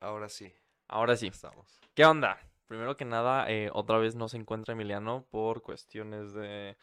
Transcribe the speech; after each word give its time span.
Ahora 0.00 0.28
sí, 0.28 0.52
Ahora 0.88 1.16
sí. 1.16 1.28
estamos. 1.28 1.78
¿Qué 1.94 2.04
onda? 2.04 2.38
Primero 2.66 2.96
que 2.96 3.04
nada, 3.04 3.50
eh, 3.50 3.70
otra 3.72 3.98
vez 3.98 4.14
no 4.14 4.28
se 4.28 4.36
encuentra 4.36 4.72
Emiliano 4.72 5.26
por 5.30 5.62
cuestiones 5.62 6.32
de... 6.32 6.76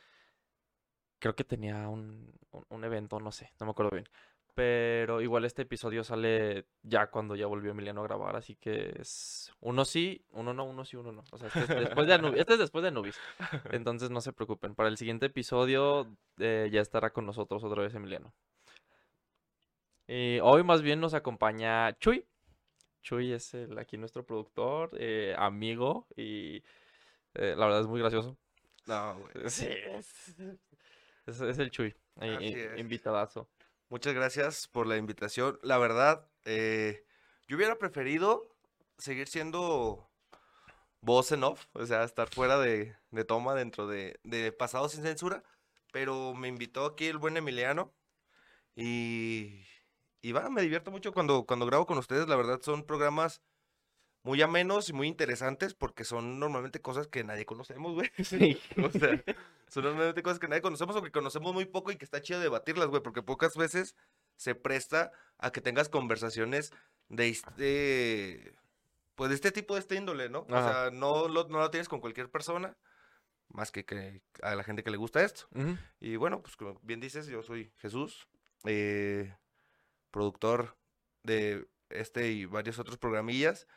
Creo 1.19 1.35
que 1.35 1.43
tenía 1.43 1.87
un, 1.89 2.31
un- 2.69 2.83
evento, 2.83 3.19
no 3.19 3.31
sé, 3.31 3.51
no 3.59 3.65
me 3.65 3.71
acuerdo 3.71 3.91
bien. 3.91 4.07
Pero 4.53 5.21
igual 5.21 5.45
este 5.45 5.63
episodio 5.63 6.03
sale 6.03 6.65
ya 6.83 7.07
cuando 7.07 7.35
ya 7.35 7.47
volvió 7.47 7.71
Emiliano 7.71 8.01
a 8.01 8.03
grabar, 8.03 8.35
así 8.35 8.55
que 8.55 8.93
es 8.99 9.51
uno 9.59 9.85
sí, 9.85 10.23
uno 10.31 10.53
no, 10.53 10.65
uno 10.65 10.85
sí, 10.85 10.95
uno 10.95 11.11
no. 11.11 11.23
O 11.31 11.37
sea, 11.37 11.47
este 11.47 11.63
es 11.63 11.69
después 11.69 12.07
de 12.07 12.13
Anubis, 12.13 12.39
este 12.41 12.53
es 12.53 12.59
después 12.59 12.81
de 12.83 12.89
Anubis. 12.89 13.19
Entonces 13.71 14.09
no 14.11 14.21
se 14.21 14.33
preocupen. 14.33 14.75
Para 14.75 14.89
el 14.89 14.97
siguiente 14.97 15.27
episodio 15.27 16.07
eh, 16.39 16.69
ya 16.71 16.81
estará 16.81 17.11
con 17.11 17.25
nosotros 17.25 17.63
otra 17.63 17.83
vez 17.83 17.93
Emiliano. 17.95 18.33
Y 20.07 20.39
hoy 20.41 20.63
más 20.63 20.81
bien 20.81 20.99
nos 20.99 21.13
acompaña 21.13 21.93
Chuy. 21.99 22.25
Chuy 23.07 23.33
es 23.33 23.53
el, 23.53 23.77
aquí 23.79 23.97
nuestro 23.97 24.25
productor, 24.25 24.91
eh, 24.99 25.33
amigo 25.37 26.07
y 26.15 26.57
eh, 27.35 27.55
la 27.57 27.65
verdad 27.67 27.81
es 27.81 27.87
muy 27.87 27.99
gracioso. 28.01 28.37
No, 28.87 29.19
güey. 29.19 29.31
Sí, 29.49 29.67
es, 29.69 30.35
es- 31.27 31.41
es 31.41 31.59
el 31.59 31.71
Chuy, 31.71 31.95
eh, 32.21 32.35
Así 32.35 32.53
es. 32.53 32.79
invitadazo. 32.79 33.49
Muchas 33.89 34.13
gracias 34.13 34.67
por 34.67 34.87
la 34.87 34.97
invitación. 34.97 35.59
La 35.63 35.77
verdad, 35.77 36.27
eh, 36.45 37.05
yo 37.47 37.55
hubiera 37.57 37.77
preferido 37.77 38.47
seguir 38.97 39.27
siendo 39.27 40.09
voz 41.01 41.31
en 41.31 41.43
off, 41.43 41.65
o 41.73 41.85
sea, 41.85 42.03
estar 42.03 42.29
fuera 42.29 42.57
de, 42.59 42.95
de 43.11 43.25
toma 43.25 43.55
dentro 43.55 43.87
de, 43.87 44.19
de 44.23 44.51
Pasado 44.51 44.89
sin 44.89 45.03
Censura, 45.03 45.43
pero 45.91 46.33
me 46.33 46.47
invitó 46.49 46.85
aquí 46.85 47.07
el 47.07 47.17
buen 47.17 47.37
Emiliano 47.37 47.93
y, 48.75 49.63
y 50.21 50.31
va, 50.31 50.49
me 50.49 50.61
divierto 50.61 50.91
mucho 50.91 51.13
cuando, 51.13 51.45
cuando 51.45 51.65
grabo 51.65 51.85
con 51.85 51.97
ustedes. 51.97 52.27
La 52.27 52.35
verdad, 52.35 52.59
son 52.61 52.83
programas 52.83 53.41
muy 54.23 54.41
amenos 54.41 54.89
y 54.89 54.93
muy 54.93 55.07
interesantes 55.07 55.73
porque 55.73 56.03
son 56.03 56.39
normalmente 56.39 56.81
cosas 56.81 57.07
que 57.07 57.23
nadie 57.23 57.45
conocemos, 57.45 57.93
güey. 57.93 58.11
Sí. 58.23 58.59
O 58.83 58.91
sea, 58.91 59.23
son 59.67 59.83
normalmente 59.85 60.23
cosas 60.23 60.39
que 60.39 60.47
nadie 60.47 60.61
conocemos 60.61 60.95
o 60.95 61.01
que 61.01 61.11
conocemos 61.11 61.53
muy 61.53 61.65
poco 61.65 61.91
y 61.91 61.95
que 61.95 62.05
está 62.05 62.21
chido 62.21 62.39
debatirlas, 62.39 62.87
güey, 62.87 63.01
porque 63.01 63.21
pocas 63.21 63.55
veces 63.55 63.95
se 64.35 64.53
presta 64.53 65.11
a 65.37 65.51
que 65.51 65.61
tengas 65.61 65.89
conversaciones 65.89 66.71
de 67.09 67.29
este, 67.29 68.53
pues 69.15 69.29
de 69.29 69.35
este 69.35 69.51
tipo, 69.51 69.75
de 69.75 69.79
este 69.79 69.95
índole, 69.95 70.29
¿no? 70.29 70.41
O 70.41 70.49
sea, 70.49 70.89
no 70.91 71.27
lo, 71.27 71.47
no 71.47 71.59
lo 71.59 71.71
tienes 71.71 71.87
con 71.87 72.01
cualquier 72.01 72.29
persona, 72.29 72.75
más 73.49 73.71
que, 73.71 73.85
que 73.85 74.21
a 74.41 74.55
la 74.55 74.63
gente 74.63 74.83
que 74.83 74.91
le 74.91 74.97
gusta 74.97 75.23
esto. 75.23 75.47
Y 75.99 76.17
bueno, 76.17 76.41
pues 76.41 76.57
como 76.57 76.79
bien 76.83 76.99
dices, 76.99 77.27
yo 77.27 77.43
soy 77.43 77.71
Jesús, 77.77 78.27
eh, 78.65 79.33
productor 80.11 80.75
de 81.23 81.67
este 81.89 82.31
y 82.31 82.45
varios 82.45 82.79
otros 82.79 82.97
programillas. 82.97 83.67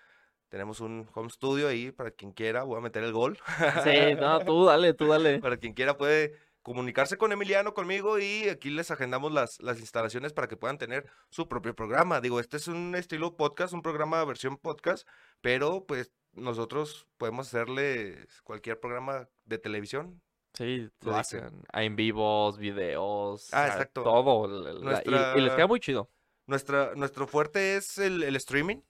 Tenemos 0.49 0.81
un 0.81 1.09
home 1.15 1.31
studio 1.31 1.69
ahí 1.69 1.93
para 1.93 2.11
quien 2.11 2.33
quiera, 2.33 2.65
voy 2.65 2.79
a 2.79 2.81
meter 2.81 3.05
el 3.05 3.13
gol. 3.13 3.39
Sí, 3.85 4.15
no, 4.19 4.41
tú 4.45 4.65
dale, 4.65 4.95
tú 4.95 5.07
dale. 5.07 5.39
Para 5.41 5.57
quien 5.59 5.75
quiera 5.75 5.97
puede 5.97 6.35
comunicarse 6.63 7.17
con 7.17 7.31
Emiliano, 7.33 7.73
conmigo 7.73 8.19
y 8.19 8.49
aquí 8.49 8.69
les 8.69 8.91
agendamos 8.91 9.33
las, 9.33 9.61
las 9.63 9.79
instalaciones 9.81 10.33
para 10.33 10.47
que 10.49 10.57
puedan 10.59 10.77
tener 10.77 11.07
su 11.31 11.49
propio 11.49 11.75
programa. 11.75 12.21
Digo, 12.21 12.39
este 12.41 12.57
es 12.59 12.67
un 12.69 12.95
estilo 12.97 13.37
podcast, 13.37 13.73
un 13.73 13.81
programa 13.83 14.23
versión 14.25 14.57
podcast, 14.59 15.07
pero 15.41 15.87
pues 15.87 16.13
nosotros 16.33 17.07
podemos 17.17 17.47
hacerle 17.47 18.27
cualquier 18.45 18.79
programa 18.81 19.29
de 19.45 19.59
televisión. 19.59 20.21
Sí, 20.55 20.91
Lo 21.03 21.15
hacen. 21.17 21.63
en 21.73 21.95
vivos, 21.97 22.59
videos, 22.59 23.55
Ah, 23.55 23.69
exacto. 23.69 24.03
todo. 24.03 24.49
la- 24.49 24.73
la- 24.73 25.03
y- 25.05 25.09
y, 25.09 25.11
les 25.13 25.21
queda 25.23 25.35
Nuestra- 25.37 25.67
muy 25.69 25.79
chido. 25.81 26.11
Nuestra, 26.47 26.95
nuestro 26.97 27.27
fuerte 27.27 27.77
es 27.77 27.99
el, 27.99 28.23
el 28.23 28.37
streaming. 28.37 28.83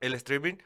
El 0.00 0.14
streaming, 0.14 0.56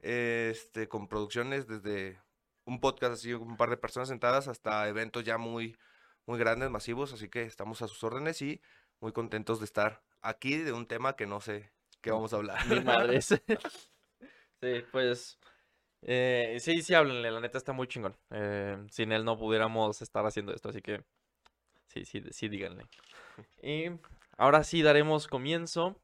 este, 0.00 0.88
con 0.88 1.08
producciones 1.08 1.66
desde 1.66 2.20
un 2.64 2.80
podcast 2.80 3.14
así, 3.14 3.32
un 3.32 3.56
par 3.56 3.70
de 3.70 3.76
personas 3.76 4.08
sentadas, 4.08 4.48
hasta 4.48 4.88
eventos 4.88 5.24
ya 5.24 5.38
muy, 5.38 5.76
muy 6.26 6.38
grandes, 6.38 6.70
masivos. 6.70 7.12
Así 7.12 7.28
que 7.28 7.42
estamos 7.42 7.82
a 7.82 7.88
sus 7.88 8.02
órdenes 8.04 8.40
y 8.42 8.60
muy 9.00 9.12
contentos 9.12 9.58
de 9.58 9.64
estar 9.64 10.02
aquí 10.20 10.56
de 10.56 10.72
un 10.72 10.86
tema 10.86 11.16
que 11.16 11.26
no 11.26 11.40
sé 11.40 11.72
qué 12.00 12.10
vamos 12.10 12.32
a 12.32 12.36
hablar. 12.36 12.66
Mi 12.66 12.80
madre. 12.80 13.20
Sí, 14.60 14.84
pues. 14.90 15.38
eh, 16.02 16.56
sí, 16.60 16.82
sí, 16.82 16.92
háblenle, 16.92 17.30
la 17.30 17.40
neta 17.40 17.58
está 17.58 17.72
muy 17.72 17.86
chingón. 17.86 18.16
Eh, 18.30 18.76
sin 18.90 19.12
él 19.12 19.24
no 19.24 19.38
pudiéramos 19.38 20.02
estar 20.02 20.26
haciendo 20.26 20.52
esto, 20.52 20.70
así 20.70 20.82
que. 20.82 21.04
Sí, 21.86 22.04
sí, 22.04 22.22
sí, 22.30 22.48
díganle. 22.48 22.84
Y 23.62 23.90
ahora 24.38 24.62
sí 24.64 24.82
daremos 24.82 25.26
comienzo 25.26 26.00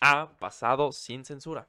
a 0.00 0.36
Pasado 0.38 0.92
sin 0.92 1.24
Censura. 1.24 1.68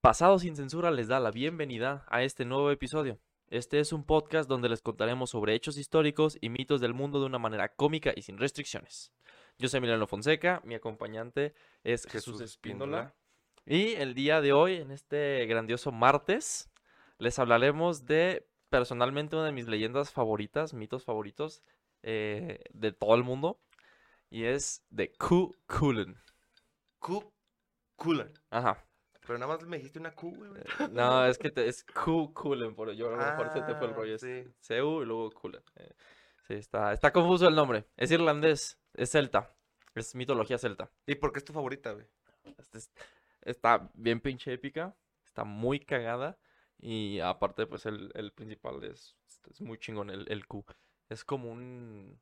Pasado 0.00 0.38
sin 0.40 0.56
Censura 0.56 0.90
les 0.90 1.06
da 1.06 1.20
la 1.20 1.30
bienvenida 1.30 2.04
a 2.08 2.24
este 2.24 2.44
nuevo 2.44 2.72
episodio. 2.72 3.20
Este 3.48 3.78
es 3.78 3.92
un 3.92 4.04
podcast 4.04 4.48
donde 4.48 4.68
les 4.68 4.82
contaremos 4.82 5.30
sobre 5.30 5.54
hechos 5.54 5.78
históricos 5.78 6.38
y 6.40 6.48
mitos 6.48 6.80
del 6.80 6.92
mundo 6.92 7.20
de 7.20 7.26
una 7.26 7.38
manera 7.38 7.68
cómica 7.68 8.12
y 8.16 8.22
sin 8.22 8.36
restricciones. 8.36 9.12
Yo 9.58 9.68
soy 9.68 9.78
Emiliano 9.78 10.08
Fonseca, 10.08 10.60
mi 10.64 10.74
acompañante 10.74 11.54
es 11.84 12.04
Jesús 12.04 12.34
Jesús 12.34 12.40
Espíndola. 12.40 12.98
Espíndola. 12.98 13.14
Y 13.64 13.94
el 13.94 14.14
día 14.14 14.40
de 14.40 14.52
hoy, 14.52 14.76
en 14.76 14.90
este 14.90 15.46
grandioso 15.46 15.92
martes, 15.92 16.68
les 17.18 17.38
hablaremos 17.38 18.06
de 18.06 18.48
personalmente 18.70 19.36
una 19.36 19.46
de 19.46 19.52
mis 19.52 19.68
leyendas 19.68 20.10
favoritas, 20.10 20.74
mitos 20.74 21.04
favoritos 21.04 21.62
eh, 22.02 22.62
de 22.72 22.92
todo 22.92 23.14
el 23.14 23.24
mundo. 23.24 23.60
Y 24.30 24.44
es 24.44 24.82
de 24.90 25.12
Ku 25.12 25.54
Kulin. 25.66 26.16
Q, 26.98 27.32
Cooler. 27.96 28.32
Ajá. 28.50 28.82
Pero 29.26 29.38
nada 29.38 29.54
más 29.56 29.64
me 29.66 29.76
dijiste 29.76 29.98
una 29.98 30.14
Q, 30.14 30.30
güey. 30.34 30.50
güey. 30.50 30.62
No, 30.90 31.26
es 31.26 31.36
que 31.38 31.50
te- 31.50 31.68
es 31.68 31.84
Ku 31.84 32.32
Kulin, 32.32 32.74
por 32.74 32.90
yo 32.92 33.08
a 33.08 33.10
lo 33.12 33.16
mejor 33.18 33.52
se 33.52 33.60
te 33.62 33.74
fue 33.74 33.86
el 33.86 33.92
Ah, 33.92 33.96
rollo. 33.96 34.18
Sí. 34.18 34.44
Cu 34.66 35.02
y 35.02 35.04
luego 35.06 35.30
Kulin. 35.32 35.60
Eh, 35.76 35.92
sí, 36.48 36.54
está, 36.54 36.92
está 36.92 37.12
confuso 37.12 37.46
el 37.46 37.54
nombre. 37.54 37.84
Es 37.96 38.10
irlandés, 38.10 38.78
es 38.94 39.10
celta, 39.10 39.54
es 39.94 40.14
mitología 40.14 40.58
celta. 40.58 40.90
¿Y 41.06 41.14
por 41.16 41.32
qué 41.32 41.38
es 41.40 41.44
tu 41.44 41.52
favorita, 41.52 41.92
güey? 41.92 42.06
Este 42.58 42.78
es- 42.78 42.90
Está 43.42 43.90
bien 43.94 44.20
pinche 44.20 44.52
épica, 44.52 44.96
está 45.26 45.42
muy 45.44 45.80
cagada 45.80 46.38
y 46.78 47.18
aparte 47.20 47.66
pues 47.66 47.86
el, 47.86 48.10
el 48.14 48.30
principal 48.32 48.82
es, 48.84 49.16
es 49.50 49.60
muy 49.60 49.78
chingón, 49.78 50.10
el, 50.10 50.30
el 50.30 50.46
Q. 50.46 50.64
Es 51.12 51.24
como 51.24 51.50
un... 51.50 52.18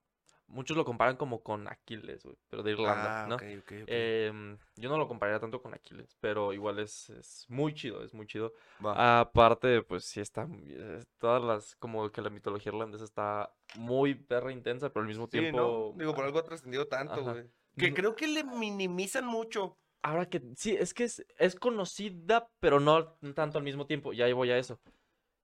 Muchos 0.49 0.77
lo 0.77 0.85
comparan 0.85 1.17
como 1.17 1.43
con 1.45 1.69
Aquiles, 1.69 2.25
güey, 2.25 2.37
pero 2.49 2.65
de 2.65 2.73
Irlanda, 2.73 3.23
Ah, 3.23 3.27
¿no? 3.29 3.35
ok, 3.37 3.43
ok, 3.61 3.73
ok. 3.83 3.89
Em, 3.89 4.59
yo 4.77 4.89
no 4.91 4.99
lo 4.99 5.07
compararía 5.07 5.39
tanto 5.39 5.63
con 5.63 5.73
Aquiles, 5.75 6.17
pero 6.21 6.53
igual 6.53 6.81
es, 6.81 7.09
es 7.11 7.47
muy 7.49 7.73
chido, 7.73 8.03
es 8.03 8.13
muy 8.13 8.27
chido. 8.27 8.53
Va. 8.85 9.21
Aparte, 9.21 9.83
pues 9.83 10.05
sí 10.07 10.21
está, 10.21 10.49
eh, 10.67 11.05
todas 11.19 11.41
las, 11.41 11.77
como 11.77 12.11
que 12.11 12.21
la 12.21 12.31
mitología 12.31 12.73
irlandesa 12.73 13.05
está 13.05 13.55
muy 13.77 14.17
perra 14.17 14.51
intensa, 14.51 14.89
pero 14.89 15.03
al 15.03 15.09
mismo 15.09 15.29
Sí, 15.29 15.39
tiempo... 15.39 15.93
¿no? 15.95 15.99
Digo, 16.01 16.15
por 16.17 16.25
algo 16.25 16.41
ha 16.41 16.45
trascendido 16.45 16.89
tanto, 16.89 17.23
güey. 17.23 17.45
Que 17.77 17.91
No- 17.91 17.95
creo 17.95 18.17
que 18.17 18.27
le 18.27 18.43
minimizan 18.43 19.25
mucho. 19.27 19.77
Ahora 20.03 20.29
que 20.29 20.43
sí, 20.57 20.75
es 20.75 20.95
que 20.95 21.05
es, 21.05 21.25
es 21.39 21.55
conocida, 21.55 22.49
pero 22.59 22.81
no 22.81 23.13
tanto 23.35 23.59
al 23.59 23.65
mismo 23.65 23.87
tiempo. 23.87 24.13
Ya 24.13 24.25
ahí 24.25 24.33
voy 24.33 24.51
a 24.51 24.59
eso. 24.59 24.81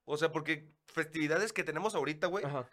O 0.05 0.17
sea, 0.17 0.33
porque 0.33 0.69
festividades 0.87 1.53
que 1.53 1.63
tenemos 1.63 1.95
ahorita, 1.95 2.27
güey, 2.27 2.45
Ajá. 2.45 2.69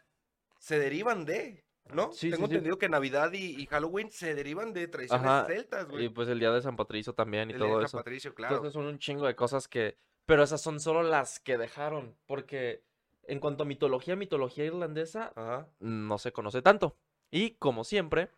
Se 0.63 0.79
derivan 0.79 1.25
de, 1.25 1.66
¿no? 1.94 2.13
Sí, 2.13 2.31
Tengo 2.31 2.46
sí, 2.46 2.51
sí. 2.51 2.56
entendido 2.56 2.78
que 2.78 2.88
Navidad 2.88 3.34
y, 3.34 3.62
y 3.62 3.66
Halloween 3.66 4.09
se 4.09 4.34
derivan 4.34 4.72
de 4.72 4.88
tradiciones 4.88 5.25
Ajá, 5.28 5.46
celtas, 5.46 5.90
güey. 5.90 6.06
Y 6.06 6.09
pues 6.09 6.29
el 6.29 6.40
día 6.40 6.51
de 6.51 6.62
San 6.62 6.78
Patricio 6.78 7.12
también 7.12 7.50
y 7.50 7.53
El 7.53 7.59
día 7.59 7.68
de 7.68 7.72
todo 7.74 7.81
San 7.81 7.88
eso. 7.88 7.97
Patricio, 7.97 8.34
claro. 8.34 8.56
Entonces 8.56 8.74
son 8.74 8.85
un 8.85 8.97
chingo 8.97 9.28
de 9.28 9.35
cosas 9.35 9.68
que. 9.68 9.97
Pero 10.25 10.41
esas 10.41 10.62
son 10.62 10.79
solo 10.79 11.03
las 11.03 11.41
que 11.41 11.57
dejaron. 11.57 12.16
Porque 12.28 12.81
en 13.24 13.41
cuanto 13.41 13.63
a 13.63 13.66
mitología, 13.66 14.16
mitología 14.16 14.63
irlandesa, 14.63 15.34
Ajá. 15.35 15.68
no 15.81 16.18
se 16.18 16.31
conoce 16.31 16.62
tanto. 16.62 16.95
Y 17.30 17.56
como 17.56 17.84
siempre, 17.84 18.30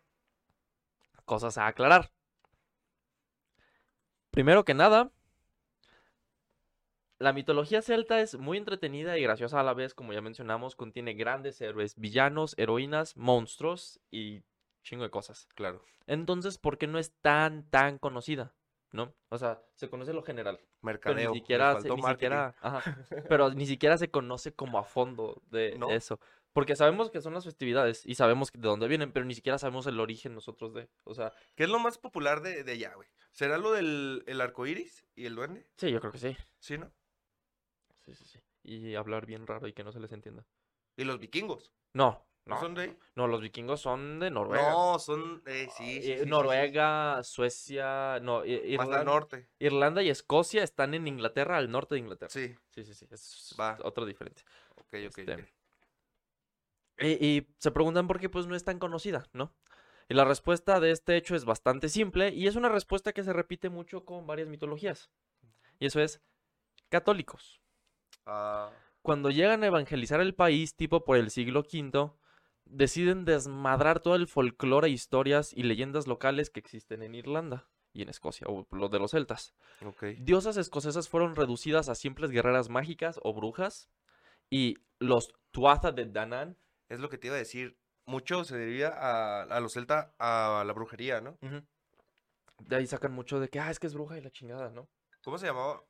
cosas 1.24 1.58
a 1.58 1.68
aclarar. 1.68 2.10
Primero 4.32 4.64
que 4.64 4.74
nada, 4.74 5.12
la 7.18 7.32
mitología 7.32 7.82
celta 7.82 8.20
es 8.20 8.38
muy 8.38 8.58
entretenida 8.58 9.16
y 9.16 9.22
graciosa 9.22 9.60
a 9.60 9.62
la 9.62 9.74
vez, 9.74 9.94
como 9.94 10.12
ya 10.12 10.20
mencionamos, 10.20 10.76
contiene 10.76 11.14
grandes 11.14 11.60
héroes, 11.60 11.94
villanos, 11.96 12.54
heroínas, 12.58 13.16
monstruos 13.16 14.00
y 14.10 14.42
chingo 14.82 15.04
de 15.04 15.10
cosas. 15.10 15.48
Claro. 15.54 15.82
Entonces, 16.06 16.58
¿por 16.58 16.78
qué 16.78 16.86
no 16.86 16.98
es 16.98 17.12
tan, 17.20 17.68
tan 17.70 17.98
conocida? 17.98 18.54
¿No? 18.92 19.14
O 19.30 19.38
sea, 19.38 19.62
se 19.74 19.90
conoce 19.90 20.12
lo 20.12 20.22
general, 20.22 20.58
pero 20.58 20.70
Mercadeo. 20.82 21.30
ni 21.30 21.34
le 21.36 21.40
siquiera, 21.40 21.80
se, 21.80 21.90
ni 21.90 22.02
siquiera, 22.02 22.54
ajá, 22.60 22.82
pero 23.28 23.50
ni 23.50 23.66
siquiera 23.66 23.98
se 23.98 24.10
conoce 24.10 24.54
como 24.54 24.78
a 24.78 24.84
fondo 24.84 25.42
de 25.50 25.76
¿No? 25.76 25.90
eso. 25.90 26.20
Porque 26.52 26.76
sabemos 26.76 27.10
que 27.10 27.20
son 27.20 27.34
las 27.34 27.44
festividades 27.44 28.06
y 28.06 28.14
sabemos 28.14 28.50
de 28.52 28.60
dónde 28.60 28.88
vienen, 28.88 29.12
pero 29.12 29.26
ni 29.26 29.34
siquiera 29.34 29.58
sabemos 29.58 29.86
el 29.86 30.00
origen 30.00 30.34
nosotros 30.34 30.72
de, 30.72 30.88
o 31.04 31.14
sea, 31.14 31.32
¿Qué 31.54 31.64
es 31.64 31.68
lo 31.68 31.78
más 31.78 31.98
popular 31.98 32.40
de, 32.40 32.62
de 32.62 32.72
allá, 32.72 32.94
güey? 32.94 33.08
¿Será 33.32 33.58
lo 33.58 33.72
del 33.72 34.22
el 34.26 34.40
arco 34.40 34.66
iris 34.66 35.04
y 35.14 35.26
el 35.26 35.34
duende? 35.34 35.66
sí, 35.76 35.90
yo 35.90 36.00
creo 36.00 36.12
que 36.12 36.18
sí. 36.18 36.36
Sí, 36.58 36.78
¿no? 36.78 36.90
Sí, 38.06 38.14
sí, 38.14 38.24
sí. 38.24 38.40
Y 38.62 38.94
hablar 38.94 39.26
bien 39.26 39.46
raro 39.46 39.66
y 39.68 39.72
que 39.72 39.84
no 39.84 39.92
se 39.92 40.00
les 40.00 40.12
entienda. 40.12 40.46
Y 40.96 41.04
los 41.04 41.18
vikingos. 41.18 41.72
No, 41.92 42.26
¿No 42.46 42.60
son 42.60 42.74
de 42.74 42.82
ahí? 42.82 42.96
No, 43.16 43.26
los 43.26 43.40
vikingos 43.40 43.80
son 43.80 44.20
de 44.20 44.30
Noruega. 44.30 44.70
No, 44.70 44.98
son. 45.00 45.42
Eh, 45.46 45.68
sí. 45.76 46.00
Noruega, 46.26 47.20
Suecia, 47.24 48.20
no, 48.20 48.38
Más 48.38 48.46
Irlanda, 48.46 49.00
al 49.00 49.04
norte. 49.04 49.48
Irlanda 49.58 50.02
y 50.04 50.10
Escocia 50.10 50.62
están 50.62 50.94
en 50.94 51.08
Inglaterra, 51.08 51.56
al 51.56 51.70
norte 51.70 51.96
de 51.96 52.00
Inglaterra. 52.00 52.30
Sí. 52.30 52.54
sí, 52.70 52.84
sí, 52.84 52.94
sí, 52.94 53.06
es 53.10 53.56
Va. 53.58 53.76
otro 53.82 54.06
diferente. 54.06 54.42
Ok, 54.76 54.86
ok, 54.86 54.92
Este, 54.92 55.34
ok. 55.34 55.40
Y, 56.98 57.26
y 57.26 57.48
se 57.58 57.72
preguntan 57.72 58.06
por 58.06 58.20
qué 58.20 58.28
pues 58.28 58.46
no 58.46 58.54
es 58.54 58.64
tan 58.64 58.78
conocida, 58.78 59.26
¿no? 59.32 59.52
Y 60.08 60.14
la 60.14 60.24
respuesta 60.24 60.78
de 60.78 60.92
este 60.92 61.16
hecho 61.16 61.34
es 61.34 61.44
bastante 61.44 61.88
simple 61.88 62.28
y 62.28 62.46
es 62.46 62.54
una 62.54 62.68
respuesta 62.68 63.12
que 63.12 63.24
se 63.24 63.32
repite 63.32 63.70
mucho 63.70 64.04
con 64.04 64.24
varias 64.24 64.46
mitologías. 64.48 65.10
Y 65.80 65.86
eso 65.86 66.00
es 66.00 66.22
católicos. 66.90 67.60
Ah, 68.26 68.70
Cuando 69.02 69.30
llegan 69.30 69.62
a 69.62 69.68
evangelizar 69.68 70.20
el 70.20 70.34
país, 70.34 70.74
tipo 70.74 71.04
por 71.04 71.16
el 71.16 71.30
siglo 71.30 71.60
V, 71.60 72.10
deciden 72.64 73.24
desmadrar 73.24 74.00
todo 74.00 74.16
el 74.16 74.26
folclore, 74.26 74.88
historias 74.88 75.52
y 75.52 75.62
leyendas 75.62 76.06
locales 76.06 76.50
que 76.50 76.60
existen 76.60 77.02
en 77.02 77.14
Irlanda 77.14 77.68
y 77.92 78.02
en 78.02 78.08
Escocia, 78.08 78.46
o 78.48 78.66
lo 78.72 78.88
de 78.88 78.98
los 78.98 79.12
celtas. 79.12 79.54
Diosas 80.18 80.56
escocesas 80.56 81.08
fueron 81.08 81.36
reducidas 81.36 81.88
a 81.88 81.94
simples 81.94 82.30
guerreras 82.30 82.68
mágicas 82.68 83.18
o 83.22 83.32
brujas 83.32 83.88
y 84.50 84.76
los 84.98 85.28
Tuatha 85.52 85.92
de 85.92 86.06
Danann 86.06 86.58
Es 86.88 87.00
lo 87.00 87.08
que 87.08 87.18
te 87.18 87.28
iba 87.28 87.36
a 87.36 87.38
decir. 87.38 87.78
Mucho 88.06 88.44
se 88.44 88.56
debía 88.56 88.88
a, 88.88 89.42
a 89.42 89.60
los 89.60 89.72
celta 89.72 90.14
a 90.18 90.62
la 90.64 90.72
brujería, 90.72 91.20
¿no? 91.20 91.38
De 92.58 92.76
ahí 92.76 92.86
sacan 92.86 93.12
mucho 93.12 93.40
de 93.40 93.48
que, 93.48 93.58
ah, 93.60 93.70
es 93.70 93.78
que 93.78 93.86
es 93.86 93.94
bruja 93.94 94.16
y 94.18 94.20
la 94.20 94.30
chingada, 94.30 94.70
¿no? 94.70 94.88
¿Cómo 95.24 95.38
se 95.38 95.46
llamaba? 95.46 95.82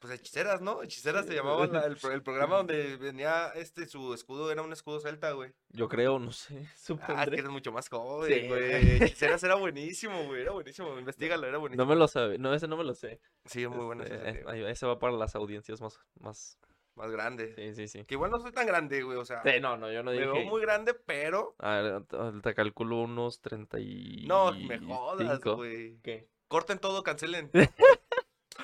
Pues 0.00 0.12
hechiceras, 0.12 0.60
¿no? 0.60 0.82
Hechiceras 0.82 1.24
se 1.26 1.34
llamaba 1.34 1.66
la- 1.66 1.86
el, 1.86 1.96
pro- 1.96 2.12
el 2.12 2.22
programa 2.22 2.56
donde 2.58 2.96
venía 2.96 3.48
este, 3.54 3.86
su 3.86 4.12
escudo, 4.12 4.50
era 4.52 4.60
un 4.62 4.72
escudo 4.72 5.00
celta, 5.00 5.32
güey. 5.32 5.52
Yo 5.70 5.88
creo, 5.88 6.18
no 6.18 6.32
sé, 6.32 6.54
Ah, 6.58 6.70
es 6.74 6.80
supondré. 6.80 7.30
que 7.30 7.40
eres 7.40 7.50
mucho 7.50 7.72
más 7.72 7.88
joven, 7.88 8.32
Sí. 8.42 8.46
güey. 8.48 9.02
Hechiceras 9.02 9.42
era 9.42 9.54
buenísimo, 9.54 10.24
güey, 10.26 10.42
era 10.42 10.52
buenísimo. 10.52 10.98
Investígalo, 10.98 11.46
era 11.46 11.56
buenísimo. 11.58 11.84
No 11.84 11.88
me 11.88 11.96
lo 11.96 12.08
sabe, 12.08 12.36
no, 12.38 12.52
ese 12.52 12.68
no 12.68 12.76
me 12.76 12.84
lo 12.84 12.94
sé. 12.94 13.20
Sí, 13.46 13.62
es 13.62 13.70
muy 13.70 13.84
bueno 13.86 14.04
Este, 14.04 14.70
ese 14.70 14.86
va 14.86 14.98
para 14.98 15.14
las 15.14 15.34
audiencias 15.34 15.80
más, 15.80 15.98
más, 16.20 16.58
Más 16.94 17.10
grande. 17.10 17.54
sí, 17.56 17.74
sí, 17.74 17.88
sí. 17.88 18.04
Que 18.04 18.14
igual 18.16 18.30
no 18.30 18.38
soy 18.38 18.52
tan 18.52 18.66
grande, 18.66 19.02
güey, 19.02 19.16
o 19.16 19.24
sea. 19.24 19.42
Sí, 19.44 19.60
no, 19.62 19.78
no, 19.78 19.90
yo 19.90 20.02
no 20.02 20.10
me 20.10 20.18
dije. 20.18 20.26
veo 20.30 20.44
muy 20.44 20.60
grande, 20.60 20.92
pero. 20.92 21.54
A 21.58 21.80
ver, 21.80 22.04
te- 22.04 22.40
te 22.42 22.54
calculo 22.54 22.96
unos 23.00 23.40
30 23.40 23.80
y... 23.80 24.26
No, 24.26 24.52
me 24.52 24.78
jodas, 24.78 25.40
güey. 25.40 25.98
¿Qué? 26.02 26.28
Corten 26.48 26.78
todo, 26.78 27.02
cancelen. 27.02 27.50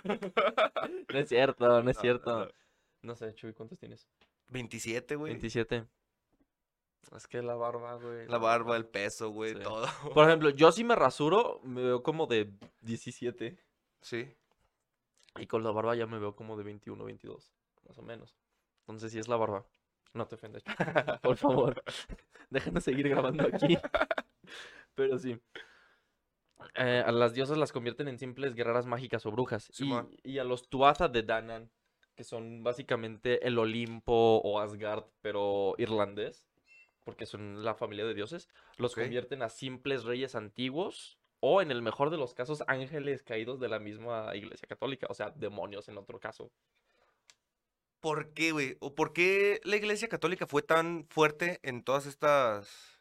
No 1.13 1.19
es 1.19 1.29
cierto, 1.29 1.67
no 1.83 1.91
es 1.91 1.97
No, 1.97 2.01
cierto. 2.01 2.39
no. 2.47 2.49
No 3.03 3.17
sé, 3.17 3.35
Chuy, 3.35 3.53
¿cuántos 3.53 3.79
tienes? 3.79 4.07
27, 4.49 5.17
güey. 5.17 5.33
27. 5.33 5.87
Es 7.17 7.27
que 7.27 7.43
la 7.43 7.55
barba, 7.57 7.95
güey. 7.97 8.29
La 8.29 8.39
barba, 8.39 8.77
el 8.77 8.87
peso, 8.87 9.31
güey, 9.31 9.55
Sí. 9.55 9.63
todo. 9.63 9.87
Por 10.15 10.29
ejemplo, 10.29 10.51
yo 10.51 10.71
si 10.73 10.85
me 10.85 10.95
rasuro, 10.95 11.61
me 11.65 11.83
veo 11.83 12.03
como 12.03 12.27
de 12.27 12.53
17. 12.81 13.59
Sí. 14.01 14.35
Y 15.39 15.47
con 15.47 15.65
la 15.65 15.71
barba 15.73 15.95
ya 15.97 16.07
me 16.07 16.19
veo 16.19 16.37
como 16.37 16.57
de 16.57 16.65
21, 16.65 17.05
22, 17.05 17.53
más 17.89 17.99
o 17.99 18.03
menos. 18.03 18.37
Entonces, 18.83 19.13
si 19.13 19.19
es 19.19 19.29
la 19.29 19.37
barba. 19.37 19.65
No 20.15 20.27
te 20.27 20.35
ofendas, 20.35 20.63
por 21.23 21.37
favor. 21.39 21.83
Déjanos 22.51 22.85
seguir 22.85 23.09
grabando 23.09 23.45
aquí. 23.47 23.79
Pero 24.95 25.19
sí. 25.19 25.41
Eh, 26.75 27.03
a 27.05 27.13
las 27.13 27.35
diosas 27.35 27.59
las 27.59 27.73
convierten 27.73 28.09
en 28.09 28.19
simples 28.19 28.55
guerreras 28.55 28.87
mágicas 28.87 29.25
o 29.27 29.31
brujas. 29.31 29.71
Y, 29.81 29.93
y 30.23 30.39
a 30.39 30.45
los 30.45 30.69
Tuatha 30.69 31.09
de 31.09 31.23
Danann, 31.23 31.71
que 32.15 32.25
son 32.25 32.63
básicamente 32.63 33.47
el 33.47 33.59
Olimpo 33.59 34.41
o 34.45 34.61
Asgard, 34.61 35.05
pero 35.21 35.75
irlandés, 35.79 36.47
porque 37.05 37.27
son 37.27 37.65
la 37.65 37.75
familia 37.75 38.05
de 38.05 38.15
dioses, 38.15 38.49
los 38.77 38.95
convierten 38.95 39.43
a 39.43 39.49
simples 39.49 40.05
reyes 40.05 40.35
antiguos 40.35 41.19
o, 41.41 41.61
en 41.61 41.71
el 41.71 41.83
mejor 41.83 42.11
de 42.11 42.19
los 42.19 42.35
casos, 42.35 42.63
ángeles 42.69 43.23
caídos 43.23 43.59
de 43.59 43.69
la 43.69 43.81
misma 43.81 44.35
iglesia 44.37 44.69
católica, 44.69 45.09
o 45.11 45.15
sea, 45.15 45.31
demonios 45.31 45.89
en 45.89 45.99
otro 45.99 46.21
caso. 46.21 46.53
¿Por 48.01 48.33
qué, 48.33 48.53
güey? 48.53 48.77
¿O 48.81 48.95
por 48.95 49.13
qué 49.13 49.61
la 49.65 49.77
iglesia 49.77 50.09
católica 50.09 50.47
fue 50.47 50.63
tan 50.63 51.07
fuerte 51.09 51.61
en 51.63 51.83
todas 51.83 52.07
estas 52.07 52.92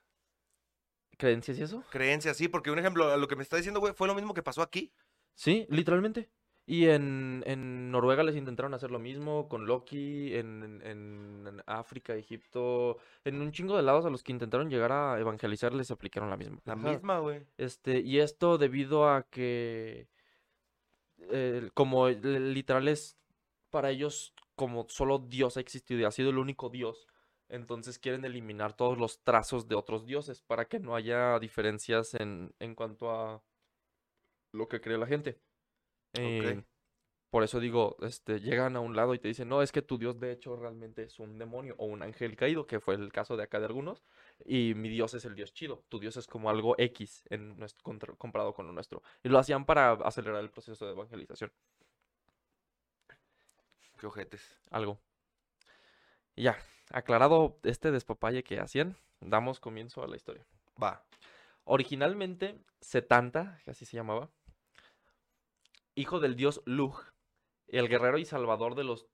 ¿Creencias 1.22 1.58
y 1.60 1.64
eso? 1.64 1.84
creencias? 1.92 2.36
Sí, 2.38 2.48
porque 2.48 2.72
un 2.72 2.80
ejemplo, 2.80 3.12
a 3.12 3.18
lo 3.18 3.28
que 3.28 3.36
me 3.36 3.44
está 3.44 3.56
diciendo, 3.58 3.80
güey, 3.80 3.94
fue 3.94 4.08
lo 4.08 4.16
mismo 4.16 4.34
que 4.34 4.44
pasó 4.44 4.62
aquí. 4.62 4.92
Sí, 5.36 5.66
literalmente. 5.70 6.30
Y 6.66 6.88
en, 6.88 7.44
en 7.48 7.92
Noruega 7.92 8.24
les 8.24 8.36
intentaron 8.36 8.74
hacer 8.74 8.92
lo 8.92 9.00
mismo 9.00 9.50
con 9.50 9.66
Loki, 9.66 10.34
en, 10.36 10.82
en- 10.84 11.48
en 11.48 11.64
África, 11.66 12.16
Egipto, 12.16 12.98
en 13.26 13.42
un 13.42 13.52
chingo 13.52 13.76
de 13.76 13.84
lados 13.84 14.06
a 14.06 14.10
los 14.10 14.24
que 14.24 14.32
intentaron 14.32 14.70
llegar 14.70 14.92
a 14.92 15.20
evangelizar 15.20 15.74
les 15.74 15.92
aplicaron 15.92 16.30
la 16.30 16.38
misma. 16.38 16.60
La 16.66 16.76
misma, 16.76 17.20
güey. 17.20 17.46
Este, 17.58 18.00
y 18.00 18.20
esto 18.20 18.58
debido 18.58 19.10
a 19.10 19.24
que 19.24 20.08
eh, 21.30 21.70
como 21.74 22.08
literal 22.10 22.88
es 22.88 23.18
para 23.70 23.90
ellos 23.92 24.34
como 24.56 24.86
solo 24.90 25.20
Dios 25.20 25.58
ha 25.58 25.62
existido 25.62 26.00
y 26.02 26.04
ha 26.04 26.12
sido 26.12 26.30
el 26.30 26.38
único 26.38 26.70
Dios, 26.70 27.08
entonces 27.52 28.00
quieren 28.00 28.26
eliminar 28.26 28.76
todos 28.76 28.98
los 28.98 29.22
trazos 29.24 29.68
de 29.68 29.76
otros 29.76 30.06
dioses 30.06 30.42
para 30.42 30.66
que 30.66 30.80
no 30.80 30.96
haya 30.96 31.38
diferencias 31.40 32.16
en, 32.16 32.54
en 32.60 32.74
cuanto 32.74 33.12
a 33.12 33.44
lo 34.52 34.68
que 34.68 34.82
cree 34.82 34.98
la 34.98 35.08
gente. 35.08 35.40
Eh, 36.14 36.64
por 37.30 37.44
eso 37.44 37.62
digo, 37.62 37.96
este, 38.02 38.42
llegan 38.42 38.76
a 38.76 38.82
un 38.82 38.96
lado 38.96 39.14
y 39.14 39.20
te 39.20 39.30
dicen, 39.30 39.48
no, 39.48 39.62
es 39.62 39.72
que 39.72 39.82
tu 39.82 39.98
Dios 39.98 40.20
de 40.20 40.34
hecho 40.34 40.58
realmente 40.58 41.04
es 41.04 41.20
un 41.20 41.38
demonio 41.38 41.76
o 41.78 41.86
un 41.86 42.02
ángel 42.04 42.36
caído, 42.36 42.68
que 42.68 42.82
fue 42.82 42.96
el 42.96 43.12
caso 43.14 43.38
de 43.38 43.44
acá 43.44 43.60
de 43.60 43.68
algunos, 43.68 44.04
y 44.46 44.74
mi 44.76 44.90
Dios 44.90 45.14
es 45.14 45.24
el 45.24 45.36
Dios 45.36 45.54
chido, 45.54 45.84
tu 45.88 46.00
Dios 46.00 46.18
es 46.18 46.28
como 46.28 46.50
algo 46.50 46.76
X 46.78 47.24
en 47.30 47.58
nuestro, 47.58 47.84
contra- 47.84 48.14
comparado 48.16 48.54
con 48.54 48.68
lo 48.68 48.74
nuestro. 48.74 49.02
Y 49.24 49.30
lo 49.30 49.40
hacían 49.40 49.66
para 49.66 49.94
acelerar 49.94 50.42
el 50.42 50.50
proceso 50.50 50.86
de 50.86 50.92
evangelización, 50.92 51.54
Qué 53.98 54.08
ojetes. 54.08 54.60
algo. 54.70 55.00
Y 56.36 56.44
ya, 56.44 56.58
aclarado 56.94 57.60
este 57.64 57.92
despapalle 57.92 58.44
que 58.44 58.60
hacían, 58.60 58.98
damos 59.20 59.60
comienzo 59.60 60.04
a 60.04 60.08
la 60.08 60.16
historia. 60.16 60.46
Va. 60.82 61.06
Originalmente, 61.64 62.60
Setanta, 62.80 63.60
que 63.64 63.72
así 63.72 63.86
se 63.86 63.98
llamaba, 63.98 64.30
hijo 65.96 66.20
del 66.20 66.36
dios 66.36 66.62
Lug, 66.66 66.96
el 67.68 67.88
guerrero 67.88 68.18
y 68.18 68.26
salvador 68.26 68.76
de 68.76 68.84
los 68.84 69.08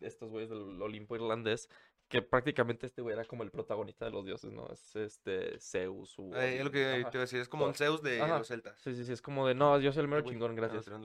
estos 0.00 0.30
güeyes 0.30 0.50
del 0.50 0.80
Olimpo 0.80 1.14
irlandés, 1.14 1.68
que 2.08 2.22
prácticamente 2.22 2.86
este 2.86 3.02
güey 3.02 3.14
era 3.14 3.24
como 3.24 3.44
el 3.44 3.50
protagonista 3.50 4.04
de 4.04 4.10
los 4.10 4.24
dioses, 4.24 4.50
¿no? 4.50 4.68
Es 4.68 4.96
este 4.96 5.58
Zeus 5.60 6.18
u 6.18 6.34
Eh, 6.34 6.58
es 6.58 6.64
lo 6.64 6.70
que 6.70 6.78
te 6.78 6.98
iba 6.98 7.08
a 7.08 7.20
decir, 7.20 7.40
es 7.40 7.48
como 7.48 7.66
un 7.66 7.72
Todo. 7.72 7.78
Zeus 7.78 8.02
de 8.02 8.20
Ajá. 8.20 8.38
los 8.38 8.48
celtas. 8.48 8.80
Sí, 8.80 8.94
sí, 8.94 9.04
sí, 9.04 9.12
es 9.12 9.22
como 9.22 9.46
de, 9.46 9.54
no, 9.54 9.78
yo 9.78 9.92
soy 9.92 10.02
el 10.02 10.08
mero 10.08 10.22
chingón, 10.22 10.58
estaba 10.58 10.68
gracias. 10.74 11.00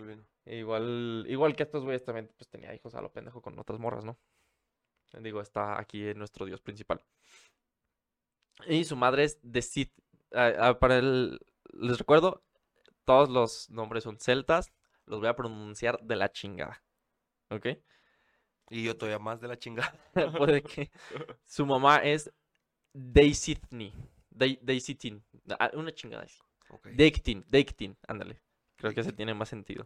Igual, 0.46 1.26
igual 1.30 1.56
que 1.56 1.64
estos 1.64 1.84
güeyes 1.84 2.04
también, 2.04 2.32
pues 2.38 2.50
tenía 2.50 2.74
hijos 2.74 2.96
a 2.96 3.02
lo 3.02 3.12
pendejo 3.12 3.42
con 3.42 3.58
otras 3.60 3.80
morras, 3.80 4.04
¿no? 4.04 4.18
Digo, 5.22 5.42
está 5.42 5.80
aquí 5.80 6.08
en 6.08 6.18
nuestro 6.18 6.46
dios 6.46 6.62
principal. 6.62 7.04
Y 8.68 8.84
su 8.86 8.96
madre 8.96 9.24
es 9.26 9.40
de 9.42 9.62
Sith. 9.62 9.92
Para 10.32 10.98
el, 10.98 11.40
les 11.74 11.98
recuerdo, 11.98 12.44
todos 13.06 13.30
los 13.30 13.70
nombres 13.70 14.04
son 14.04 14.18
celtas. 14.20 14.72
Los 15.06 15.20
voy 15.20 15.30
a 15.30 15.36
pronunciar 15.36 16.00
de 16.02 16.16
la 16.16 16.32
chingada. 16.32 16.84
¿Ok? 17.50 17.68
Y 18.70 18.84
yo 18.84 18.98
todavía 18.98 19.20
más 19.20 19.40
de 19.42 19.48
la 19.48 19.58
chingada. 19.60 19.94
Puede 20.38 20.64
que 20.64 20.90
su 21.46 21.66
mamá 21.66 21.98
es 21.98 22.32
Deisithni. 22.94 23.94
Dei- 24.32 24.60
Deisithin. 24.62 25.24
Ah, 25.60 25.70
Una 25.74 25.94
chingada 25.94 26.24
así. 26.24 26.40
Ok. 26.70 26.88
Deictin, 26.88 27.46
Deictin, 27.48 27.96
ándale. 28.08 28.42
Creo 28.78 28.94
que 28.94 29.02
ese 29.02 29.14
tiene 29.14 29.34
más 29.36 29.50
sentido. 29.50 29.86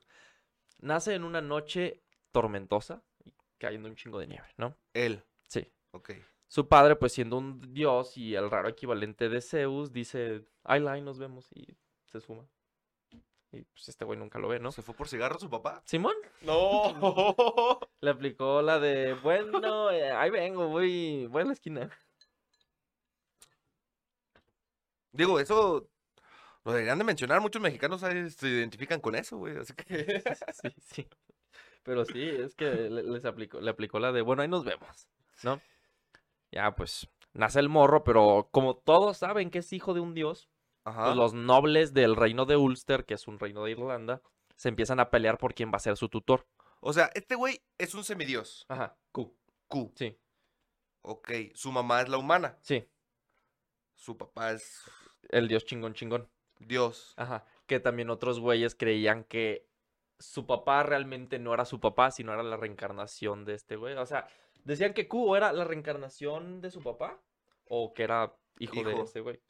Nace 0.79 1.13
en 1.13 1.25
una 1.25 1.41
noche 1.41 2.01
tormentosa 2.31 3.03
cayendo 3.59 3.89
un 3.89 3.95
chingo 3.95 4.19
de 4.19 4.27
nieve, 4.27 4.47
¿no? 4.57 4.75
Él. 4.93 5.23
Sí. 5.47 5.67
Ok. 5.91 6.11
Su 6.47 6.67
padre, 6.67 6.95
pues 6.95 7.13
siendo 7.13 7.37
un 7.37 7.73
dios 7.73 8.17
y 8.17 8.33
el 8.33 8.49
raro 8.49 8.69
equivalente 8.69 9.29
de 9.29 9.41
Zeus, 9.41 9.91
dice, 9.91 10.45
ay, 10.63 10.79
la, 10.79 10.93
ahí 10.93 11.01
nos 11.01 11.19
vemos 11.19 11.51
y 11.51 11.77
se 12.05 12.19
suma. 12.19 12.47
Y 13.51 13.61
pues 13.63 13.89
este 13.89 14.05
güey 14.05 14.17
nunca 14.17 14.39
lo 14.39 14.47
ve, 14.47 14.59
¿no? 14.59 14.71
¿Se 14.71 14.81
fue 14.81 14.95
por 14.95 15.07
cigarro 15.07 15.39
su 15.39 15.49
papá? 15.49 15.81
Simón 15.85 16.15
No. 16.41 17.79
le 18.01 18.09
aplicó 18.09 18.61
la 18.61 18.79
de, 18.79 19.13
bueno, 19.13 19.91
eh, 19.91 20.11
ahí 20.11 20.29
vengo, 20.29 20.67
voy, 20.67 21.27
voy 21.27 21.41
a 21.43 21.45
la 21.45 21.53
esquina. 21.53 21.89
Digo, 25.11 25.39
eso 25.39 25.89
lo 26.63 26.71
deberían 26.71 26.97
de 26.99 27.03
mencionar. 27.03 27.41
Muchos 27.41 27.61
mexicanos 27.61 28.01
se 28.01 28.47
identifican 28.47 29.01
con 29.01 29.15
eso, 29.15 29.37
güey. 29.37 29.57
Así 29.57 29.73
que. 29.73 30.23
Sí, 30.61 30.69
sí. 30.77 31.07
Pero 31.89 32.05
sí, 32.05 32.21
es 32.21 32.53
que 32.53 32.65
le- 32.69 33.01
les 33.01 33.25
aplicó, 33.25 33.59
le 33.59 33.71
aplicó 33.71 33.97
la 33.99 34.11
de, 34.11 34.21
bueno, 34.21 34.43
ahí 34.43 34.47
nos 34.47 34.63
vemos, 34.63 35.07
¿no? 35.41 35.59
Ya, 36.51 36.75
pues, 36.75 37.09
nace 37.33 37.59
el 37.59 37.67
morro, 37.67 38.03
pero 38.03 38.47
como 38.51 38.75
todos 38.77 39.17
saben 39.17 39.49
que 39.49 39.57
es 39.57 39.73
hijo 39.73 39.95
de 39.95 39.99
un 39.99 40.13
dios, 40.13 40.49
Ajá. 40.83 41.05
pues 41.05 41.15
los 41.15 41.33
nobles 41.33 41.95
del 41.95 42.15
reino 42.15 42.45
de 42.45 42.57
Ulster, 42.57 43.05
que 43.05 43.15
es 43.15 43.27
un 43.27 43.39
reino 43.39 43.63
de 43.63 43.71
Irlanda, 43.71 44.21
se 44.55 44.69
empiezan 44.69 44.99
a 44.99 45.09
pelear 45.09 45.39
por 45.39 45.55
quién 45.55 45.71
va 45.71 45.77
a 45.77 45.79
ser 45.79 45.97
su 45.97 46.09
tutor. 46.09 46.45
O 46.79 46.93
sea, 46.93 47.09
este 47.15 47.33
güey 47.33 47.59
es 47.79 47.95
un 47.95 48.03
semidios. 48.03 48.67
Ajá, 48.69 48.95
Q. 49.11 49.35
Q. 49.67 49.91
Sí, 49.95 50.15
Ok. 51.01 51.31
Su 51.55 51.71
mamá 51.71 52.01
es 52.01 52.09
la 52.09 52.17
humana. 52.19 52.57
sí. 52.61 52.85
su 53.95 54.15
papá 54.15 54.51
es 54.51 54.83
El 55.29 55.47
dios 55.47 55.65
chingón 55.65 55.93
chingón. 55.95 56.29
Dios. 56.59 57.15
Ajá. 57.17 57.45
Que 57.65 57.79
también 57.79 58.09
otros 58.11 58.39
güeyes 58.39 58.75
creían 58.75 59.23
que 59.23 59.65
su 60.19 60.45
papá 60.45 60.83
realmente 60.83 61.39
no 61.39 61.53
era 61.53 61.65
su 61.65 61.79
papá, 61.79 62.11
sino 62.11 62.33
era 62.33 62.43
la 62.43 62.57
reencarnación 62.57 63.45
de 63.45 63.53
este 63.55 63.75
güey. 63.77 63.95
O 63.95 64.05
sea, 64.05 64.27
decían 64.65 64.93
que 64.93 65.07
Q 65.07 65.35
era 65.35 65.53
la 65.53 65.63
reencarnación 65.63 66.61
de 66.61 66.71
su 66.71 66.81
papá 66.83 67.21
o 67.65 67.93
que 67.93 68.03
era 68.03 68.35
hijo, 68.59 68.75
de 68.83 68.91
Hijo. 68.91 69.03
ese 69.03 69.21
güey. 69.21 69.41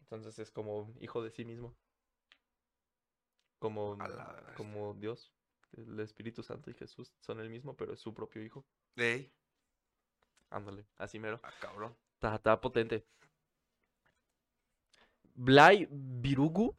Entonces 0.00 0.38
es 0.38 0.50
como 0.50 0.94
hijo 1.00 1.22
de 1.22 1.30
sí 1.30 1.44
mismo. 1.44 1.74
Como, 3.58 3.98
como 4.56 4.94
Dios. 4.94 5.32
El 5.72 5.98
Espíritu 6.00 6.42
Santo 6.42 6.70
y 6.70 6.74
Jesús 6.74 7.12
son 7.20 7.40
el 7.40 7.50
mismo, 7.50 7.76
pero 7.76 7.92
es 7.92 8.00
su 8.00 8.14
propio 8.14 8.42
hijo. 8.42 8.64
Ey, 8.96 9.32
Ándale, 10.50 10.86
así 10.96 11.18
mero. 11.18 11.40
ah, 11.42 11.52
cabrón. 11.60 11.94
Está 12.22 12.60
potente. 12.60 13.06
Blay 15.34 15.86
Virugu. 15.90 16.74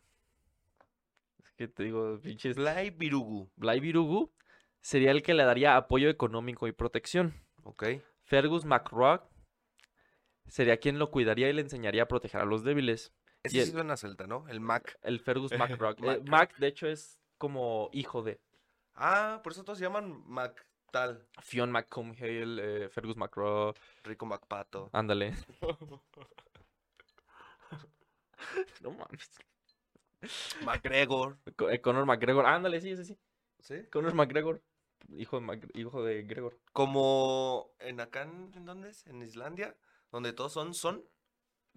Que 1.59 1.67
te 1.67 1.83
digo, 1.83 2.17
pinches. 2.21 2.55
Blay 2.55 2.89
Virugu. 2.89 3.51
Blay 3.57 3.81
Virugu 3.81 4.31
sería 4.79 5.11
el 5.11 5.21
que 5.21 5.33
le 5.33 5.43
daría 5.43 5.75
apoyo 5.75 6.07
económico 6.07 6.69
y 6.69 6.71
protección. 6.71 7.33
Ok. 7.63 7.83
Fergus 8.23 8.63
MacRock 8.63 9.29
sería 10.47 10.77
quien 10.77 10.99
lo 10.99 11.11
cuidaría 11.11 11.49
y 11.49 11.53
le 11.53 11.59
enseñaría 11.59 12.03
a 12.03 12.07
proteger 12.07 12.39
a 12.39 12.45
los 12.45 12.63
débiles. 12.63 13.13
Ese 13.43 13.65
sí 13.65 13.71
suena 13.71 13.97
celta, 13.97 14.25
¿no? 14.25 14.47
El 14.47 14.61
Mac. 14.61 14.97
El 15.01 15.19
Fergus 15.19 15.51
MacRock. 15.59 15.99
Eh, 15.99 16.05
Mac. 16.05 16.29
Mac, 16.29 16.57
de 16.59 16.67
hecho, 16.67 16.87
es 16.87 17.19
como 17.37 17.89
hijo 17.91 18.23
de 18.23 18.39
Ah, 18.93 19.41
por 19.43 19.51
eso 19.51 19.65
todos 19.65 19.79
se 19.79 19.83
llaman 19.83 20.23
Mac 20.27 20.65
tal. 20.93 21.27
Fionn 21.41 21.73
McComhale, 21.73 22.85
eh, 22.85 22.87
Fergus 22.87 23.17
MacRock. 23.17 23.75
Rico 24.05 24.25
Macpato. 24.25 24.89
Ándale. 24.93 25.33
no 28.81 28.91
mames. 28.91 29.29
MacGregor. 30.65 31.37
Co- 31.55 31.69
eh, 31.69 31.81
Conor 31.81 32.05
McGregor. 32.05 32.45
Ándale, 32.45 32.81
sí, 32.81 32.95
sí. 33.03 33.17
¿Sí? 33.59 33.75
Conor 33.91 34.13
McGregor. 34.13 34.61
Hijo 35.15 35.39
de, 35.39 35.45
Mac- 35.45 35.71
hijo 35.75 36.03
de 36.03 36.23
Gregor. 36.23 36.59
Como 36.73 37.71
en 37.79 37.99
acá, 38.01 38.23
¿en 38.23 38.65
dónde 38.65 38.89
es? 38.89 39.07
En 39.07 39.21
Islandia, 39.23 39.75
donde 40.11 40.33
todos 40.33 40.51
son, 40.53 40.73
son. 40.73 41.03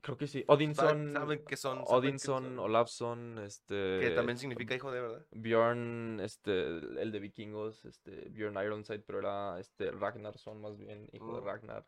Creo 0.00 0.16
que 0.16 0.26
sí. 0.26 0.44
¿Saben, 0.49 0.56
Odinson. 0.70 1.12
saben 1.12 1.44
qué 1.46 1.56
son? 1.56 1.87
saben 1.87 1.94
Odinson, 2.04 2.42
son? 2.44 2.58
Olafson, 2.58 3.38
este. 3.38 4.00
Que 4.00 4.11
también 4.11 4.37
significa 4.38 4.75
hijo 4.75 4.90
de 4.90 5.00
verdad. 5.00 5.26
Bjorn, 5.30 6.18
este, 6.20 6.66
el 7.00 7.12
de 7.12 7.20
vikingos, 7.20 7.84
este, 7.84 8.28
Bjorn 8.30 8.56
Ironside, 8.56 8.99
pero 9.06 9.20
era 9.20 9.61
este 9.61 9.92
Ragnarsson 9.92 10.61
más 10.61 10.76
bien, 10.76 11.08
hijo 11.12 11.37
de 11.37 11.40
Mm. 11.40 11.44
Ragnar. 11.44 11.87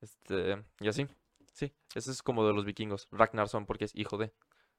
Este, 0.00 0.64
y 0.80 0.88
así. 0.88 1.06
Sí, 1.52 1.74
ese 1.94 2.10
es 2.12 2.22
como 2.22 2.46
de 2.46 2.54
los 2.54 2.64
vikingos. 2.64 3.06
Ragnarsson 3.10 3.66
porque 3.66 3.84
es 3.84 3.94
hijo 3.94 4.16
de. 4.16 4.32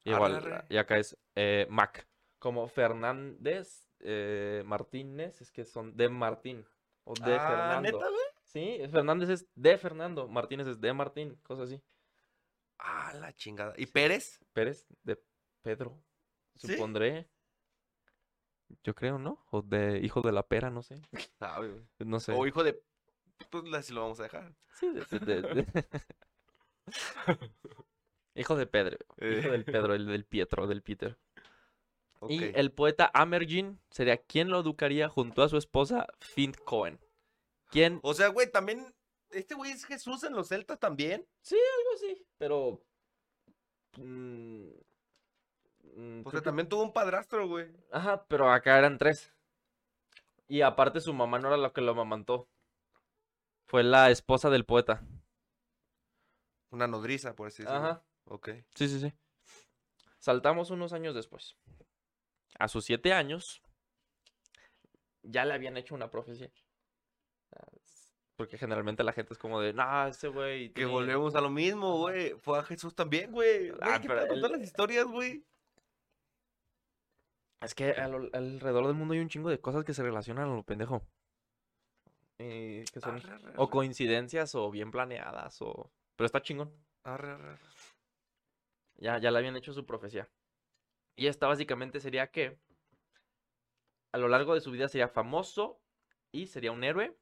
Igual, 0.03 0.35
Arre. 0.35 0.65
y 0.69 0.77
acá 0.77 0.97
es 0.97 1.17
eh, 1.35 1.67
Mac. 1.69 2.07
Como 2.39 2.67
Fernández, 2.67 3.87
eh, 3.99 4.63
Martínez, 4.65 5.41
es 5.41 5.51
que 5.51 5.63
son 5.65 5.95
de 5.95 6.09
Martín. 6.09 6.65
O 7.03 7.13
de 7.13 7.35
ah, 7.35 7.47
Fernando. 7.47 7.81
¿neta, 7.81 8.09
güey? 8.09 8.25
Sí, 8.43 8.79
Fernández 8.91 9.29
es 9.29 9.47
de 9.55 9.77
Fernando, 9.77 10.27
Martínez 10.27 10.67
es 10.67 10.81
de 10.81 10.93
Martín, 10.93 11.35
cosas 11.43 11.67
así. 11.69 11.81
Ah, 12.79 13.13
la 13.13 13.31
chingada. 13.33 13.73
¿Y 13.77 13.85
Pérez? 13.85 14.39
Pérez 14.53 14.87
de 15.03 15.21
Pedro, 15.61 16.01
¿Sí? 16.55 16.67
supondré. 16.73 17.29
Yo 18.83 18.95
creo, 18.95 19.19
¿no? 19.19 19.45
O 19.51 19.61
de 19.61 19.99
hijo 19.99 20.21
de 20.21 20.31
la 20.31 20.47
pera, 20.47 20.69
no 20.69 20.81
sé. 20.81 20.95
Güey. 21.57 21.71
No 21.99 22.19
sé. 22.19 22.33
O 22.33 22.47
hijo 22.47 22.63
de. 22.63 22.81
Pues 23.49 23.63
así 23.73 23.93
lo 23.93 24.01
vamos 24.01 24.19
a 24.19 24.23
dejar. 24.23 24.53
Sí, 24.73 24.89
de- 24.91 25.05
de- 25.19 25.41
de- 25.41 25.63
de- 25.63 25.85
hijo 28.35 28.55
de 28.55 28.65
Pedro. 28.67 28.97
Hijo 29.17 29.47
Eh. 29.49 29.51
del 29.51 29.65
Pedro, 29.65 29.93
el 29.93 30.05
del 30.07 30.25
Pietro, 30.25 30.67
del 30.67 30.81
Peter. 30.81 31.17
Y 32.29 32.43
el 32.57 32.71
poeta 32.71 33.09
Amergin 33.15 33.79
sería 33.89 34.17
quien 34.17 34.49
lo 34.49 34.59
educaría 34.59 35.09
junto 35.09 35.41
a 35.41 35.49
su 35.49 35.57
esposa 35.57 36.05
Finn 36.19 36.53
Cohen. 36.65 36.99
¿Quién? 37.69 37.99
O 38.03 38.13
sea, 38.13 38.27
güey, 38.27 38.51
también. 38.51 38.93
Este 39.31 39.55
güey 39.55 39.71
es 39.71 39.85
Jesús 39.85 40.23
en 40.23 40.33
los 40.33 40.49
celtas 40.49 40.77
también. 40.79 41.25
Algo 41.49 41.89
así, 41.95 42.25
pero. 42.37 42.79
mm, 43.97 44.67
mm, 45.95 46.21
O 46.25 46.31
sea, 46.31 46.41
que- 46.41 46.45
también 46.45 46.69
tuvo 46.69 46.83
un 46.83 46.93
padrastro, 46.93 47.47
güey. 47.47 47.71
Ajá, 47.91 48.23
pero 48.27 48.51
acá 48.51 48.77
eran 48.77 48.97
tres. 48.97 49.33
Y 50.47 50.61
aparte 50.61 50.99
su 51.01 51.13
mamá 51.13 51.39
no 51.39 51.47
era 51.47 51.57
la 51.57 51.71
que 51.71 51.81
lo 51.81 51.91
amamantó. 51.91 52.47
Fue 53.67 53.83
la 53.83 54.11
esposa 54.11 54.49
del 54.49 54.65
poeta. 54.65 55.01
Una 56.71 56.87
nodriza, 56.87 57.35
por 57.35 57.47
así 57.47 57.63
decirlo. 57.63 57.79
Ajá. 57.83 58.03
Ok. 58.25 58.49
Sí, 58.75 58.87
sí, 58.87 58.99
sí. 58.99 59.13
Saltamos 60.19 60.69
unos 60.69 60.93
años 60.93 61.15
después. 61.15 61.55
A 62.59 62.67
sus 62.67 62.85
siete 62.85 63.13
años, 63.13 63.61
ya 65.23 65.45
le 65.45 65.53
habían 65.53 65.77
hecho 65.77 65.95
una 65.95 66.09
profecía. 66.11 66.51
Ah, 67.55 67.65
Porque 68.35 68.57
generalmente 68.57 69.03
la 69.03 69.13
gente 69.13 69.33
es 69.33 69.39
como 69.39 69.59
de, 69.61 69.73
no, 69.73 70.07
ese 70.07 70.27
güey. 70.27 70.67
Que 70.69 70.81
tiene-". 70.81 70.91
volvemos 70.91 71.35
a 71.35 71.41
lo 71.41 71.49
mismo, 71.49 71.97
güey. 71.97 72.31
Fue 72.39 72.59
a 72.59 72.63
Jesús 72.63 72.95
también, 72.95 73.31
güey. 73.31 73.71
Ah, 73.81 73.99
¿qué 74.01 74.07
pero 74.07 74.21
él- 74.25 74.41
las 74.41 74.61
historias, 74.61 75.05
güey? 75.05 75.45
Es 77.61 77.75
que 77.75 77.91
al- 77.91 78.29
alrededor 78.33 78.87
del 78.87 78.95
mundo 78.95 79.13
hay 79.13 79.19
un 79.19 79.29
chingo 79.29 79.49
de 79.49 79.59
cosas 79.59 79.83
que 79.85 79.93
se 79.93 80.01
relacionan 80.03 80.49
a 80.49 80.55
lo 80.55 80.63
pendejo. 80.63 81.05
Que 82.37 82.83
son 82.99 83.17
Arre, 83.17 83.31
arre, 83.33 83.53
o 83.57 83.69
coincidencias 83.69 84.55
o 84.55 84.71
bien 84.71 84.89
planeadas 84.89 85.61
o... 85.61 85.91
Pero 86.15 86.25
está 86.25 86.41
chingón. 86.41 86.73
Ya, 89.01 89.17
ya 89.17 89.31
le 89.31 89.39
habían 89.39 89.55
hecho 89.55 89.73
su 89.73 89.85
profecía. 89.85 90.29
Y 91.15 91.25
esta 91.25 91.47
básicamente 91.47 91.99
sería 91.99 92.27
que 92.27 92.59
a 94.11 94.17
lo 94.19 94.27
largo 94.27 94.53
de 94.53 94.61
su 94.61 94.69
vida 94.71 94.87
sería 94.87 95.07
famoso 95.07 95.81
y 96.31 96.45
sería 96.45 96.71
un 96.71 96.83
héroe, 96.83 97.17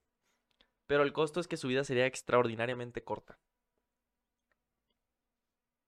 pero 0.87 1.03
el 1.03 1.13
costo 1.13 1.39
es 1.39 1.47
que 1.47 1.55
su 1.55 1.69
vida 1.69 1.85
sería 1.85 2.05
extraordinariamente 2.05 3.03
corta. 3.03 3.39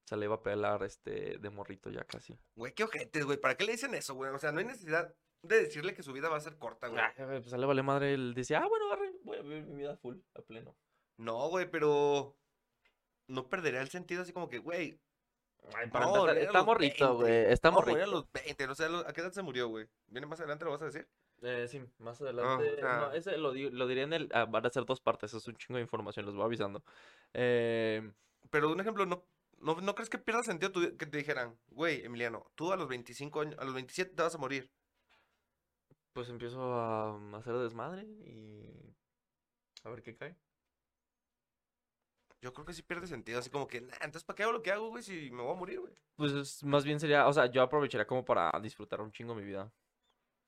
Se 0.05 0.15
le 0.15 0.25
iba 0.25 0.35
a 0.35 0.43
pelar 0.43 0.81
este 0.83 1.37
de 1.37 1.49
morrito 1.49 1.89
ya 1.89 2.05
casi. 2.05 2.39
Güey, 2.55 2.73
qué 2.73 2.85
ojetes, 2.85 3.25
güey. 3.25 3.37
¿Para 3.37 3.55
qué 3.55 3.65
le 3.65 3.73
dicen 3.73 3.93
eso, 3.93 4.15
güey? 4.15 4.31
O 4.31 4.39
sea, 4.39 4.53
no 4.53 4.59
hay 4.59 4.65
necesidad 4.65 5.13
de 5.41 5.61
decirle 5.63 5.93
que 5.93 6.03
su 6.03 6.13
vida 6.13 6.29
va 6.29 6.37
a 6.37 6.41
ser 6.41 6.57
corta, 6.57 6.87
güey. 6.87 7.01
Ah, 7.01 7.13
pues 7.15 7.53
a 7.53 7.57
le 7.57 7.65
vale 7.65 7.83
madre, 7.83 8.13
él 8.13 8.33
decía, 8.33 8.59
ah, 8.59 8.67
bueno, 8.67 8.91
arre, 8.93 9.11
voy 9.23 9.37
a 9.37 9.41
vivir 9.41 9.65
mi 9.65 9.75
vida 9.75 9.97
full, 9.97 10.17
a 10.35 10.41
pleno. 10.41 10.77
No, 11.17 11.49
güey, 11.49 11.69
pero. 11.69 12.37
No 13.27 13.49
perdería 13.49 13.81
el 13.81 13.89
sentido 13.89 14.21
así 14.21 14.31
como 14.31 14.49
que, 14.49 14.59
güey. 14.59 14.99
Ay, 15.75 15.89
para 15.89 16.05
no, 16.05 16.15
empezar, 16.15 16.37
a 16.37 16.41
está 16.41 16.57
los 16.57 16.65
morrito, 16.65 17.17
20. 17.17 17.23
güey, 17.23 17.51
está 17.53 17.69
No, 17.69 17.75
morrito. 17.77 18.03
a 18.03 18.07
los 18.07 18.31
20. 18.31 18.65
O 18.67 18.75
sea, 18.75 18.87
¿a 19.07 19.13
qué 19.13 19.21
edad 19.21 19.31
se 19.31 19.41
murió, 19.41 19.67
güey? 19.67 19.87
¿Viene 20.07 20.27
más 20.27 20.39
adelante, 20.39 20.65
lo 20.65 20.71
vas 20.71 20.81
a 20.81 20.85
decir? 20.85 21.07
Eh, 21.43 21.67
sí, 21.69 21.81
más 21.99 22.21
adelante. 22.21 22.75
sea- 22.77 22.97
No, 22.99 23.11
ese 23.13 23.37
lo, 23.37 23.53
lo 23.53 23.87
diré 23.87 24.03
en 24.03 24.13
el. 24.13 24.29
ah, 24.33 24.45
van 24.45 24.65
a 24.65 24.69
ser 24.69 24.85
dos 24.85 24.99
partes, 25.01 25.33
es 25.33 25.47
un 25.47 25.55
chingo 25.55 25.77
de 25.77 25.81
información, 25.83 26.25
los 26.25 26.35
voy 26.35 26.45
avisando. 26.45 26.83
Eh, 27.33 28.11
Pero 28.49 28.71
un 28.71 28.79
ejemplo, 28.79 29.05
¿no, 29.05 29.23
no, 29.59 29.75
no 29.81 29.95
crees 29.95 30.09
que 30.09 30.17
pierda 30.17 30.43
sentido 30.43 30.71
tu- 30.71 30.97
que 30.97 31.05
te 31.05 31.17
dijeran, 31.17 31.57
güey, 31.69 32.03
Emiliano, 32.05 32.51
tú 32.55 32.71
a 32.73 32.75
los 32.77 32.87
25 32.87 33.41
años, 33.41 33.57
a 33.59 33.63
los 33.63 33.73
27 33.73 34.13
te 34.15 34.21
vas 34.23 34.35
a 34.35 34.39
morir? 34.39 34.71
pues 36.13 36.27
empiezo 36.27 36.73
a 36.73 37.17
mm, 37.17 37.35
hacer 37.35 37.53
desmadre 37.57 38.03
y. 38.03 38.93
A 39.85 39.89
ver 39.89 40.01
qué 40.03 40.15
cae. 40.15 40.35
Yo 42.41 42.53
creo 42.53 42.65
que 42.65 42.73
sí 42.73 42.81
pierde 42.81 43.05
sentido, 43.05 43.37
así 43.39 43.49
como 43.51 43.67
que, 43.67 43.81
nah, 43.81 43.93
entonces 44.01 44.23
¿para 44.23 44.35
qué 44.35 44.43
hago 44.43 44.51
lo 44.51 44.63
que 44.63 44.71
hago, 44.71 44.89
güey, 44.89 45.03
si 45.03 45.29
me 45.29 45.43
voy 45.43 45.51
a 45.53 45.59
morir, 45.59 45.79
güey? 45.79 45.93
Pues 46.15 46.31
es- 46.31 46.63
más 46.63 46.83
bien 46.83 46.99
sería. 46.99 47.27
O 47.27 47.33
sea, 47.33 47.45
yo 47.45 47.61
aprovecharía 47.61 48.07
como 48.07 48.25
para 48.25 48.51
disfrutar 48.61 48.99
un 49.01 49.11
chingo 49.11 49.35
mi 49.35 49.43
vida. 49.43 49.71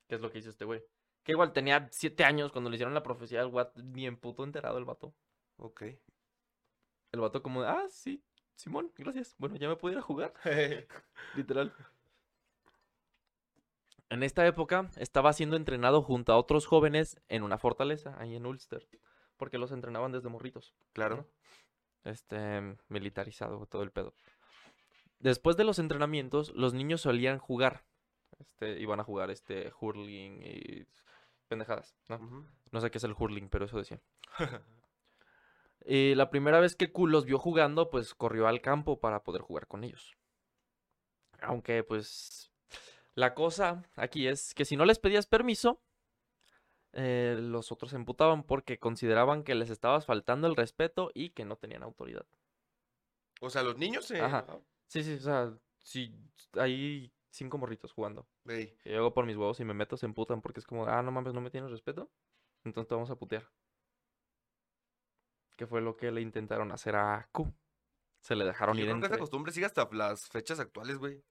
Que 0.08 0.16
es 0.16 0.20
lo 0.20 0.30
que 0.30 0.38
hizo 0.38 0.50
este 0.50 0.64
güey. 0.64 0.82
Que 1.22 1.32
igual 1.32 1.52
tenía 1.52 1.88
siete 1.92 2.24
años 2.24 2.52
cuando 2.52 2.68
le 2.68 2.76
hicieron 2.76 2.94
la 2.94 3.02
profecía 3.02 3.40
al 3.40 3.48
guat, 3.48 3.76
ni 3.78 4.06
en 4.06 4.16
puto 4.16 4.44
enterado 4.44 4.76
el 4.76 4.84
vato. 4.84 5.14
Ok. 5.56 5.82
El 7.12 7.20
vato 7.20 7.42
como 7.42 7.62
de, 7.62 7.68
ah, 7.68 7.86
sí, 7.88 8.22
Simón, 8.56 8.92
gracias. 8.96 9.34
Bueno, 9.38 9.56
ya 9.56 9.68
me 9.68 9.76
puedo 9.76 9.92
ir 9.92 9.98
a 9.98 10.02
jugar. 10.02 10.34
Literal. 11.36 11.72
En 14.10 14.22
esta 14.22 14.46
época 14.46 14.90
estaba 14.96 15.32
siendo 15.32 15.56
entrenado 15.56 16.02
junto 16.02 16.32
a 16.32 16.36
otros 16.36 16.66
jóvenes 16.66 17.20
en 17.28 17.42
una 17.42 17.56
fortaleza, 17.58 18.14
ahí 18.18 18.34
en 18.36 18.46
Ulster. 18.46 18.86
Porque 19.36 19.58
los 19.58 19.72
entrenaban 19.72 20.12
desde 20.12 20.28
morritos. 20.28 20.74
Claro. 20.92 21.26
Este, 22.04 22.76
militarizado, 22.88 23.66
todo 23.66 23.82
el 23.82 23.90
pedo. 23.90 24.14
Después 25.18 25.56
de 25.56 25.64
los 25.64 25.78
entrenamientos, 25.78 26.52
los 26.54 26.74
niños 26.74 27.00
solían 27.00 27.38
jugar. 27.38 27.84
Este, 28.38 28.80
iban 28.80 29.00
a 29.00 29.04
jugar 29.04 29.30
este 29.30 29.72
hurling 29.80 30.42
y 30.42 30.86
pendejadas, 31.48 31.96
¿no? 32.08 32.80
Sé 32.80 32.90
qué 32.90 32.98
es 32.98 33.04
el 33.04 33.14
hurling, 33.18 33.48
pero 33.48 33.64
eso 33.64 33.78
decían. 33.78 34.02
Y 35.86 36.14
la 36.14 36.30
primera 36.30 36.60
vez 36.60 36.76
que 36.76 36.90
Q 36.90 37.08
los 37.08 37.26
vio 37.26 37.38
jugando, 37.38 37.90
pues 37.90 38.14
corrió 38.14 38.48
al 38.48 38.62
campo 38.62 39.00
para 39.00 39.22
poder 39.22 39.42
jugar 39.42 39.66
con 39.66 39.84
ellos. 39.84 40.16
Aunque, 41.42 41.84
pues, 41.84 42.50
la 43.14 43.34
cosa 43.34 43.82
aquí 43.96 44.26
es 44.26 44.54
que 44.54 44.64
si 44.64 44.76
no 44.76 44.86
les 44.86 44.98
pedías 44.98 45.26
permiso, 45.26 45.82
eh, 46.94 47.36
los 47.40 47.72
otros 47.72 47.90
se 47.90 47.96
emputaban 47.96 48.44
porque 48.44 48.78
consideraban 48.78 49.42
que 49.42 49.54
les 49.54 49.70
estabas 49.70 50.06
faltando 50.06 50.46
el 50.46 50.56
respeto 50.56 51.10
y 51.12 51.30
que 51.30 51.44
no 51.44 51.56
tenían 51.56 51.82
autoridad. 51.82 52.24
O 53.40 53.50
sea, 53.50 53.62
los 53.62 53.76
niños 53.76 54.06
se... 54.06 54.20
Ajá. 54.20 54.46
Sí, 54.86 55.02
sí, 55.02 55.14
o 55.14 55.20
sea, 55.20 55.52
si 55.82 56.14
hay 56.54 57.12
cinco 57.30 57.58
morritos 57.58 57.92
jugando. 57.92 58.26
Ey, 58.46 58.76
Y 58.84 58.90
llego 58.90 59.12
por 59.12 59.26
mis 59.26 59.36
huevos 59.36 59.58
y 59.60 59.64
me 59.64 59.74
meto, 59.74 59.96
se 59.96 60.06
emputan 60.06 60.40
porque 60.40 60.60
es 60.60 60.66
como, 60.66 60.86
ah, 60.86 61.02
no 61.02 61.10
mames, 61.10 61.34
no 61.34 61.40
me 61.40 61.50
tienes 61.50 61.70
respeto. 61.70 62.10
Entonces 62.64 62.88
te 62.88 62.94
vamos 62.94 63.10
a 63.10 63.16
putear. 63.16 63.50
Que 65.56 65.66
fue 65.66 65.80
lo 65.80 65.96
que 65.96 66.12
le 66.12 66.20
intentaron 66.20 66.70
hacer 66.72 66.96
a 66.96 67.28
Q. 67.32 67.52
Se 68.20 68.34
le 68.36 68.44
dejaron 68.44 68.76
Yo 68.76 68.82
ir 68.82 68.86
creo 68.86 68.94
que 68.94 68.98
esa 69.00 69.06
entre... 69.06 69.20
costumbre 69.20 69.52
sigue 69.52 69.66
hasta 69.66 69.88
las 69.92 70.28
fechas 70.28 70.60
actuales, 70.60 70.98
güey. 70.98 71.22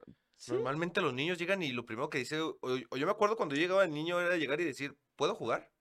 Normalmente 0.47 1.01
los 1.01 1.13
niños 1.13 1.37
llegan 1.37 1.63
y 1.63 1.71
lo 1.71 1.85
primero 1.85 2.09
que 2.09 2.19
dice, 2.19 2.39
o, 2.41 2.57
o 2.61 2.97
yo 2.97 3.05
me 3.05 3.11
acuerdo 3.11 3.35
cuando 3.37 3.55
yo 3.55 3.61
llegaba 3.61 3.83
el 3.83 3.93
niño 3.93 4.19
era 4.19 4.37
llegar 4.37 4.59
y 4.61 4.65
decir, 4.65 4.97
¿puedo 5.15 5.35
jugar? 5.35 5.71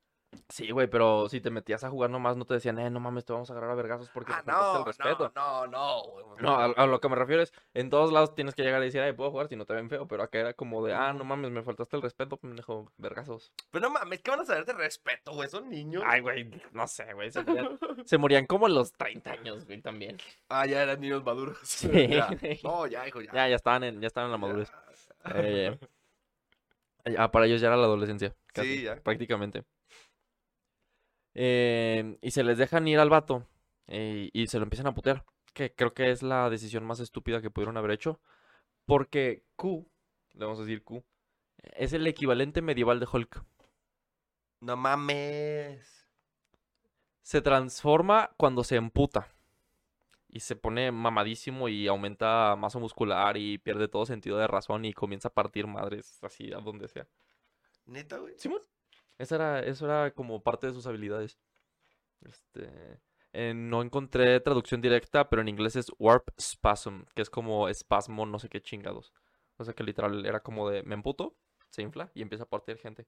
Sí, 0.49 0.71
güey, 0.71 0.87
pero 0.87 1.29
si 1.29 1.41
te 1.41 1.51
metías 1.51 1.85
a 1.85 1.91
jugar 1.91 2.09
nomás 2.11 2.37
no 2.37 2.45
te 2.47 2.55
decían, 2.55 2.79
eh, 2.79 2.89
no 2.91 3.01
mames, 3.01 3.25
te 3.25 3.33
vamos 3.35 3.51
a 3.51 3.53
agarrar 3.53 3.71
a 3.73 3.75
vergazos 3.75 4.09
porque 4.11 4.33
Ah, 4.33 4.43
no, 4.47 4.79
el 4.79 4.85
respeto. 4.87 5.31
no, 5.35 5.67
no, 5.67 6.03
no, 6.03 6.03
güey. 6.03 6.43
No, 6.43 6.55
a, 6.57 6.65
a 6.65 6.87
lo 6.87 7.01
que 7.01 7.09
me 7.11 7.17
refiero 7.17 7.43
es, 7.43 7.53
en 7.75 7.91
todos 7.91 8.12
lados 8.12 8.35
tienes 8.35 8.55
que 8.55 8.62
llegar 8.62 8.81
y 8.83 8.87
decir, 8.87 9.01
ay, 9.03 9.12
puedo 9.12 9.31
jugar 9.31 9.49
si 9.49 9.57
no 9.57 9.67
te 9.67 9.75
ven 9.75 9.91
feo, 9.91 10.07
pero 10.09 10.23
acá 10.23 10.39
era 10.39 10.55
como 10.55 10.85
de, 10.87 10.95
ah, 10.95 11.12
no 11.12 11.25
mames, 11.25 11.51
me 11.51 11.62
faltaste 11.62 11.97
el 11.97 12.03
respeto, 12.03 12.39
pendejo, 12.39 12.91
vergazos. 12.97 13.53
Pero 13.71 13.89
no 13.89 13.91
mames, 13.95 14.21
¿qué 14.23 14.31
van 14.31 14.41
a 14.41 14.45
saber 14.47 14.65
de 14.65 14.73
respeto, 14.73 15.33
güey? 15.33 15.49
Son 15.51 15.69
niños. 15.69 16.03
Ay, 16.07 16.21
güey, 16.21 16.51
no 16.73 16.87
sé, 16.89 17.12
güey, 17.12 17.31
se 17.31 17.43
morían, 17.45 17.79
se 18.05 18.19
morían 18.19 18.47
como 18.47 18.69
los 18.69 18.93
30 18.93 19.33
años, 19.33 19.67
güey, 19.67 19.83
también. 19.83 20.17
Ah, 20.49 20.65
ya 20.67 20.83
eran 20.83 21.01
niños 21.01 21.23
maduros. 21.25 21.59
Sí. 21.62 22.09
Ya. 22.09 22.29
No, 22.65 22.87
ya, 22.87 23.07
hijo, 23.07 23.21
ya. 23.21 23.33
Ya, 23.33 23.49
ya 23.49 23.57
estaban 23.57 23.85
en, 23.85 24.01
ya 24.01 24.07
estaban 24.07 24.29
en 24.29 24.33
la 24.33 24.39
madurez. 24.39 24.73
Eh, 25.37 25.79
ah, 27.19 27.31
para 27.31 27.47
ellos 27.47 27.61
ya 27.61 27.69
era 27.69 27.77
la 27.77 27.85
adolescencia, 27.85 28.35
casi, 28.53 28.79
Sí, 28.79 28.83
ya. 28.85 28.97
prácticamente. 28.97 29.65
Eh, 31.35 32.19
y 32.21 32.31
se 32.31 32.45
les 32.45 32.59
dejan 32.59 32.87
ir 32.89 32.99
al 32.99 33.11
vato 33.11 33.47
eh, 33.87 34.31
y 34.33 34.47
se 34.49 34.59
lo 34.59 34.65
empiezan 34.65 34.87
a 34.87 34.95
putear. 34.95 35.25
Que 35.55 35.75
creo 35.75 35.95
que 35.95 36.11
es 36.11 36.23
la 36.23 36.49
decisión 36.51 36.85
más 36.85 37.01
estúpida 37.01 37.43
que 37.43 37.51
pudieron 37.51 37.77
haber 37.77 37.93
hecho. 37.93 38.21
Porque 38.87 39.45
Q, 39.57 39.87
le 40.35 40.45
vamos 40.45 40.59
a 40.59 40.62
decir 40.62 40.83
Q, 40.83 41.05
es 41.75 41.93
el 41.93 42.07
equivalente 42.07 42.62
medieval 42.62 43.01
de 43.01 43.09
Hulk. 43.11 43.45
No 44.61 44.77
mames. 44.77 46.09
Se 47.23 47.41
transforma 47.41 48.31
cuando 48.37 48.65
se 48.65 48.77
emputa. 48.77 49.29
Y 50.29 50.41
se 50.41 50.57
pone 50.57 50.91
mamadísimo 50.93 51.69
y 51.69 51.89
aumenta 51.89 52.57
masa 52.57 52.79
muscular 52.79 53.37
y 53.37 53.59
pierde 53.59 53.87
todo 53.89 54.07
sentido 54.07 54.39
de 54.39 54.47
razón 54.47 54.85
y 54.87 54.95
comienza 54.95 55.29
a 55.29 55.35
partir 55.35 55.67
madres 55.67 56.23
así 56.25 56.53
a 56.53 56.59
donde 56.59 56.89
sea. 56.89 57.07
Neta, 57.85 58.17
güey. 58.17 58.35
Simón. 58.39 58.62
Esa 59.23 59.37
era, 59.37 59.61
eso 59.61 59.85
era 59.87 60.11
como 60.12 60.43
parte 60.43 60.67
de 60.67 60.73
sus 60.73 60.87
habilidades. 60.87 61.38
Este, 62.23 63.00
eh, 63.33 63.52
no 63.55 63.83
encontré 63.83 64.41
traducción 64.41 64.81
directa, 64.81 65.29
pero 65.29 65.43
en 65.43 65.49
inglés 65.49 65.76
es 65.76 65.87
Warp 65.99 66.29
Spasm, 66.41 67.02
que 67.14 67.23
es 67.23 67.31
como 67.31 67.69
espasmo, 67.69 68.26
no 68.26 68.38
sé 68.38 68.49
qué 68.49 68.61
chingados. 68.61 69.12
O 69.59 69.64
sea 69.64 69.75
que 69.75 69.85
literal 69.85 70.26
era 70.26 70.41
como 70.41 70.69
de 70.69 70.83
me 70.83 70.95
emputo, 70.95 71.37
se 71.71 71.83
infla 71.83 72.11
y 72.14 72.23
empieza 72.23 72.45
a 72.45 72.49
partir 72.49 72.79
gente. 72.79 73.07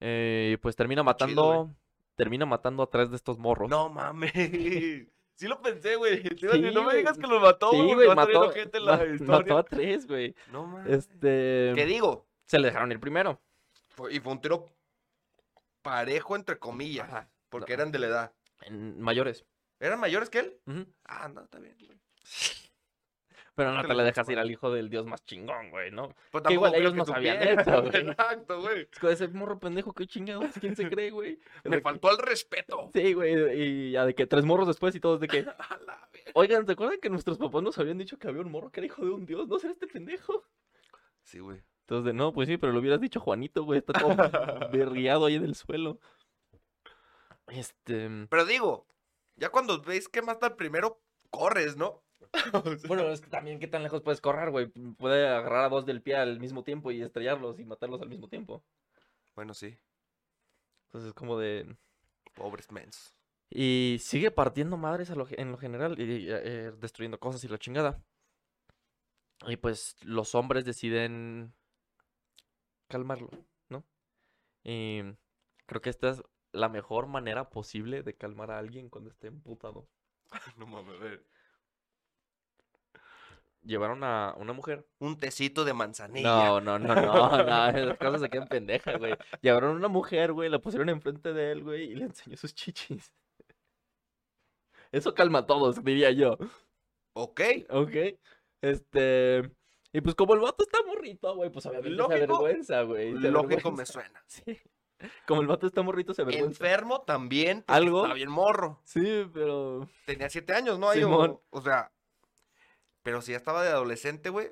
Eh, 0.00 0.52
y 0.54 0.56
pues 0.58 0.76
termina 0.76 1.02
chido, 1.02 1.04
güey. 1.44 1.58
matando, 1.58 1.74
termina 2.16 2.46
matando 2.46 2.82
a 2.82 2.90
tres 2.90 3.10
de 3.10 3.16
estos 3.16 3.38
morros. 3.38 3.68
No 3.70 3.88
mames. 3.88 4.32
Sí 5.36 5.48
lo 5.48 5.60
pensé, 5.60 5.96
güey. 5.96 6.22
Sí, 6.22 6.46
no 6.46 6.52
me 6.82 6.84
güey. 6.84 6.96
digas 6.98 7.18
que 7.18 7.26
los 7.26 7.42
mató, 7.42 7.72
Sí, 7.72 7.76
güey. 7.78 7.94
güey, 7.94 8.08
a 8.08 8.14
salir 8.14 8.34
mató, 8.36 8.48
ojete 8.50 8.78
en 8.78 8.84
la 8.84 8.96
ma- 8.98 9.04
historia. 9.04 9.32
mató 9.40 9.58
a 9.58 9.62
tres, 9.64 10.06
güey. 10.06 10.32
No 10.52 10.64
mames. 10.64 10.92
Este, 10.92 11.72
¿Qué 11.74 11.84
digo? 11.86 12.24
se 12.46 12.60
le 12.60 12.68
dejaron 12.68 12.92
ir 12.92 13.00
primero. 13.00 13.40
Fue- 13.94 14.12
Y 14.14 14.20
fue 14.20 14.32
un 14.32 14.40
tiro 14.40 14.66
parejo, 15.82 16.36
entre 16.36 16.58
comillas. 16.58 17.08
Ajá. 17.08 17.28
Porque 17.48 17.72
No. 17.76 17.82
eran 17.82 17.92
de 17.92 17.98
la 17.98 18.06
edad. 18.06 18.32
En 18.62 19.00
mayores. 19.00 19.44
¿Eran 19.80 20.00
mayores 20.00 20.30
que 20.30 20.38
él? 20.40 20.60
Ah, 21.04 21.28
no, 21.28 21.42
está 21.42 21.58
bien. 21.58 21.76
güey. 21.78 21.98
Pero 23.56 23.72
no 23.72 23.82
te 23.82 23.88
te 23.88 23.94
le 23.94 24.02
dejas 24.02 24.28
ir 24.30 24.38
al 24.40 24.50
hijo 24.50 24.72
del 24.72 24.90
dios 24.90 25.06
más 25.06 25.24
chingón, 25.24 25.70
güey, 25.70 25.92
¿no? 25.92 26.12
Pues 26.32 26.42
Que 26.42 26.54
igual 26.54 26.74
ellos 26.74 26.90
que 26.92 26.98
no 26.98 27.04
sabían 27.04 27.40
eso, 27.40 27.82
güey. 27.82 27.94
Exacto, 28.18 28.60
güey. 28.62 28.88
Es 28.92 28.98
que 28.98 29.12
ese 29.12 29.28
morro 29.28 29.60
pendejo, 29.60 29.92
qué 29.92 30.08
chingados, 30.08 30.50
¿quién 30.60 30.74
se 30.74 30.88
cree, 30.90 31.10
güey? 31.12 31.38
Me 31.64 31.80
faltó 31.80 32.10
el 32.10 32.18
respeto. 32.18 32.90
Sí, 32.92 33.12
güey, 33.12 33.60
y 33.60 33.90
ya 33.92 34.06
de 34.06 34.14
que 34.16 34.26
tres 34.26 34.44
morros 34.44 34.66
después 34.66 34.92
y 34.96 35.00
todos 35.00 35.20
de 35.20 35.28
que, 35.28 35.46
oigan, 36.34 36.66
¿te 36.66 36.72
acuerdan 36.72 36.98
que 37.00 37.10
nuestros 37.10 37.38
papás 37.38 37.62
nos 37.62 37.78
habían 37.78 37.98
dicho 37.98 38.18
que 38.18 38.26
había 38.26 38.40
un 38.40 38.50
morro 38.50 38.70
que 38.72 38.80
era 38.80 38.86
hijo 38.86 39.04
de 39.04 39.10
un 39.12 39.24
dios? 39.24 39.46
¿No 39.46 39.58
será 39.60 39.72
este 39.72 39.86
pendejo? 39.86 40.42
Sí, 41.22 41.38
güey. 41.38 41.62
Entonces, 41.86 42.14
no, 42.14 42.32
pues 42.32 42.48
sí, 42.48 42.56
pero 42.56 42.72
lo 42.72 42.80
hubieras 42.80 43.00
dicho 43.00 43.20
Juanito, 43.20 43.62
güey, 43.64 43.78
está 43.78 43.92
todo 43.92 44.08
berriado 44.72 45.26
ahí 45.26 45.34
en 45.36 45.44
el 45.44 45.54
suelo. 45.54 45.98
Este, 47.48 48.08
Pero 48.30 48.44
digo, 48.46 48.86
ya 49.36 49.50
cuando 49.50 49.80
ves 49.82 50.08
que 50.08 50.22
mata 50.22 50.46
al 50.46 50.56
primero, 50.56 51.00
corres, 51.30 51.76
¿no? 51.76 52.02
Bueno, 52.88 53.04
es 53.10 53.20
que 53.20 53.28
también, 53.28 53.60
¿qué 53.60 53.66
tan 53.68 53.82
lejos 53.82 54.00
puedes 54.02 54.20
correr, 54.20 54.50
güey? 54.50 54.66
Puede 54.96 55.28
agarrar 55.28 55.66
a 55.66 55.68
dos 55.68 55.84
del 55.86 56.02
pie 56.02 56.16
al 56.16 56.40
mismo 56.40 56.64
tiempo 56.64 56.90
y 56.90 57.02
estrellarlos 57.02 57.60
y 57.60 57.64
matarlos 57.64 58.00
al 58.00 58.08
mismo 58.08 58.28
tiempo. 58.28 58.64
bueno, 59.36 59.52
sí. 59.54 59.78
Entonces, 60.86 61.08
es 61.08 61.14
como 61.14 61.38
de... 61.38 61.76
Pobres 62.34 62.70
mens. 62.72 63.14
Y 63.50 63.98
sigue 64.00 64.30
partiendo 64.32 64.76
madres 64.76 65.10
a 65.10 65.14
lo 65.14 65.26
ge- 65.26 65.40
en 65.40 65.52
lo 65.52 65.58
general 65.58 66.00
y 66.00 66.26
eh, 66.28 66.72
destruyendo 66.78 67.20
cosas 67.20 67.44
y 67.44 67.48
la 67.48 67.58
chingada. 67.58 68.02
Y 69.46 69.56
pues 69.56 69.96
los 70.02 70.34
hombres 70.34 70.64
deciden 70.64 71.52
calmarlo, 72.88 73.30
¿no? 73.68 73.84
Y 74.62 75.02
creo 75.66 75.80
que 75.80 75.90
esta 75.90 76.10
es 76.10 76.22
la 76.52 76.68
mejor 76.68 77.06
manera 77.06 77.50
posible 77.50 78.02
de 78.02 78.14
calmar 78.14 78.50
a 78.50 78.58
alguien 78.58 78.88
cuando 78.88 79.10
esté 79.10 79.28
emputado. 79.28 79.88
No 80.56 80.66
mames, 80.66 81.00
a 81.00 81.04
ver. 81.04 81.24
Llevaron 83.62 84.04
a 84.04 84.34
una 84.36 84.52
mujer. 84.52 84.86
Un 84.98 85.18
tecito 85.18 85.64
de 85.64 85.72
manzanilla. 85.72 86.28
No, 86.28 86.60
no, 86.60 86.78
no, 86.78 86.94
no, 86.94 87.42
no, 87.44 87.68
esas 87.70 87.98
cosas 87.98 88.20
se 88.20 88.28
quedan 88.28 88.48
pendejas, 88.48 88.98
güey. 88.98 89.16
Llevaron 89.40 89.70
a 89.70 89.76
una 89.76 89.88
mujer, 89.88 90.32
güey, 90.32 90.50
la 90.50 90.58
pusieron 90.58 90.88
enfrente 90.90 91.32
de 91.32 91.52
él, 91.52 91.62
güey, 91.62 91.84
y 91.90 91.94
le 91.94 92.04
enseñó 92.04 92.36
sus 92.36 92.54
chichis. 92.54 93.12
Eso 94.92 95.14
calma 95.14 95.40
a 95.40 95.46
todos, 95.46 95.82
diría 95.82 96.10
yo. 96.10 96.38
Ok. 97.14 97.40
Ok. 97.70 97.96
Este. 98.60 99.50
Y 99.94 100.00
pues 100.00 100.14
como 100.16 100.34
el 100.34 100.40
vato 100.40 100.64
está 100.64 100.78
morrito, 100.84 101.34
güey, 101.36 101.50
pues 101.50 101.64
obviamente 101.66 101.90
se 101.90 101.96
Lógico. 101.96 102.14
avergüenza, 102.34 102.82
güey. 102.82 103.12
se 103.12 103.30
Lógico 103.30 103.72
me 103.72 103.86
suena. 103.86 104.22
Sí. 104.28 104.60
Como 105.26 105.40
el 105.42 105.46
vato 105.46 105.66
está 105.66 105.82
morrito, 105.82 106.14
se 106.14 106.22
avergüenza. 106.22 106.48
Enfermo 106.64 107.02
también. 107.02 107.62
¿Algo? 107.66 107.98
Estaba 107.98 108.14
bien 108.14 108.30
morro. 108.30 108.80
Sí, 108.84 109.28
pero. 109.32 109.88
Tenía 110.06 110.28
siete 110.30 110.52
años, 110.54 110.78
¿no? 110.78 110.88
Ahí, 110.88 111.02
o- 111.02 111.06
Simón. 111.06 111.40
o, 111.50 111.60
sea. 111.60 111.92
Pero 113.02 113.20
si 113.22 113.32
ya 113.32 113.36
estaba 113.36 113.62
de 113.62 113.68
adolescente, 113.70 114.30
güey. 114.30 114.50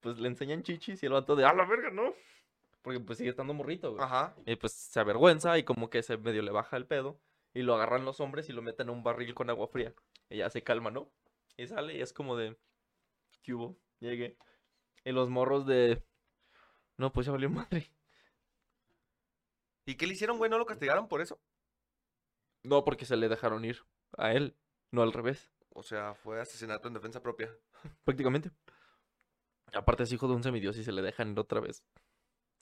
Pues 0.00 0.18
le 0.18 0.28
enseñan 0.28 0.62
chichis 0.62 1.02
y 1.02 1.06
el 1.06 1.12
vato 1.12 1.36
de. 1.36 1.44
¡A 1.44 1.52
la 1.52 1.64
verga, 1.64 1.90
no! 1.90 2.14
Porque 2.82 2.98
pues 3.00 3.18
sigue 3.18 3.30
estando 3.30 3.54
morrito, 3.54 3.92
güey. 3.92 4.02
Ajá. 4.02 4.34
Y 4.46 4.56
pues 4.56 4.72
se 4.72 4.98
avergüenza 4.98 5.56
y 5.58 5.62
como 5.64 5.90
que 5.90 6.02
se 6.02 6.16
medio 6.16 6.42
le 6.42 6.50
baja 6.50 6.76
el 6.76 6.86
pedo. 6.86 7.20
Y 7.54 7.62
lo 7.62 7.74
agarran 7.74 8.04
los 8.04 8.18
hombres 8.20 8.48
y 8.48 8.52
lo 8.52 8.62
meten 8.62 8.88
en 8.88 8.94
un 8.96 9.02
barril 9.04 9.34
con 9.34 9.50
agua 9.50 9.68
fría. 9.68 9.94
Y 10.30 10.38
ya 10.38 10.50
se 10.50 10.62
calma, 10.62 10.90
¿no? 10.90 11.08
Y 11.56 11.66
sale 11.68 11.94
y 11.96 12.00
es 12.00 12.12
como 12.12 12.36
de. 12.36 12.56
¿Qué 13.42 13.54
hubo? 13.54 13.76
Llegué. 14.00 14.36
Y 15.04 15.12
los 15.12 15.28
morros 15.28 15.66
de. 15.66 16.02
No, 16.96 17.12
pues 17.12 17.26
ya 17.26 17.32
valió 17.32 17.50
madre. 17.50 17.92
¿Y 19.86 19.96
qué 19.96 20.06
le 20.06 20.12
hicieron, 20.14 20.38
güey? 20.38 20.50
¿No 20.50 20.58
lo 20.58 20.66
castigaron 20.66 21.08
por 21.08 21.20
eso? 21.20 21.40
No, 22.62 22.84
porque 22.84 23.04
se 23.04 23.16
le 23.16 23.28
dejaron 23.28 23.64
ir 23.64 23.80
a 24.16 24.32
él, 24.32 24.56
no 24.92 25.02
al 25.02 25.12
revés, 25.12 25.50
O 25.70 25.82
sea, 25.82 26.14
fue 26.14 26.40
asesinato 26.40 26.86
en 26.88 26.94
defensa 26.94 27.20
propia. 27.20 27.50
prácticamente. 28.04 28.50
Aparte 29.72 30.04
es 30.04 30.12
hijo 30.12 30.28
de 30.28 30.34
un 30.34 30.42
semidios 30.42 30.76
y 30.76 30.84
se 30.84 30.92
le 30.92 31.02
dejan 31.02 31.32
ir 31.32 31.38
otra 31.38 31.60
vez. 31.60 31.82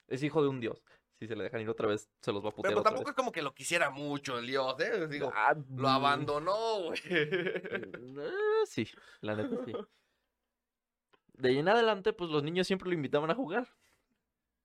Es 0.09 0.23
hijo 0.23 0.43
de 0.43 0.49
un 0.49 0.61
dios. 0.61 0.83
Si 1.19 1.27
se 1.27 1.37
le 1.37 1.45
dejan 1.45 1.61
ir 1.61 1.69
otra 1.69 1.87
vez, 1.89 2.09
se 2.23 2.33
los 2.33 2.43
va 2.43 2.49
a 2.49 2.53
putear 2.53 2.71
Pero 2.71 2.81
otra 2.81 2.93
tampoco 2.93 3.09
vez. 3.09 3.13
es 3.13 3.17
como 3.17 3.33
que 3.33 3.43
lo 3.43 3.53
quisiera 3.53 3.91
mucho 3.91 4.39
el 4.39 4.47
dios, 4.47 4.81
¿eh? 4.81 5.07
Digo, 5.09 5.31
Ah, 5.35 5.55
lo 5.77 5.83
mm, 5.83 5.87
abandonó, 5.87 6.85
güey. 6.85 7.01
eh, 7.05 8.63
sí, 8.65 8.89
la 9.21 9.37
neta 9.37 9.63
sí. 9.65 9.73
De 11.41 11.49
ahí 11.49 11.59
en 11.59 11.69
adelante, 11.69 12.13
pues 12.13 12.31
los 12.31 12.43
niños 12.43 12.67
siempre 12.67 12.89
lo 12.89 12.95
invitaban 12.95 13.31
a 13.31 13.35
jugar. 13.35 13.67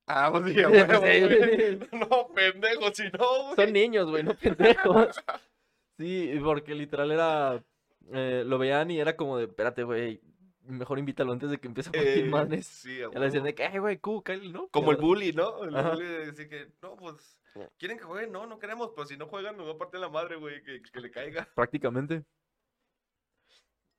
Ah, 0.08 0.30
pues 0.32 0.44
sí, 0.54 0.62
güey. 0.64 1.80
sí. 1.80 1.80
No, 1.94 2.28
pendejo, 2.34 2.94
si 2.94 3.04
no, 3.18 3.44
güey. 3.44 3.56
Son 3.56 3.74
niños, 3.74 4.10
güey, 4.10 4.24
no 4.24 4.36
pendejos. 4.36 5.16
Sí, 5.98 6.38
porque 6.44 6.76
literal 6.76 7.10
era. 7.10 7.64
eh, 8.12 8.44
lo 8.46 8.58
veían 8.58 8.92
y 8.92 9.00
era 9.00 9.16
como 9.16 9.38
de, 9.38 9.46
espérate, 9.46 9.84
güey, 9.84 10.20
mejor 10.64 11.00
invítalo 11.00 11.32
antes 11.32 11.50
de 11.50 11.58
que 11.58 11.68
empiece 11.68 11.90
a 11.90 11.94
partir 11.94 12.26
Eh, 12.26 12.30
madres. 12.30 12.68
Sí, 12.68 12.98
Ya 12.98 13.08
le 13.18 13.26
decían 13.28 13.46
de 13.46 13.56
que, 13.56 13.64
ay, 13.64 13.78
güey, 13.80 13.98
Q, 14.00 14.22
cáele, 14.22 14.50
¿no? 14.50 14.68
Como 14.72 14.92
el 14.92 14.98
bully, 14.98 15.32
¿no? 15.32 15.64
El 15.64 15.74
Ajá. 15.74 15.92
bully 15.92 16.04
de 16.06 16.26
decir 16.26 16.50
que, 16.50 16.68
no, 16.82 16.98
pues, 16.98 17.40
¿quieren 17.80 17.98
que 17.98 18.04
jueguen? 18.04 18.34
No, 18.34 18.46
no 18.46 18.60
queremos, 18.60 18.92
pero 18.94 19.08
si 19.08 19.16
no 19.16 19.28
juegan 19.28 19.56
nos 19.56 19.68
va 19.70 19.72
a 19.72 19.78
partir 19.78 20.02
la 20.02 20.10
madre, 20.10 20.36
güey, 20.36 20.62
que, 20.64 20.82
que 20.82 21.00
le 21.00 21.10
caiga. 21.12 21.48
Prácticamente. 21.56 22.26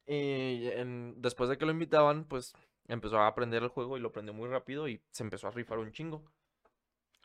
Y 0.06 0.68
en- 0.68 1.20
después 1.20 1.50
de 1.50 1.58
que 1.58 1.66
lo 1.66 1.72
invitaban, 1.72 2.24
pues 2.26 2.54
empezó 2.88 3.18
a 3.18 3.26
aprender 3.26 3.62
el 3.62 3.68
juego 3.68 3.96
y 3.96 4.00
lo 4.00 4.08
aprendió 4.08 4.32
muy 4.34 4.48
rápido 4.48 4.88
y 4.88 5.02
se 5.10 5.24
empezó 5.24 5.48
a 5.48 5.50
rifar 5.52 5.78
un 5.78 5.92
chingo. 5.92 6.24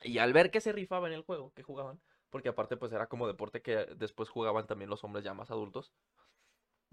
Y 0.03 0.17
al 0.19 0.33
ver 0.33 0.51
que 0.51 0.61
se 0.61 0.71
rifaba 0.73 1.07
en 1.07 1.13
el 1.13 1.23
juego, 1.23 1.53
que 1.53 1.63
jugaban, 1.63 2.01
porque 2.29 2.49
aparte 2.49 2.77
pues 2.77 2.91
era 2.91 3.07
como 3.07 3.25
deporte 3.27 3.61
que 3.63 3.77
después 3.97 4.29
jugaban 4.29 4.67
también 4.67 4.89
los 4.91 5.03
hombres 5.03 5.23
ya 5.23 5.33
más 5.33 5.49
adultos. 5.51 5.91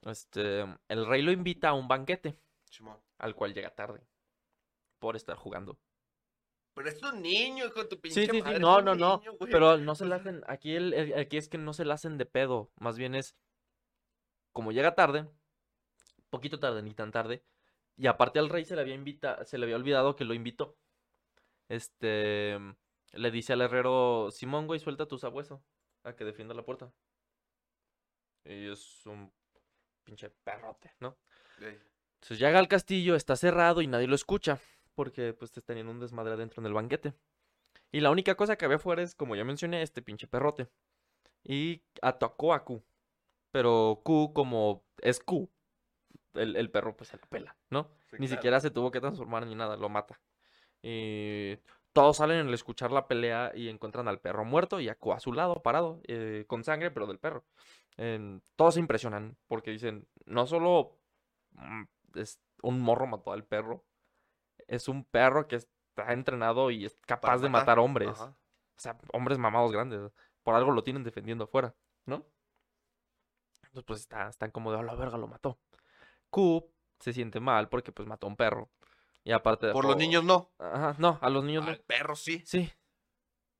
Este, 0.04 0.62
el 0.88 1.06
rey 1.06 1.22
lo 1.22 1.30
invita 1.32 1.68
a 1.68 1.74
un 1.74 1.86
banquete 1.88 2.36
Simón. 2.70 2.98
al 3.18 3.34
cual 3.36 3.54
llega 3.54 3.74
tarde 3.74 4.06
por 5.00 5.16
estar 5.16 5.36
jugando. 5.36 5.78
Pero 6.74 6.88
es 6.88 7.02
un 7.02 7.20
niño 7.22 7.70
con 7.74 7.88
tu 7.88 8.00
Sí, 8.08 8.22
pinche 8.22 8.32
sí, 8.32 8.42
sí, 8.42 8.44
madre, 8.44 8.56
es 8.56 8.60
no, 8.60 8.80
no, 8.80 8.94
no, 8.94 9.22
güey. 9.38 9.52
pero 9.52 9.76
no 9.78 9.94
se 9.94 10.04
la 10.06 10.16
hacen, 10.16 10.42
aquí, 10.46 10.74
el, 10.74 10.94
el- 10.94 11.18
aquí 11.18 11.36
es 11.36 11.48
que 11.48 11.58
no 11.58 11.72
se 11.72 11.84
la 11.84 11.94
hacen 11.94 12.18
de 12.18 12.26
pedo, 12.26 12.70
más 12.76 12.96
bien 12.98 13.14
es, 13.14 13.36
como 14.52 14.72
llega 14.72 14.94
tarde, 14.94 15.26
poquito 16.30 16.58
tarde, 16.58 16.82
ni 16.82 16.94
tan 16.94 17.10
tarde, 17.10 17.42
y 17.96 18.06
aparte 18.06 18.38
al 18.38 18.48
rey 18.48 18.64
se 18.64 18.76
le 18.76 18.82
había 18.82 18.94
invita, 18.94 19.44
se 19.44 19.58
le 19.58 19.64
había 19.64 19.76
olvidado 19.76 20.14
que 20.14 20.24
lo 20.24 20.34
invitó. 20.34 20.78
Este, 21.68 22.58
le 23.12 23.30
dice 23.30 23.52
al 23.52 23.60
herrero, 23.60 24.30
Simón, 24.30 24.66
güey, 24.66 24.78
suelta 24.80 25.06
tu 25.06 25.18
sabueso 25.18 25.62
a 26.04 26.14
que 26.14 26.24
defienda 26.24 26.54
la 26.54 26.64
puerta. 26.64 26.92
Y 28.44 28.70
es 28.70 29.04
un 29.06 29.32
pinche 30.04 30.30
perrote, 30.30 30.94
¿no? 31.00 31.18
Ey. 31.60 31.78
Entonces 32.14 32.38
llega 32.38 32.58
al 32.58 32.68
castillo, 32.68 33.14
está 33.14 33.36
cerrado 33.36 33.82
y 33.82 33.86
nadie 33.86 34.06
lo 34.06 34.14
escucha, 34.14 34.58
porque 34.94 35.32
pues 35.32 35.52
te 35.52 35.60
tenían 35.60 35.88
un 35.88 36.00
desmadre 36.00 36.34
adentro 36.34 36.60
en 36.60 36.66
el 36.66 36.74
banquete. 36.74 37.14
Y 37.90 38.00
la 38.00 38.10
única 38.10 38.34
cosa 38.36 38.56
que 38.56 38.64
había 38.64 38.76
afuera 38.76 39.02
es, 39.02 39.14
como 39.14 39.34
ya 39.34 39.44
mencioné, 39.44 39.82
este 39.82 40.02
pinche 40.02 40.26
perrote. 40.26 40.68
Y 41.42 41.82
atacó 42.02 42.52
a 42.52 42.64
Q. 42.64 42.82
Pero 43.50 44.02
Q, 44.04 44.32
como 44.34 44.84
es 45.00 45.20
Q, 45.20 45.50
el, 46.38 46.56
el 46.56 46.70
perro 46.70 46.96
pues 46.96 47.08
se 47.10 47.16
la 47.16 47.26
pela, 47.26 47.56
¿no? 47.70 47.90
Sí, 48.10 48.16
Ni 48.18 48.26
claro. 48.26 48.40
siquiera 48.40 48.60
se 48.60 48.70
tuvo 48.70 48.90
que 48.90 49.00
transformar 49.00 49.46
ni 49.46 49.54
nada, 49.54 49.76
lo 49.76 49.88
mata. 49.88 50.20
Y 50.82 51.58
todos 51.92 52.18
salen 52.18 52.46
al 52.46 52.54
escuchar 52.54 52.92
la 52.92 53.08
pelea 53.08 53.52
y 53.54 53.68
encuentran 53.68 54.08
al 54.08 54.20
perro 54.20 54.44
muerto 54.44 54.80
y 54.80 54.88
a 54.88 54.96
su 55.18 55.32
lado, 55.32 55.62
parado, 55.62 56.00
eh, 56.06 56.44
con 56.46 56.62
sangre, 56.64 56.90
pero 56.90 57.06
del 57.06 57.18
perro. 57.18 57.44
Todos 58.56 58.74
se 58.74 58.80
impresionan 58.80 59.36
porque 59.48 59.72
dicen, 59.72 60.06
no 60.24 60.46
solo 60.46 60.98
mm, 61.52 61.82
es 62.14 62.40
un 62.62 62.80
morro 62.80 63.06
mató 63.06 63.32
al 63.32 63.44
perro, 63.44 63.84
es 64.68 64.88
un 64.88 65.04
perro 65.04 65.48
que 65.48 65.56
está 65.56 66.12
entrenado 66.12 66.70
y 66.70 66.84
es 66.84 66.96
capaz 67.06 67.38
de 67.38 67.48
matar 67.48 67.78
hombres. 67.78 68.10
Ajá. 68.10 68.36
O 68.76 68.80
sea, 68.80 68.96
hombres 69.12 69.38
mamados 69.38 69.72
grandes. 69.72 70.12
Por 70.44 70.54
algo 70.54 70.70
lo 70.70 70.84
tienen 70.84 71.02
defendiendo 71.02 71.44
afuera, 71.44 71.74
¿no? 72.06 72.24
Entonces, 73.64 73.84
pues 73.84 74.00
está- 74.00 74.28
están 74.28 74.50
como 74.50 74.72
de, 74.72 74.78
a 74.78 74.82
la 74.82 74.94
verga, 74.94 75.18
lo 75.18 75.26
mató. 75.26 75.58
Q 76.30 76.64
se 76.98 77.12
siente 77.12 77.40
mal 77.40 77.68
porque 77.68 77.92
pues 77.92 78.08
mató 78.08 78.26
a 78.26 78.30
un 78.30 78.36
perro. 78.36 78.70
Y 79.24 79.32
aparte 79.32 79.72
Por 79.72 79.84
los 79.84 79.96
niños 79.96 80.24
no. 80.24 80.50
Ajá, 80.58 80.94
no, 80.98 81.18
a 81.20 81.28
los 81.28 81.44
niños 81.44 81.64
no. 81.64 81.70
Al 81.70 81.80
perro 81.80 82.16
sí. 82.16 82.42
Sí, 82.46 82.70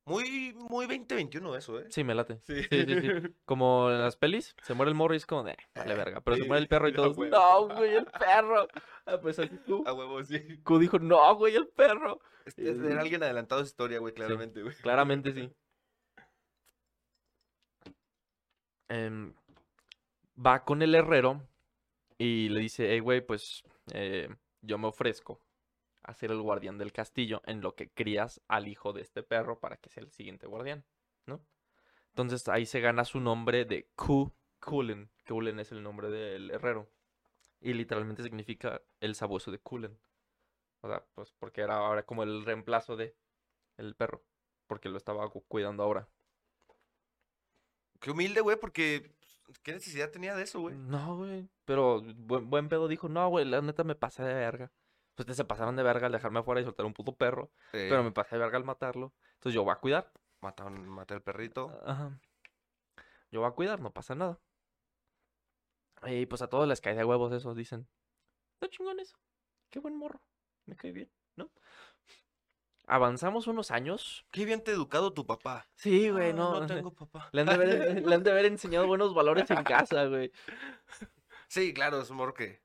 Muy, 0.07 0.54
muy 0.54 0.87
2021 0.87 1.57
eso, 1.57 1.81
¿eh? 1.81 1.87
sí, 1.90 2.04
me 2.04 2.14
late. 2.14 2.40
Sí. 2.44 2.62
Sí, 2.62 2.85
sí, 2.87 3.00
sí. 3.00 3.35
Como 3.44 3.90
en 3.90 4.00
las 4.00 4.16
pelis, 4.16 4.54
se 4.62 4.72
muere 4.74 4.90
el 4.90 4.94
morro 4.94 5.14
y 5.14 5.18
es 5.18 5.26
como 5.26 5.44
de, 5.44 5.57
vale 5.74 5.94
verga. 5.94 6.20
Pero 6.22 6.37
se 6.38 6.44
muere 6.44 6.62
el 6.62 6.68
perro 6.72 6.88
y 6.88 6.94
todos, 6.94 7.18
no, 7.18 7.68
güey, 7.76 7.96
el 7.96 8.07
perro. 8.07 8.66
Ah, 9.04 9.18
pues 9.20 9.38
así 9.38 9.57
Q. 9.66 9.85
A 9.87 9.92
huevo, 9.92 10.22
sí. 10.24 10.59
Q 10.62 10.78
dijo, 10.78 10.98
no, 10.98 11.35
güey, 11.37 11.57
el 11.57 11.68
perro. 11.68 12.20
Este 12.46 12.70
es 12.70 12.81
de 12.81 12.98
alguien 12.98 13.22
adelantado 13.22 13.61
su 13.61 13.68
historia, 13.68 13.98
güey, 13.98 14.14
claramente, 14.14 14.62
güey. 14.62 14.74
Claramente 14.76 15.33
sí. 15.33 15.52
Em, 18.90 19.35
va 20.35 20.64
con 20.64 20.81
el 20.81 20.94
herrero 20.94 21.46
y 22.18 22.48
le 22.48 22.61
dice, 22.61 22.90
hey, 22.90 23.00
güey, 23.00 23.20
pues 23.20 23.62
eh, 23.92 24.28
yo 24.61 24.76
me 24.78 24.88
ofrezco 24.88 25.40
a 26.02 26.14
ser 26.14 26.31
el 26.31 26.40
guardián 26.42 26.78
del 26.78 26.92
castillo 26.92 27.42
en 27.46 27.61
lo 27.61 27.74
que 27.74 27.90
crías 27.90 28.40
al 28.48 28.66
hijo 28.68 28.92
de 28.92 29.02
este 29.02 29.22
perro 29.22 29.61
para 29.61 29.76
que 29.76 29.88
sea 29.90 30.02
el 30.02 30.11
siguiente 30.11 30.46
guardián, 30.46 30.85
¿no? 31.26 31.40
Entonces 32.09 32.48
ahí 32.48 32.66
se 32.66 32.81
gana 32.81 33.04
su 33.04 33.20
nombre 33.20 33.64
de 33.64 33.88
Ku 33.94 34.33
Kulen. 34.59 35.11
Kulen 35.26 35.61
es 35.61 35.70
el 35.70 35.83
nombre 35.83 36.11
del 36.11 36.50
herrero. 36.50 36.90
Y 37.61 37.74
literalmente 37.74 38.22
significa 38.22 38.83
el 39.00 39.14
sabueso 39.14 39.50
de 39.50 39.61
Kulen. 39.61 39.98
O 40.81 40.88
sea, 40.88 41.04
pues 41.14 41.33
porque 41.38 41.61
era 41.61 41.76
ahora 41.76 42.04
como 42.04 42.22
el 42.22 42.44
reemplazo 42.44 42.96
de 42.96 43.14
el 43.76 43.94
perro. 43.94 44.24
Porque 44.66 44.88
lo 44.88 44.96
estaba 44.96 45.28
cu- 45.31 45.44
cuidando 45.46 45.83
ahora. 45.83 46.09
Qué 48.00 48.11
humilde, 48.11 48.40
güey, 48.40 48.57
porque 48.59 49.12
¿qué 49.62 49.72
necesidad 49.72 50.11
tenía 50.11 50.34
de 50.34 50.42
eso, 50.42 50.61
güey? 50.61 50.76
No, 50.76 51.16
güey. 51.16 51.48
Pero 51.64 52.02
buen, 52.16 52.48
buen 52.50 52.68
pedo 52.68 52.88
dijo, 52.88 53.08
no, 53.08 53.28
güey, 53.28 53.44
la 53.44 53.61
neta 53.62 53.84
me 53.84 53.94
pasé 53.94 54.22
de 54.22 54.34
verga. 54.34 54.72
Pues 55.14 55.24
ustedes 55.24 55.37
se 55.38 55.44
pasaron 55.44 55.74
de 55.76 55.82
verga 55.82 56.06
al 56.06 56.12
dejarme 56.12 56.38
afuera 56.40 56.61
y 56.61 56.64
soltar 56.64 56.87
un 56.87 56.94
puto 56.94 57.16
perro. 57.16 57.50
Pero 57.72 58.02
me 58.04 58.12
pasé 58.12 58.37
de 58.37 58.40
verga 58.42 58.56
al 58.58 58.64
matarlo. 58.64 59.12
Entonces 59.34 59.54
yo 59.54 59.64
voy 59.64 59.72
a 59.72 59.76
cuidar. 59.76 60.12
mataron- 60.40 60.87
maté 60.87 61.14
al 61.14 61.22
perrito. 61.22 61.80
Ajá. 61.84 62.20
Yo 63.32 63.40
voy 63.40 63.48
a 63.48 63.52
cuidar, 63.54 63.80
no 63.80 63.92
pasa 63.92 64.14
nada. 64.14 64.38
Y 66.06 66.26
pues 66.26 66.42
a 66.42 66.48
todos 66.48 66.68
les 66.68 66.80
cae 66.80 66.94
de 66.94 67.04
huevos 67.04 67.32
eso, 67.32 67.54
dicen. 67.54 67.88
Está 68.54 68.68
chingón 68.68 69.00
eso. 69.00 69.18
Qué 69.70 69.80
buen 69.80 69.96
morro. 69.96 70.22
Me 70.66 70.76
cae 70.76 70.92
bien. 70.92 71.11
Avanzamos 72.88 73.46
unos 73.46 73.70
años. 73.70 74.24
Qué 74.31 74.44
bien 74.44 74.62
te 74.64 74.70
ha 74.70 74.74
educado 74.74 75.12
tu 75.12 75.27
papá. 75.27 75.66
Sí, 75.74 76.09
güey, 76.11 76.31
Ah, 76.31 76.35
no. 76.35 76.61
No 76.61 76.66
tengo 76.66 76.92
papá. 76.94 77.29
Le 77.33 77.42
han, 77.42 77.46
de 77.46 77.53
haber, 77.55 78.07
le 78.07 78.14
han 78.14 78.22
de 78.22 78.31
haber 78.31 78.46
enseñado 78.46 78.87
buenos 78.87 79.14
valores 79.14 79.51
en 79.51 79.62
casa, 79.62 80.07
güey. 80.07 80.33
Sí, 81.48 81.72
claro, 81.72 82.03
es 82.03 82.11
un 82.11 82.18
morro 82.18 82.35
que, 82.35 82.61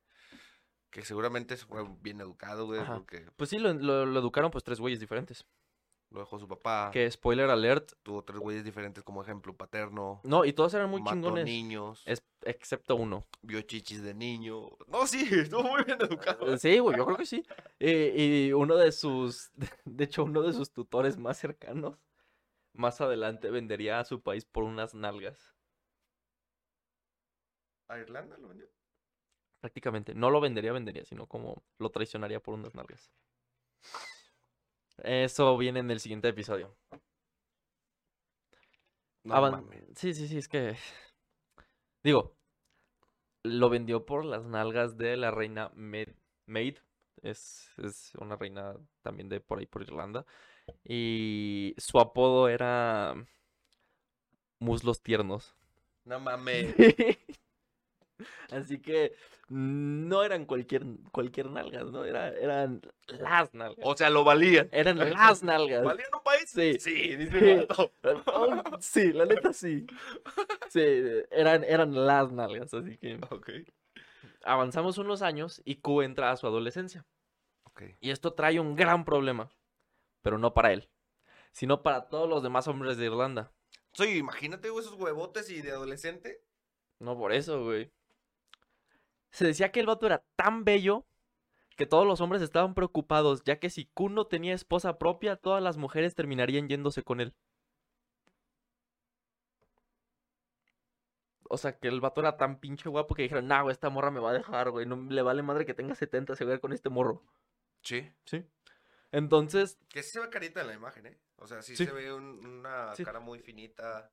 que 0.89 1.05
seguramente 1.05 1.55
fue 1.55 1.85
bien 2.01 2.19
educado, 2.19 2.65
güey, 2.65 2.81
Ajá. 2.81 2.95
porque 2.95 3.25
Pues 3.37 3.49
sí, 3.49 3.57
lo, 3.57 3.73
lo- 3.73 4.05
lo 4.05 4.19
educaron 4.19 4.51
pues 4.51 4.63
tres 4.65 4.79
güeyes 4.81 4.99
diferentes. 4.99 5.45
lo 6.09 6.19
dejó 6.19 6.37
su 6.37 6.47
papá. 6.49 6.89
Que 6.91 7.09
spoiler 7.09 7.49
alert. 7.49 7.93
Tuvo 8.03 8.23
tres 8.25 8.39
güeyes 8.39 8.63
diferentes 8.65 9.01
como 9.03 9.21
ejemplo 9.23 9.55
paterno. 9.55 10.19
No, 10.23 10.43
y 10.45 10.51
todos 10.53 10.73
eran 10.73 10.89
muy 10.89 11.01
mató 11.01 11.15
chingones. 11.15 11.45
niños. 11.45 12.03
es- 12.05 12.23
excepto 12.45 12.95
uno. 12.95 13.27
Vio 13.41 13.61
chichis 13.61 14.01
de 14.03 14.13
niño. 14.13 14.69
No, 14.87 15.05
sí, 15.07 15.27
estuvo 15.31 15.63
muy 15.63 15.83
bien 15.83 16.01
educado. 16.01 16.53
Eh, 16.53 16.57
Sí, 16.57 16.79
güey, 16.79 16.97
yo 16.97 17.05
creo 17.05 17.17
que 17.17 17.25
sí. 17.25 17.43
Eh, 17.79 18.47
y 18.49 18.53
uno 18.53 18.75
de 18.75 18.91
sus, 18.91 19.51
de 19.85 20.03
hecho, 20.03 20.23
uno 20.23 20.41
de 20.41 20.53
sus 20.53 20.71
tutores 20.71 21.17
más 21.17 21.37
cercanos, 21.37 21.97
más 22.73 23.01
adelante 23.01 23.49
vendería 23.49 23.99
a 23.99 24.05
su 24.05 24.21
país 24.21 24.45
por 24.45 24.63
unas 24.63 24.93
nalgas. 24.93 25.55
¿A 27.87 27.99
Irlanda 27.99 28.37
lo 28.37 28.47
vendió? 28.49 28.67
Prácticamente. 29.59 30.13
No 30.13 30.29
lo 30.29 30.41
vendería, 30.41 30.73
vendería, 30.73 31.05
sino 31.05 31.27
como 31.27 31.63
lo 31.77 31.89
traicionaría 31.89 32.39
por 32.39 32.53
unas 32.55 32.75
nalgas. 32.75 33.11
Eso 34.97 35.57
viene 35.57 35.79
en 35.79 35.91
el 35.91 35.99
siguiente 35.99 36.27
episodio. 36.27 36.75
No 39.23 39.35
Avan-. 39.35 39.65
Sí, 39.95 40.13
sí, 40.13 40.27
sí, 40.27 40.37
es 40.37 40.47
que. 40.47 40.75
Digo, 42.03 42.35
lo 43.43 43.69
vendió 43.69 44.05
por 44.05 44.25
las 44.25 44.45
nalgas 44.45 44.97
de 44.97 45.17
la 45.17 45.31
reina 45.31 45.71
Maid. 45.75 46.09
Maid. 46.45 46.77
Es, 47.21 47.69
es 47.77 48.13
una 48.15 48.35
reina 48.35 48.75
también 49.01 49.29
de 49.29 49.39
por 49.39 49.59
ahí, 49.59 49.65
por 49.65 49.81
Irlanda. 49.81 50.25
Y 50.83 51.73
su 51.77 51.99
apodo 51.99 52.49
era. 52.49 53.15
Muslos 54.59 55.01
tiernos. 55.01 55.55
No 56.05 56.19
mames. 56.19 56.75
Así 58.51 58.79
que 58.79 59.13
no 59.49 60.23
eran 60.23 60.45
cualquier, 60.45 60.83
cualquier 61.11 61.49
nalgas, 61.49 61.85
¿no? 61.91 62.05
Era, 62.05 62.29
eran 62.29 62.81
las 63.07 63.53
nalgas. 63.53 63.85
O 63.85 63.95
sea, 63.95 64.09
lo 64.09 64.23
valían. 64.23 64.69
Eran 64.71 64.97
las 64.97 65.43
nalgas. 65.43 65.83
¿Valían 65.83 66.09
un 66.13 66.23
país? 66.23 66.49
Sí. 66.49 66.77
Sí, 66.79 67.15
dice 67.15 67.67
Sí. 67.69 67.77
Oh, 68.27 68.61
sí, 68.79 69.13
la 69.13 69.25
neta 69.25 69.53
sí. 69.53 69.85
Sí, 70.69 70.81
eran, 71.31 71.63
eran 71.63 72.05
las 72.05 72.31
nalgas, 72.31 72.73
así 72.73 72.97
que 72.97 73.19
Ok. 73.31 73.49
avanzamos 74.43 74.97
unos 74.97 75.21
años 75.21 75.61
y 75.65 75.75
Q 75.75 76.01
entra 76.03 76.31
a 76.31 76.37
su 76.37 76.47
adolescencia. 76.47 77.05
Ok. 77.65 77.83
Y 77.99 78.11
esto 78.11 78.33
trae 78.33 78.59
un 78.59 78.75
gran 78.75 79.03
problema, 79.05 79.49
pero 80.21 80.37
no 80.37 80.53
para 80.53 80.73
él, 80.73 80.89
sino 81.51 81.81
para 81.83 82.07
todos 82.07 82.29
los 82.29 82.43
demás 82.43 82.67
hombres 82.67 82.97
de 82.97 83.05
Irlanda. 83.05 83.51
Sí, 83.93 84.17
imagínate, 84.17 84.69
güey, 84.69 84.83
esos 84.83 84.99
huevotes 84.99 85.49
y 85.51 85.61
de 85.61 85.71
adolescente. 85.71 86.41
No 86.99 87.17
por 87.17 87.33
eso, 87.33 87.63
güey. 87.63 87.91
Se 89.33 89.45
decía 89.45 89.71
que 89.71 89.79
el 89.81 89.87
vato 89.87 90.05
era 90.05 90.23
tan 90.35 90.63
bello 90.63 91.05
que 91.75 91.85
todos 91.87 92.05
los 92.05 92.21
hombres 92.21 92.41
estaban 92.41 92.75
preocupados, 92.75 93.43
ya 93.43 93.59
que 93.59 93.69
si 93.71 93.85
Q 93.85 94.09
no 94.09 94.27
tenía 94.27 94.53
esposa 94.53 94.97
propia, 94.99 95.35
todas 95.35 95.61
las 95.61 95.75
mujeres 95.75 96.13
terminarían 96.15 96.69
yéndose 96.69 97.01
con 97.03 97.19
él. 97.19 97.33
O 101.49 101.57
sea, 101.57 101.77
que 101.77 101.87
el 101.87 101.99
vato 102.01 102.21
era 102.21 102.37
tan 102.37 102.59
pinche 102.59 102.89
guapo 102.89 103.13
que 103.15 103.23
dijeron, 103.23 103.47
nah, 103.47 103.61
güey, 103.61 103.73
esta 103.73 103.89
morra 103.89 104.09
me 104.11 104.19
va 104.19 104.31
a 104.31 104.33
dejar, 104.33 104.71
güey. 104.71 104.85
No 104.85 104.95
le 105.09 105.21
vale 105.21 105.43
madre 105.43 105.65
que 105.65 105.73
tenga 105.73 105.93
70, 105.93 106.35
se 106.35 106.45
va 106.45 106.51
a 106.51 106.53
ir 106.55 106.59
con 106.61 106.73
este 106.73 106.89
morro. 106.89 107.23
Sí. 107.83 108.11
Sí. 108.25 108.43
Entonces, 109.11 109.77
Que 109.89 110.01
sí 110.01 110.11
se 110.11 110.19
ve 110.21 110.29
carita 110.29 110.61
en 110.61 110.67
la 110.67 110.73
imagen, 110.73 111.05
¿eh? 111.07 111.19
O 111.37 111.45
sea, 111.47 111.61
sí, 111.61 111.75
Sí. 111.75 111.85
se 111.85 111.91
ve 111.91 112.11
un- 112.13 112.43
una 112.45 112.95
Sí. 112.95 113.03
cara 113.03 113.19
muy 113.19 113.39
finita, 113.39 114.11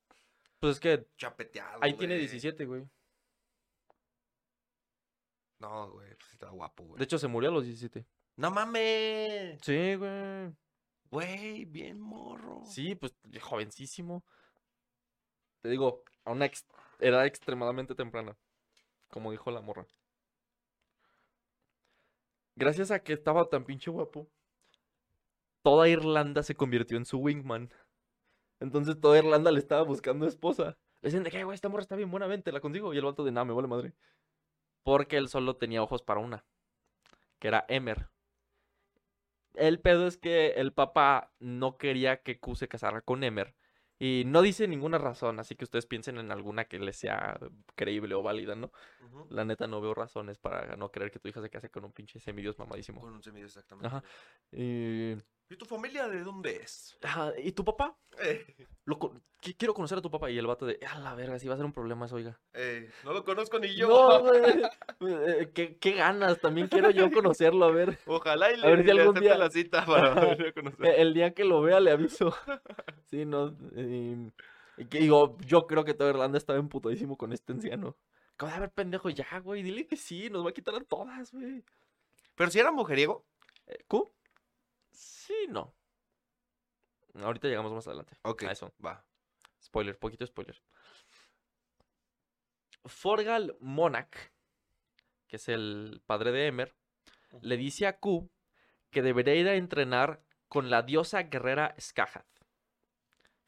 pues 0.58 0.74
es 0.74 0.80
que 0.80 1.06
chapeteado. 1.16 1.78
ahí 1.82 1.94
tiene 1.94 2.14
güey. 2.14 2.20
17, 2.26 2.66
güey. 2.66 2.84
No, 5.60 5.90
güey, 5.90 6.14
pues 6.16 6.32
está 6.32 6.48
guapo, 6.48 6.84
güey. 6.84 6.98
De 6.98 7.04
hecho, 7.04 7.18
se 7.18 7.28
murió 7.28 7.50
a 7.50 7.52
los 7.52 7.64
17. 7.64 8.06
No 8.36 8.50
mames. 8.50 9.58
Sí, 9.62 9.94
güey. 9.94 10.52
Güey, 11.10 11.64
bien 11.66 12.00
morro. 12.00 12.62
Sí, 12.64 12.94
pues 12.94 13.14
jovencísimo. 13.42 14.24
Te 15.60 15.68
digo, 15.68 16.02
a 16.24 16.30
una 16.32 16.46
ex- 16.46 16.66
edad 17.00 17.26
extremadamente 17.26 17.94
temprana. 17.94 18.36
Como 19.08 19.30
dijo 19.30 19.50
la 19.50 19.60
morra. 19.60 19.86
Gracias 22.56 22.90
a 22.90 23.02
que 23.02 23.12
estaba 23.12 23.48
tan 23.48 23.64
pinche 23.64 23.90
guapo, 23.90 24.28
toda 25.62 25.88
Irlanda 25.88 26.42
se 26.42 26.54
convirtió 26.54 26.96
en 26.96 27.04
su 27.04 27.18
wingman. 27.18 27.70
Entonces 28.60 29.00
toda 29.00 29.18
Irlanda 29.18 29.50
le 29.50 29.58
estaba 29.58 29.82
buscando 29.82 30.26
esposa. 30.26 30.76
Le 31.02 31.08
decían 31.08 31.22
de 31.24 31.30
que, 31.30 31.38
"Ay, 31.38 31.44
güey, 31.44 31.54
esta 31.54 31.68
morra 31.68 31.82
está 31.82 31.96
bien 31.96 32.10
buena, 32.10 32.26
vente, 32.26 32.52
la 32.52 32.60
consigo. 32.60 32.92
Y 32.94 32.98
el 32.98 33.04
vato 33.04 33.24
de 33.24 33.32
nada, 33.32 33.44
me 33.46 33.54
vale 33.54 33.68
madre. 33.68 33.94
Porque 34.82 35.16
él 35.16 35.28
solo 35.28 35.56
tenía 35.56 35.82
ojos 35.82 36.02
para 36.02 36.20
una, 36.20 36.44
que 37.38 37.48
era 37.48 37.64
Emer. 37.68 38.08
El 39.54 39.80
pedo 39.80 40.06
es 40.06 40.16
que 40.16 40.52
el 40.52 40.72
papá 40.72 41.32
no 41.38 41.76
quería 41.76 42.22
que 42.22 42.38
Q 42.38 42.56
se 42.56 42.68
casara 42.68 43.00
con 43.02 43.24
Emer. 43.24 43.54
Y 44.02 44.24
no 44.26 44.40
dice 44.40 44.66
ninguna 44.66 44.96
razón, 44.96 45.38
así 45.40 45.54
que 45.56 45.64
ustedes 45.64 45.84
piensen 45.84 46.16
en 46.16 46.32
alguna 46.32 46.64
que 46.64 46.78
les 46.78 46.96
sea 46.96 47.38
creíble 47.76 48.14
o 48.14 48.22
válida, 48.22 48.54
¿no? 48.54 48.72
La 49.28 49.44
neta 49.44 49.66
no 49.66 49.80
veo 49.82 49.92
razones 49.92 50.38
para 50.38 50.74
no 50.76 50.90
creer 50.90 51.10
que 51.10 51.18
tu 51.18 51.28
hija 51.28 51.42
se 51.42 51.50
case 51.50 51.70
con 51.70 51.84
un 51.84 51.92
pinche 51.92 52.18
semidios 52.18 52.58
mamadísimo. 52.58 53.02
Con 53.02 53.12
un 53.12 53.22
semillo 53.22 53.44
exactamente. 53.46 53.88
Ajá. 53.88 54.02
Y... 54.52 55.12
¿Y 55.52 55.56
tu 55.58 55.64
familia 55.66 56.08
de 56.08 56.22
dónde 56.22 56.56
es? 56.62 56.96
ajá, 57.02 57.32
¿Y 57.36 57.50
tu 57.52 57.64
papá? 57.64 57.98
Eh, 58.22 58.46
Lo 58.84 58.98
quiero 59.58 59.74
conocer 59.74 59.98
a 59.98 60.00
tu 60.00 60.08
papá. 60.10 60.30
Y 60.30 60.38
el 60.38 60.46
vato 60.46 60.64
de, 60.64 60.78
a 60.88 60.98
la 61.00 61.14
verga, 61.16 61.38
si 61.40 61.48
va 61.48 61.54
a 61.54 61.56
ser 61.56 61.66
un 61.66 61.72
problema 61.72 62.06
eso, 62.06 62.14
oiga. 62.14 62.40
eh, 62.54 62.88
no 63.04 63.12
lo 63.12 63.24
conozco 63.24 63.58
ni 63.58 63.74
yo. 63.74 63.88
No, 63.88 64.22
güey. 65.00 65.12
Eh, 65.40 65.50
¿Qué, 65.52 65.76
qué 65.76 65.92
ganas, 65.92 66.40
también 66.40 66.68
quiero 66.68 66.90
yo 66.90 67.10
conocerlo, 67.10 67.64
a 67.66 67.70
ver. 67.72 67.98
Ojalá 68.06 68.50
y 68.52 68.62
A 68.62 68.66
ver 68.68 68.78
le, 68.78 68.84
si 68.84 68.92
le 68.94 69.02
algún 69.02 69.20
día- 69.20 69.36
la 69.36 69.50
cita 69.50 69.84
para 69.84 70.14
conocer. 70.54 70.86
Eh, 70.86 71.02
El 71.02 71.12
día 71.14 71.34
que 71.34 71.44
lo 71.44 71.60
vea 71.62 71.80
le 71.80 71.90
aviso. 71.90 72.32
Sí, 73.10 73.24
no. 73.26 73.48
y- 73.76 74.32
y 74.76 74.84
que 74.86 75.00
digo, 75.00 75.36
yo 75.46 75.66
creo 75.66 75.84
que 75.84 75.94
toda 75.94 76.10
Irlanda 76.10 76.38
estaba 76.38 76.58
emputadísimo 76.58 77.16
con 77.18 77.32
este 77.32 77.52
anciano. 77.52 77.96
Acaba 78.34 78.52
de 78.54 78.60
ver, 78.60 78.70
pendejo, 78.72 79.10
ya, 79.10 79.26
güey. 79.40 79.62
Dile 79.62 79.86
que 79.86 79.96
sí, 79.96 80.30
nos 80.30 80.44
va 80.44 80.50
a 80.50 80.54
quitar 80.54 80.74
a 80.74 80.80
todas, 80.80 81.32
güey. 81.32 81.62
Pero 82.34 82.50
si 82.50 82.58
era 82.60 82.72
mujeriego. 82.72 83.26
Eh, 83.66 83.84
¿Q? 83.86 84.10
Sí, 84.92 85.34
no. 85.48 85.74
Ahorita 87.14 87.48
llegamos 87.48 87.72
más 87.72 87.86
adelante. 87.86 88.16
Ok, 88.22 88.44
A 88.44 88.52
eso. 88.52 88.72
va. 88.84 89.04
Spoiler, 89.62 89.98
poquito 89.98 90.24
spoiler. 90.26 90.56
Forgal 92.86 93.56
Monarch, 93.60 94.32
que 95.26 95.36
es 95.36 95.48
el 95.48 96.00
padre 96.06 96.32
de 96.32 96.46
Emer, 96.46 96.74
le 97.42 97.56
dice 97.56 97.86
a 97.86 97.98
Q 97.98 98.30
que 98.90 99.02
debería 99.02 99.34
ir 99.34 99.48
a 99.48 99.54
entrenar 99.54 100.22
con 100.48 100.70
la 100.70 100.82
diosa 100.82 101.24
guerrera 101.24 101.74
Skahath, 101.78 102.26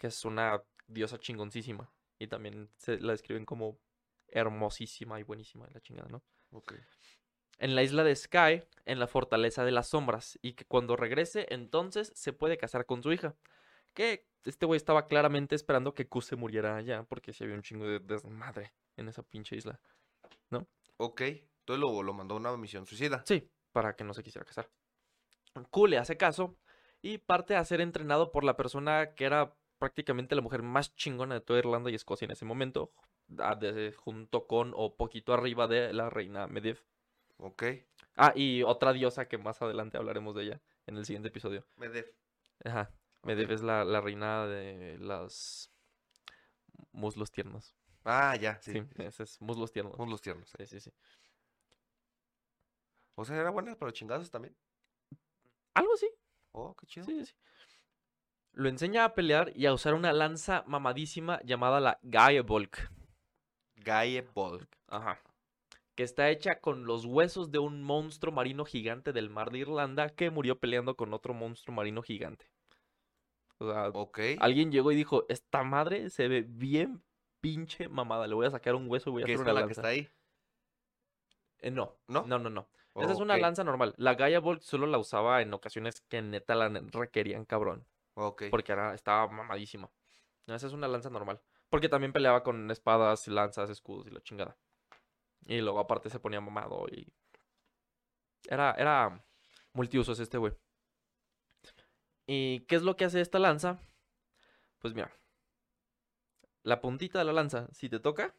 que 0.03 0.09
es 0.09 0.25
una 0.25 0.61
diosa 0.89 1.17
chingoncísima. 1.17 1.89
Y 2.19 2.27
también 2.27 2.69
se 2.77 2.99
la 2.99 3.13
describen 3.13 3.45
como 3.45 3.79
hermosísima 4.27 5.21
y 5.21 5.23
buenísima 5.23 5.69
la 5.73 5.81
chingada, 5.81 6.09
¿no? 6.09 6.25
Ok. 6.51 6.75
En 7.59 7.77
la 7.77 7.85
isla 7.85 8.03
de 8.03 8.17
Sky, 8.17 8.65
en 8.85 8.99
la 8.99 9.07
fortaleza 9.07 9.65
de 9.65 9.71
las 9.71 9.87
sombras, 9.87 10.41
y 10.43 10.55
que 10.55 10.65
cuando 10.65 10.97
regrese, 10.97 11.47
entonces 11.51 12.11
se 12.17 12.33
puede 12.33 12.59
casar 12.59 12.85
con 12.85 13.01
su 13.05 13.13
hija. 13.13 13.37
Que 13.95 14.27
este 14.45 14.67
güey 14.67 14.77
estaba 14.77 15.07
claramente 15.07 15.55
esperando 15.55 15.95
que 15.95 16.09
Q 16.09 16.21
se 16.23 16.35
muriera 16.35 16.75
allá, 16.75 17.05
porque 17.05 17.33
si 17.33 17.45
había 17.45 17.55
un 17.55 17.63
chingo 17.63 17.87
de 17.87 18.01
desmadre 18.01 18.75
en 18.97 19.07
esa 19.07 19.23
pinche 19.23 19.55
isla. 19.55 19.81
Ok. 20.97 21.21
Entonces 21.21 21.81
lo, 21.81 22.03
lo 22.03 22.13
mandó 22.13 22.35
a 22.35 22.39
una 22.39 22.57
misión 22.57 22.87
suicida. 22.87 23.23
Sí, 23.25 23.49
para 23.71 23.95
que 23.95 24.03
no 24.03 24.15
se 24.15 24.25
quisiera 24.25 24.45
casar. 24.45 24.69
Q 25.71 25.87
le 25.87 25.99
hace 25.99 26.17
caso 26.17 26.59
y 27.03 27.19
parte 27.19 27.55
a 27.55 27.65
ser 27.65 27.81
entrenado 27.81 28.33
por 28.33 28.43
la 28.43 28.57
persona 28.57 29.15
que 29.15 29.27
era 29.27 29.57
prácticamente 29.83 30.37
la 30.37 30.43
mujer 30.43 30.63
más 30.63 30.95
chingona 30.95 31.35
de 31.35 31.41
toda 31.41 31.59
Irlanda 31.59 31.91
y 31.91 31.97
Escocia 31.97 32.27
en 32.27 32.31
ese 32.31 32.45
momento, 32.45 32.93
a- 33.39 33.57
de- 33.57 33.93
junto 33.93 34.47
con 34.47 34.73
o 34.77 34.95
poquito 34.95 35.35
arriba 35.35 35.67
de 35.67 35.93
la 35.93 36.09
reina 36.09 36.47
Medivh. 36.47 36.79
Ok. 37.39 37.65
Ah, 38.15 38.33
y 38.37 38.63
otra 38.63 38.93
diosa 38.93 39.27
que 39.27 39.39
más 39.39 39.61
adelante 39.61 39.97
hablaremos 39.99 40.37
de 40.37 40.45
ella 40.45 40.61
en 40.87 40.99
el 40.99 41.05
siguiente 41.05 41.31
episodio. 41.31 41.67
Medef. 41.79 42.07
Ajá. 42.65 42.93
Medivh 43.25 43.51
es 43.51 43.63
la, 43.63 43.85
la 43.85 44.01
reina 44.01 44.47
de 44.47 44.99
las 45.01 45.73
muslos 46.93 47.33
tiernos. 47.33 47.75
Ah, 48.05 48.37
ya, 48.37 48.61
sí. 48.63 48.75
Sí, 48.75 48.85
ese 48.99 49.25
es 49.25 49.41
muslos 49.41 49.73
tiernos. 49.73 49.99
Muslos 49.99 50.21
tiernos. 50.23 50.49
Sí, 50.57 50.65
sí, 50.65 50.79
sí. 50.79 50.93
O 53.17 53.25
sea, 53.25 53.37
era 53.37 53.51
buena 53.51 53.75
para 53.75 53.91
chingazos 53.93 54.31
también. 54.31 54.57
Algo 55.75 55.93
así. 55.95 56.09
Oh, 56.53 56.73
qué 56.77 56.87
chido. 56.87 57.05
Sí, 57.07 57.19
sí, 57.19 57.27
sí. 57.27 57.35
Lo 58.53 58.69
enseña 58.69 59.05
a 59.05 59.15
pelear 59.15 59.53
y 59.57 59.67
a 59.67 59.73
usar 59.73 59.95
una 59.95 60.13
lanza 60.13 60.63
mamadísima 60.67 61.41
llamada 61.43 61.81
la 61.81 61.99
Gaebolk. 62.03 62.91
Gaie 63.77 64.21
Ball. 64.35 64.69
Ajá. 64.89 65.19
Que 65.95 66.03
está 66.05 66.31
hecha 66.31 66.61
con 66.61 66.85
los 66.85 67.05
huesos 67.05 67.51
de 67.51 67.59
un 67.59 67.83
monstruo 67.83 68.33
marino 68.33 68.65
gigante 68.65 69.13
del 69.13 69.31
mar 69.31 69.51
de 69.51 69.59
Irlanda 69.59 70.11
que 70.11 70.31
murió 70.31 70.59
peleando 70.59 70.95
con 70.97 71.13
otro 71.15 71.35
monstruo 71.35 71.75
marino 71.75 72.03
gigante. 72.03 72.47
O 73.59 73.71
sea, 73.71 73.89
Ok. 73.89 74.19
alguien 74.41 74.71
llegó 74.71 74.93
y 74.93 74.97
dijo, 74.97 75.25
esta 75.29 75.63
madre 75.65 76.11
se 76.11 76.29
ve 76.29 76.45
bien 76.47 77.03
pinche 77.41 77.89
mamada. 77.89 78.27
Le 78.27 78.35
voy 78.35 78.47
a 78.47 78.51
sacar 78.51 78.75
un 78.75 78.89
hueso 78.89 79.11
y 79.11 79.13
voy 79.15 79.23
a 79.23 79.27
Que 79.27 79.33
hacer 79.35 79.47
es 79.47 79.51
una 79.51 79.53
la 79.53 79.61
que 79.63 79.67
lanza. 79.67 79.81
está 79.81 79.89
ahí. 79.89 80.09
Eh, 81.61 81.71
no, 81.71 81.97
¿No? 82.09 82.23
no, 82.27 82.39
no, 82.39 82.51
no. 82.51 82.69
Esa 82.97 83.13
es 83.13 83.21
una 83.21 83.37
lanza 83.39 83.65
normal. 83.65 83.95
La 83.97 84.15
Gaia 84.15 84.41
Bolt 84.41 84.63
solo 84.63 84.87
la 84.87 84.99
usaba 84.99 85.41
en 85.41 85.53
ocasiones 85.55 86.03
que 86.09 86.21
neta 86.21 86.55
la 86.55 86.69
requerían 86.69 87.45
cabrón. 87.47 87.87
Ok. 88.15 88.45
Porque 88.51 88.73
era, 88.73 88.95
estaba 88.95 89.29
mamadísima. 89.29 89.91
Esa 90.47 90.67
es 90.67 90.73
una 90.73 90.89
lanza 90.89 91.11
normal. 91.11 91.41
Porque 91.69 91.89
también 91.89 92.13
peleaba 92.13 92.43
con 92.43 92.71
espadas, 92.71 93.29
lanzas, 93.29 93.71
escudos 93.71 94.07
y 94.07 94.11
la 94.11 94.21
chingada. 94.23 94.57
Y 95.47 95.61
luego 95.61 95.81
aparte 95.81 96.11
se 96.11 96.21
ponía 96.21 96.41
mamado 96.41 96.87
y... 96.89 97.13
Era, 98.49 98.73
era 98.73 99.25
multiusos 99.73 100.19
este 100.19 100.39
güey. 100.39 100.53
¿Y 102.27 102.61
qué 102.67 102.77
es 102.77 102.83
lo 102.83 102.97
que 102.97 103.05
hace 103.05 103.21
esta 103.21 103.39
lanza? 103.39 103.81
Pues 104.79 104.95
mira. 104.95 105.13
La 106.63 106.81
puntita 106.81 107.19
de 107.19 107.25
la 107.25 107.33
lanza, 107.33 107.69
si 107.73 107.89
te 107.89 107.99
toca, 107.99 108.35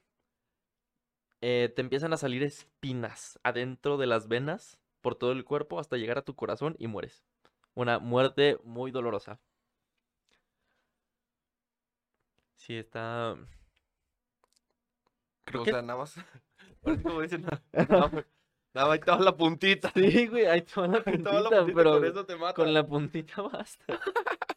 eh, 1.42 1.74
te 1.76 1.82
empiezan 1.82 2.14
a 2.14 2.18
salir 2.18 2.42
espinas 2.42 3.38
adentro 3.44 3.98
de 3.98 4.08
las 4.08 4.30
venas 4.30 4.80
por 5.02 5.16
todo 5.16 5.34
el 5.34 5.44
cuerpo 5.44 5.80
hasta 5.80 5.98
llegar 5.98 6.18
a 6.18 6.22
tu 6.22 6.36
corazón 6.36 6.76
y 6.80 6.88
mueres. 6.88 7.26
Una 7.74 8.00
muerte 8.00 8.58
muy 8.64 8.92
dolorosa. 8.92 9.42
Sí, 12.63 12.78
está. 12.78 13.36
Creo 15.45 15.62
o 15.62 15.65
que. 15.65 15.71
sea, 15.71 15.82
nada 15.82 15.99
más. 15.99 16.15
Como 17.04 17.21
dicen, 17.21 17.41
nada 17.41 17.62
más- 17.73 18.26
nada 18.73 18.88
más 18.88 18.99
estaba 18.99 19.21
la 19.21 19.36
puntita. 19.36 19.91
Sí, 19.95 20.28
güey, 20.28 20.45
ahí 20.45 20.62
te 20.62 20.80
va 20.80 20.88
la 20.88 21.04
Ahí 21.06 21.15
estaba 21.15 21.41
la 21.41 21.49
puntita, 21.49 21.60
puntita, 21.60 21.76
pero 21.76 21.91
con 21.91 22.06
eso 22.06 22.26
te 22.26 22.36
mata. 22.38 22.54
con 22.54 22.73
la 22.73 22.88
puntita 22.88 23.41
basta. 23.54 23.99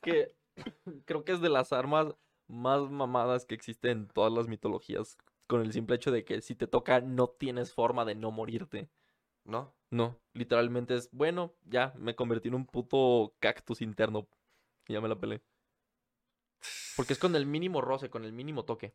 Que 0.03 0.33
creo 1.05 1.25
que 1.25 1.33
es 1.33 1.40
de 1.40 1.49
las 1.49 1.73
armas 1.73 2.14
más 2.47 2.88
mamadas 2.90 3.45
que 3.45 3.57
existen 3.57 3.90
en 3.90 4.07
todas 4.09 4.33
las 4.33 4.47
mitologías. 4.47 5.19
Con 5.49 5.62
el 5.62 5.73
simple 5.73 5.97
hecho 5.97 6.12
de 6.12 6.25
que 6.25 6.40
si 6.42 6.55
te 6.55 6.69
toca, 6.69 7.01
no 7.01 7.27
tienes 7.29 7.73
forma 7.75 8.05
de 8.05 8.14
no 8.14 8.31
morirte. 8.31 8.88
¿No? 9.45 9.75
No, 9.90 10.21
literalmente 10.33 10.95
es, 10.95 11.09
bueno, 11.12 11.55
ya 11.64 11.92
me 11.99 12.14
convertí 12.16 12.49
en 12.49 12.55
un 12.55 12.66
puto 12.66 13.35
cactus 13.40 13.81
interno. 13.83 14.29
Y 14.88 14.92
ya 14.95 15.01
me 15.01 15.09
la 15.09 15.16
pelé. 15.19 15.40
Porque 16.97 17.12
es 17.12 17.19
con 17.19 17.35
el 17.37 17.47
mínimo 17.47 17.81
roce, 17.81 18.11
con 18.11 18.25
el 18.25 18.33
mínimo 18.33 18.64
toque. 18.64 18.95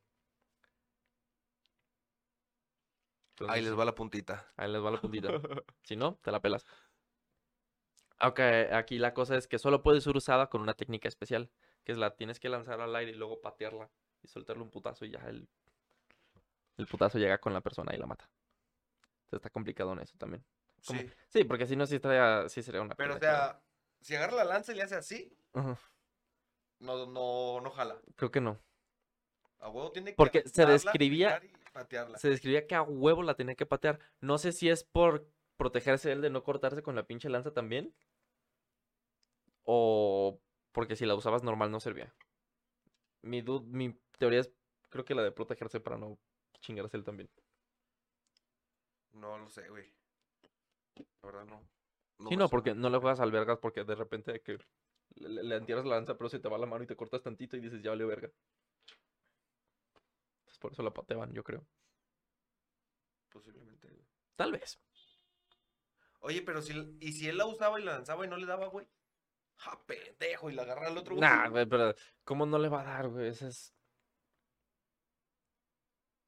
Ahí 3.49 3.61
les 3.61 3.77
va 3.77 3.85
la 3.85 3.95
puntita. 3.95 4.51
ahí 4.55 4.71
les 4.71 4.83
va 4.83 4.91
la 4.91 5.01
puntita. 5.01 5.29
Si 5.83 5.95
no, 5.95 6.19
te 6.21 6.31
la 6.31 6.39
pelas. 6.41 6.65
Ok, 8.21 8.39
aquí 8.73 8.99
la 8.99 9.13
cosa 9.15 9.35
es 9.35 9.47
que 9.47 9.57
solo 9.57 9.81
puede 9.81 9.99
ser 9.99 10.15
usada 10.15 10.47
con 10.47 10.61
una 10.61 10.75
técnica 10.75 11.07
especial. 11.07 11.49
Que 11.83 11.91
es 11.93 11.97
la 11.97 12.15
tienes 12.15 12.39
que 12.39 12.49
lanzar 12.49 12.79
al 12.81 12.95
aire 12.95 13.11
y 13.11 13.15
luego 13.15 13.41
patearla. 13.41 13.89
Y 14.21 14.27
soltarle 14.27 14.61
un 14.61 14.69
putazo 14.69 15.05
y 15.05 15.09
ya 15.11 15.19
el, 15.27 15.47
el 16.77 16.85
putazo 16.85 17.17
llega 17.17 17.39
con 17.39 17.53
la 17.53 17.61
persona 17.61 17.95
y 17.95 17.97
la 17.97 18.05
mata. 18.05 18.29
Entonces 19.23 19.37
está 19.39 19.49
complicado 19.49 19.93
en 19.93 19.99
eso 20.01 20.15
también. 20.19 20.45
¿Cómo? 20.85 20.99
Sí. 20.99 21.09
Sí, 21.29 21.43
porque 21.45 21.65
si 21.65 21.75
no, 21.75 21.87
sí, 21.87 21.95
estaría- 21.95 22.47
sí 22.49 22.61
sería 22.61 22.81
una 22.81 22.93
Pero, 22.93 23.15
o 23.15 23.19
sea, 23.19 23.59
si 24.01 24.15
agarra 24.15 24.35
la 24.37 24.43
lanza 24.45 24.71
y 24.71 24.75
le 24.75 24.83
hace 24.83 24.95
así, 24.95 25.35
no, 26.81 27.05
no, 27.05 27.61
no 27.61 27.71
jala. 27.71 27.99
Creo 28.15 28.31
que 28.31 28.41
no. 28.41 28.59
A 29.59 29.69
huevo 29.69 29.91
tiene 29.91 30.11
que 30.11 30.15
Porque 30.15 30.41
se 30.47 30.65
describía- 30.65 31.41
y. 31.43 32.17
Se 32.17 32.29
describía 32.29 32.67
que 32.67 32.75
a 32.75 32.81
huevo 32.81 33.23
la 33.23 33.35
tenía 33.35 33.55
que 33.55 33.65
patear. 33.65 33.99
No 34.19 34.37
sé 34.37 34.51
si 34.51 34.69
es 34.69 34.83
por 34.83 35.27
protegerse 35.55 36.11
él 36.11 36.21
de 36.21 36.29
no 36.29 36.43
cortarse 36.43 36.81
con 36.83 36.95
la 36.95 37.03
pinche 37.07 37.29
lanza 37.29 37.53
también. 37.53 37.93
O 39.63 40.39
porque 40.71 40.95
si 40.95 41.05
la 41.05 41.15
usabas 41.15 41.43
normal 41.43 41.71
no 41.71 41.79
servía. 41.79 42.13
Mi, 43.21 43.41
du- 43.41 43.61
mi 43.63 43.93
teoría 44.17 44.39
es, 44.39 44.51
creo 44.89 45.05
que 45.05 45.15
la 45.15 45.23
de 45.23 45.31
protegerse 45.31 45.79
para 45.79 45.97
no 45.97 46.17
chingarse 46.59 46.97
él 46.97 47.03
también. 47.03 47.29
No 49.13 49.37
lo 49.37 49.49
sé, 49.49 49.67
güey. 49.69 49.93
La 51.21 51.31
verdad 51.31 51.45
no. 51.45 51.61
sí, 52.29 52.35
me 52.35 52.37
no, 52.37 52.49
porque 52.49 52.73
no 52.73 52.89
le 52.89 52.97
juegas 52.97 53.19
al 53.19 53.31
vergas 53.31 53.59
porque 53.59 53.83
de 53.83 53.95
repente 53.95 54.41
que 54.41 54.57
le, 55.29 55.43
le- 55.43 55.55
entierras 55.57 55.85
la 55.85 55.95
lanza 55.95 56.17
pero 56.17 56.29
se 56.29 56.39
te 56.39 56.49
va 56.49 56.57
la 56.57 56.65
mano 56.65 56.83
y 56.83 56.87
te 56.87 56.95
cortas 56.95 57.21
tantito 57.21 57.55
y 57.57 57.61
dices 57.61 57.81
ya 57.81 57.91
valió 57.91 58.07
verga. 58.07 58.29
por 60.59 60.71
eso 60.73 60.83
la 60.83 60.93
pateaban, 60.93 61.33
yo 61.33 61.43
creo. 61.43 61.65
Posiblemente. 63.29 63.89
Tal 64.35 64.51
vez. 64.51 64.79
Oye, 66.19 66.41
pero 66.43 66.61
si, 66.61 66.97
¿y 66.99 67.13
si 67.13 67.27
él 67.27 67.37
la 67.37 67.45
usaba 67.47 67.79
y 67.79 67.83
la 67.83 67.93
lanzaba 67.93 68.25
y 68.25 68.29
no 68.29 68.37
le 68.37 68.45
daba, 68.45 68.67
güey? 68.67 68.87
Ja, 69.57 69.79
pendejo, 69.85 70.49
y 70.49 70.53
la 70.53 70.61
agarra 70.63 70.87
al 70.87 70.97
otro, 70.97 71.15
güey. 71.15 71.27
Nah, 71.27 71.49
güey, 71.49 71.65
pero 71.65 71.95
¿cómo 72.23 72.45
no 72.45 72.59
le 72.59 72.69
va 72.69 72.81
a 72.81 72.83
dar, 72.83 73.09
güey? 73.09 73.29
Ese 73.29 73.47
es. 73.47 73.73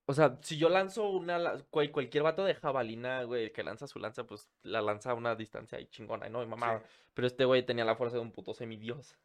O 0.06 0.13
sea, 0.13 0.38
si 0.42 0.58
yo 0.58 0.68
lanzo 0.70 1.10
una. 1.10 1.63
cualquier 1.70 2.24
vato 2.24 2.44
de 2.44 2.56
jabalina, 2.56 3.24
güey, 3.24 3.52
que 3.54 3.63
lanza 3.63 3.88
su 3.88 4.00
lanza, 4.00 4.26
pues 4.26 4.50
la 4.63 4.82
lanza 4.82 5.12
a 5.12 5.13
una 5.13 5.36
distancia 5.36 5.78
ahí 5.78 5.88
chingona, 5.88 6.28
¿no? 6.30 6.44
Y 6.44 6.48
mamá. 6.48 6.80
Sí. 6.80 6.86
Pero 7.13 7.28
este 7.28 7.46
güey 7.46 7.66
tenía 7.66 7.86
la 7.86 7.96
fuerza 7.96 8.18
de 8.18 8.22
un 8.22 8.32
puto 8.32 8.54
semidios. 8.54 9.18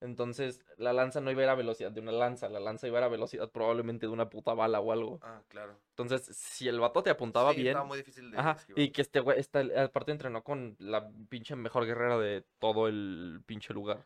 Entonces, 0.00 0.60
la 0.76 0.92
lanza 0.92 1.20
no 1.20 1.32
iba 1.32 1.40
a 1.40 1.44
ir 1.44 1.50
a 1.50 1.54
velocidad 1.56 1.90
de 1.90 2.00
una 2.00 2.12
lanza, 2.12 2.48
la 2.48 2.60
lanza 2.60 2.86
iba 2.86 2.98
a 2.98 3.00
ir 3.00 3.04
a 3.06 3.08
velocidad 3.08 3.50
probablemente 3.50 4.06
de 4.06 4.12
una 4.12 4.30
puta 4.30 4.54
bala 4.54 4.78
o 4.78 4.92
algo. 4.92 5.18
Ah, 5.22 5.42
claro. 5.48 5.76
Entonces, 5.90 6.24
si 6.36 6.68
el 6.68 6.78
vato 6.78 7.02
te 7.02 7.10
apuntaba 7.10 7.50
Sí, 7.52 7.56
bien. 7.62 7.68
Estaba 7.70 7.84
muy 7.86 7.98
difícil 7.98 8.30
de 8.30 8.38
Ajá, 8.38 8.52
esquivar. 8.52 8.80
y 8.80 8.90
que 8.92 9.02
este 9.02 9.18
güey, 9.18 9.40
está, 9.40 9.64
aparte 9.82 10.12
entrenó 10.12 10.44
con 10.44 10.76
la 10.78 11.10
pinche 11.28 11.56
mejor 11.56 11.84
guerrera 11.84 12.16
de 12.16 12.44
todo 12.60 12.86
el 12.86 13.40
pinche 13.44 13.74
lugar. 13.74 14.04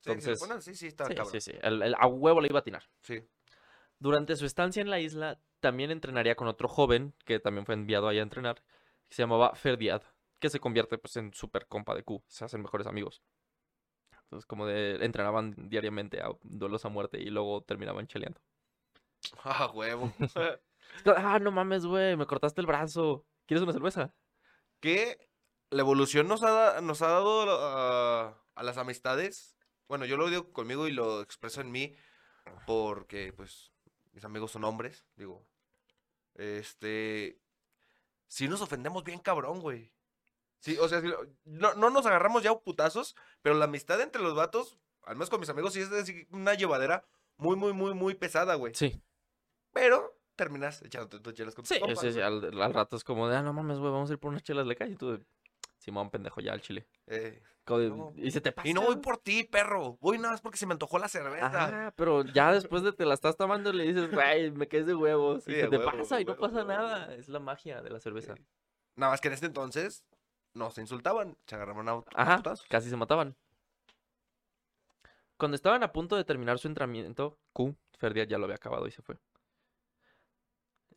Sí, 0.00 0.04
si 0.04 0.30
entonces- 0.30 0.50
así, 0.50 0.74
sí, 0.74 0.86
está 0.86 1.04
Sí, 1.04 1.14
cabrón. 1.14 1.32
sí, 1.32 1.40
sí. 1.42 1.52
El, 1.60 1.82
el- 1.82 1.94
a 1.98 2.06
huevo 2.06 2.40
le 2.40 2.48
iba 2.48 2.58
a 2.58 2.62
atinar. 2.62 2.84
Sí. 3.02 3.22
Durante 4.04 4.36
su 4.36 4.44
estancia 4.44 4.82
en 4.82 4.90
la 4.90 5.00
isla, 5.00 5.40
también 5.60 5.90
entrenaría 5.90 6.34
con 6.34 6.46
otro 6.46 6.68
joven, 6.68 7.14
que 7.24 7.40
también 7.40 7.64
fue 7.64 7.74
enviado 7.74 8.06
ahí 8.06 8.18
a 8.18 8.22
entrenar, 8.22 8.56
que 9.08 9.14
se 9.14 9.22
llamaba 9.22 9.54
Ferdiad, 9.54 10.02
que 10.40 10.50
se 10.50 10.60
convierte 10.60 10.98
pues 10.98 11.16
en 11.16 11.32
super 11.32 11.66
compa 11.66 11.94
de 11.94 12.02
Q, 12.02 12.22
se 12.28 12.44
hacen 12.44 12.60
mejores 12.60 12.86
amigos. 12.86 13.22
Entonces, 14.24 14.44
como 14.44 14.66
de, 14.66 15.02
entrenaban 15.02 15.54
diariamente 15.70 16.20
a 16.20 16.28
duelos 16.42 16.84
a 16.84 16.90
muerte 16.90 17.18
y 17.18 17.30
luego 17.30 17.62
terminaban 17.62 18.06
cheleando. 18.06 18.42
Ah, 19.42 19.70
huevo. 19.72 20.12
Ah, 21.06 21.38
no 21.38 21.50
mames, 21.50 21.86
güey, 21.86 22.14
me 22.14 22.26
cortaste 22.26 22.60
el 22.60 22.66
brazo. 22.66 23.24
¿Quieres 23.46 23.62
una 23.62 23.72
cerveza? 23.72 24.14
que 24.80 25.30
la 25.70 25.80
evolución 25.80 26.28
nos 26.28 26.42
ha, 26.42 26.50
da- 26.50 26.80
nos 26.82 27.00
ha 27.00 27.08
dado 27.08 27.50
a, 27.58 28.38
a 28.54 28.62
las 28.62 28.76
amistades. 28.76 29.56
Bueno, 29.88 30.04
yo 30.04 30.18
lo 30.18 30.28
digo 30.28 30.52
conmigo 30.52 30.86
y 30.88 30.92
lo 30.92 31.22
expreso 31.22 31.62
en 31.62 31.72
mí 31.72 31.96
porque, 32.66 33.32
pues, 33.32 33.73
mis 34.14 34.24
amigos 34.24 34.52
son 34.52 34.64
hombres, 34.64 35.04
digo. 35.16 35.44
Este, 36.34 37.38
si 38.26 38.48
nos 38.48 38.60
ofendemos 38.60 39.04
bien 39.04 39.18
cabrón, 39.18 39.60
güey. 39.60 39.92
Sí, 40.60 40.78
o 40.78 40.88
sea, 40.88 41.00
si 41.00 41.08
no, 41.44 41.74
no 41.74 41.90
nos 41.90 42.06
agarramos 42.06 42.42
ya 42.42 42.58
putazos, 42.58 43.14
pero 43.42 43.54
la 43.54 43.66
amistad 43.66 44.00
entre 44.00 44.22
los 44.22 44.34
vatos, 44.34 44.78
al 45.02 45.16
menos 45.16 45.28
con 45.28 45.40
mis 45.40 45.50
amigos, 45.50 45.74
sí 45.74 45.80
es 45.80 45.92
así 45.92 46.26
una 46.30 46.54
llevadera 46.54 47.04
muy, 47.36 47.56
muy, 47.56 47.72
muy, 47.72 47.92
muy 47.92 48.14
pesada, 48.14 48.54
güey. 48.54 48.74
Sí. 48.74 49.02
Pero 49.72 50.16
terminas 50.36 50.82
echándote 50.82 51.20
tus 51.20 51.34
chelas 51.34 51.54
con 51.54 51.64
tus 51.64 51.74
Sí, 51.74 51.80
compas, 51.80 52.00
sí, 52.00 52.12
sí, 52.12 52.20
al, 52.20 52.60
al 52.60 52.74
rato 52.74 52.96
es 52.96 53.04
como 53.04 53.28
de, 53.28 53.36
ah, 53.36 53.42
no 53.42 53.52
mames, 53.52 53.78
güey, 53.78 53.92
vamos 53.92 54.08
a 54.08 54.14
ir 54.14 54.18
por 54.18 54.30
unas 54.30 54.42
chelas 54.42 54.66
de 54.66 54.76
calle. 54.76 54.92
Y 54.92 54.96
tú, 54.96 55.12
de, 55.12 55.24
Simón, 55.84 56.08
pendejo, 56.10 56.40
ya 56.40 56.54
al 56.54 56.62
chile. 56.62 56.86
Eh, 57.06 57.42
No. 57.66 58.12
y 58.16 58.30
se 58.30 58.40
te 58.40 58.52
pasa. 58.52 58.66
Y 58.66 58.72
no 58.72 58.80
voy 58.80 58.96
por 58.96 59.18
ti, 59.18 59.44
perro. 59.44 59.98
Voy 60.00 60.16
nada 60.16 60.30
más 60.32 60.40
porque 60.40 60.56
se 60.56 60.66
me 60.66 60.72
antojó 60.72 60.98
la 60.98 61.08
cerveza. 61.08 61.92
Pero 61.94 62.24
ya 62.24 62.52
después 62.52 62.82
de 62.82 62.92
te 62.92 63.04
la 63.04 63.12
estás 63.12 63.36
tomando 63.36 63.70
le 63.72 63.84
dices, 63.84 64.10
güey, 64.10 64.50
me 64.50 64.66
caes 64.66 64.86
de 64.86 64.94
huevos. 64.94 65.44
Sí, 65.44 65.52
y 65.52 65.54
se 65.56 65.68
te 65.68 65.76
huevo, 65.76 65.90
pasa 65.98 66.20
y 66.20 66.24
no 66.24 66.32
huevo, 66.32 66.42
pasa 66.42 66.64
nada. 66.64 67.14
Es 67.14 67.28
la 67.28 67.38
magia 67.38 67.82
de 67.82 67.90
la 67.90 68.00
cerveza. 68.00 68.34
Sí. 68.34 68.46
Nada 68.96 69.12
más 69.12 69.20
que 69.20 69.28
en 69.28 69.34
este 69.34 69.46
entonces 69.46 70.04
no 70.54 70.70
se 70.70 70.80
insultaban, 70.80 71.36
se 71.46 71.54
agarraban 71.54 71.88
a 71.88 72.02
Ajá, 72.14 72.42
casi 72.68 72.88
se 72.88 72.96
mataban. 72.96 73.36
Cuando 75.36 75.54
estaban 75.56 75.82
a 75.82 75.92
punto 75.92 76.16
de 76.16 76.24
terminar 76.24 76.58
su 76.58 76.68
entrenamiento, 76.68 77.38
Q, 77.52 77.76
Ferdiad 77.98 78.26
ya 78.28 78.38
lo 78.38 78.44
había 78.44 78.56
acabado 78.56 78.86
y 78.86 78.90
se 78.90 79.02
fue. 79.02 79.18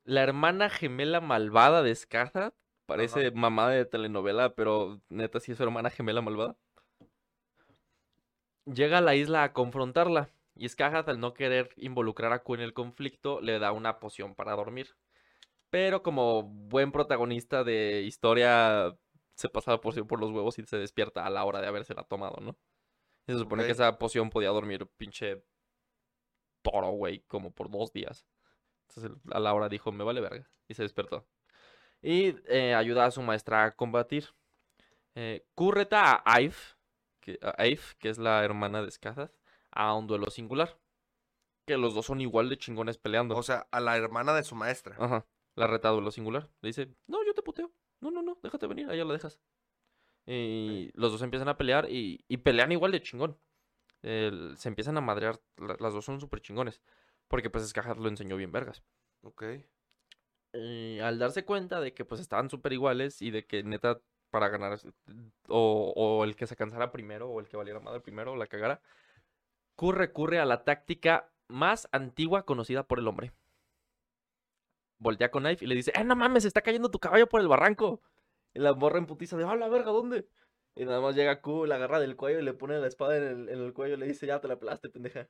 La 0.06 0.24
hermana 0.24 0.70
gemela 0.70 1.20
malvada 1.20 1.82
de 1.84 1.92
Skarsgård, 1.92 2.54
parece 2.88 3.32
mamá 3.32 3.70
de 3.70 3.86
telenovela, 3.86 4.56
pero 4.56 5.00
neta 5.10 5.40
sí 5.40 5.52
es 5.52 5.58
su 5.58 5.64
hermana 5.64 5.92
gemela 5.92 6.22
malvada. 6.22 6.56
Llega 8.66 8.98
a 8.98 9.02
la 9.02 9.16
isla 9.16 9.44
a 9.44 9.54
confrontarla 9.54 10.32
y 10.56 10.66
Skarsgård 10.66 11.10
al 11.10 11.20
no 11.20 11.34
querer 11.34 11.70
involucrar 11.76 12.34
a 12.34 12.40
Q 12.40 12.56
en 12.56 12.62
el 12.62 12.74
conflicto 12.74 13.40
le 13.42 13.60
da 13.60 13.72
una 13.72 14.00
poción 14.00 14.34
para 14.34 14.56
dormir. 14.56 14.96
Pero 15.70 16.02
como 16.02 16.44
buen 16.44 16.92
protagonista 16.92 17.64
de 17.64 18.02
historia 18.02 18.98
se 19.36 19.50
pasaba 19.50 19.80
por, 19.80 19.94
sí 19.94 20.02
por 20.02 20.20
los 20.20 20.32
huevos 20.32 20.58
y 20.58 20.66
se 20.66 20.78
despierta 20.78 21.26
a 21.26 21.30
la 21.30 21.46
hora 21.46 21.62
de 21.62 21.68
habérsela 21.68 22.04
tomado, 22.04 22.38
¿no? 22.42 22.58
Y 23.28 23.34
se 23.34 23.40
supone 23.40 23.66
que 23.66 23.74
esa 23.74 23.98
poción 24.00 24.30
podía 24.30 24.50
dormir 24.50 24.88
pinche 24.98 25.44
toro, 26.62 26.92
güey, 26.92 27.20
como 27.28 27.52
por 27.52 27.70
dos 27.70 27.92
días. 27.92 28.26
Entonces 28.88 29.12
a 29.30 29.40
la 29.40 29.54
hora 29.54 29.68
dijo, 29.68 29.92
me 29.92 30.06
vale 30.06 30.22
verga. 30.22 30.50
Y 30.70 30.74
se 30.74 30.84
despertó. 30.84 31.28
Y 32.02 32.36
eh, 32.48 32.74
ayuda 32.76 33.06
a 33.06 33.12
su 33.12 33.22
maestra 33.22 33.64
a 33.66 33.76
combatir. 33.76 34.26
Eh, 35.16 35.46
Q 35.56 35.72
reta 35.72 36.22
a 36.26 36.42
Ive, 36.42 36.56
que, 37.20 37.40
a 37.42 37.64
que 38.00 38.10
es 38.10 38.18
la 38.18 38.44
hermana 38.44 38.82
de 38.82 38.90
Skarsgård, 38.90 39.32
a 39.72 39.94
un 39.96 40.08
duelo 40.08 40.30
singular. 40.30 40.78
Que 41.66 41.78
los 41.78 41.94
dos 41.94 42.06
son 42.06 42.22
igual 42.22 42.50
de 42.50 42.58
chingones 42.58 42.98
peleando. 42.98 43.36
O 43.36 43.44
sea, 43.44 43.68
a 43.72 43.80
la 43.82 43.98
hermana 43.98 44.34
de 44.34 44.44
su 44.44 44.56
maestra. 44.56 44.96
Ajá. 45.00 45.26
La 45.56 45.68
reta 45.68 45.90
a 45.90 45.92
duelo 45.92 46.12
singular. 46.12 46.50
Le 46.62 46.68
dice, 46.70 46.94
no, 47.08 47.26
yo 47.26 47.34
te 47.34 47.42
puteo. 47.42 47.72
No, 48.00 48.12
no, 48.12 48.22
no, 48.22 48.38
déjate 48.44 48.68
venir, 48.68 48.90
allá 48.90 49.04
lo 49.04 49.12
dejas. 49.14 49.40
Y 50.26 50.92
los 50.94 51.12
dos 51.12 51.22
empiezan 51.24 51.50
a 51.50 51.58
pelear 51.58 51.90
y, 51.90 52.24
y 52.28 52.38
pelean 52.38 52.72
igual 52.72 52.92
de 52.92 53.02
chingón. 53.02 53.38
Se 54.02 54.68
empiezan 54.70 54.98
a 54.98 55.02
madrear, 55.02 55.42
la- 55.58 55.76
las 55.80 55.94
dos 55.94 56.06
son 56.06 56.22
súper 56.22 56.42
chingones. 56.42 56.82
Porque 57.28 57.50
pues 57.50 57.74
lo 57.98 58.08
enseñó 58.08 58.38
bien 58.38 58.52
vergas. 58.52 58.84
Ok. 59.22 59.44
Y 60.58 61.00
al 61.00 61.20
darse 61.20 61.46
cuenta 61.46 61.80
de 61.80 61.94
que 61.94 62.06
pues 62.06 62.22
estaban 62.22 62.50
súper 62.50 62.74
iguales 62.74 63.22
y 63.22 63.32
de 63.32 63.46
que 63.46 63.64
neta 63.64 64.02
para 64.30 64.50
ganar 64.50 64.80
o, 65.48 65.94
o 65.96 66.24
el 66.24 66.36
que 66.36 66.48
se 66.48 66.56
cansara 66.56 66.92
primero 66.92 67.30
o 67.30 67.40
el 67.40 67.48
que 67.48 67.58
valiera 67.58 67.80
madre 67.80 68.02
primero 68.02 68.34
o 68.34 68.36
la 68.36 68.48
cagara, 68.48 68.82
Q 69.76 69.92
recurre 69.92 70.40
a 70.40 70.46
la 70.46 70.64
táctica 70.64 71.30
más 71.48 71.88
antigua 71.92 72.44
conocida 72.44 72.84
por 72.84 73.00
el 73.00 73.08
hombre. 73.08 73.32
Voltea 75.00 75.30
con 75.30 75.44
Knife 75.44 75.64
y 75.64 75.68
le 75.68 75.76
dice, 75.76 75.92
¡eh, 75.96 76.04
no 76.04 76.16
mames, 76.16 76.44
se 76.44 76.48
está 76.48 76.62
cayendo 76.62 76.90
tu 76.90 77.00
caballo 77.00 77.28
por 77.28 77.40
el 77.42 77.48
barranco! 77.48 78.02
Y 78.54 78.60
la 78.60 78.74
morra 78.74 78.98
en 78.98 79.06
putiza 79.06 79.38
de, 79.38 79.44
¡ah, 79.44 79.56
la 79.56 79.70
verga, 79.70 79.92
¿dónde? 79.92 80.28
Y 80.76 80.86
nada 80.86 81.02
más 81.02 81.16
llega 81.16 81.42
Q, 81.42 81.68
la 81.68 81.76
agarra 81.76 82.00
del 82.00 82.16
cuello 82.16 82.40
y 82.40 82.44
le 82.44 82.54
pone 82.54 82.80
la 82.80 82.88
espada 82.88 83.18
en 83.18 83.24
el, 83.24 83.50
en 83.50 83.60
el 83.60 83.74
cuello 83.74 83.96
y 83.96 83.98
le 83.98 84.08
dice, 84.08 84.26
ya 84.26 84.42
te 84.42 84.48
la 84.48 84.58
pelaste, 84.58 84.90
pendeja. 84.90 85.28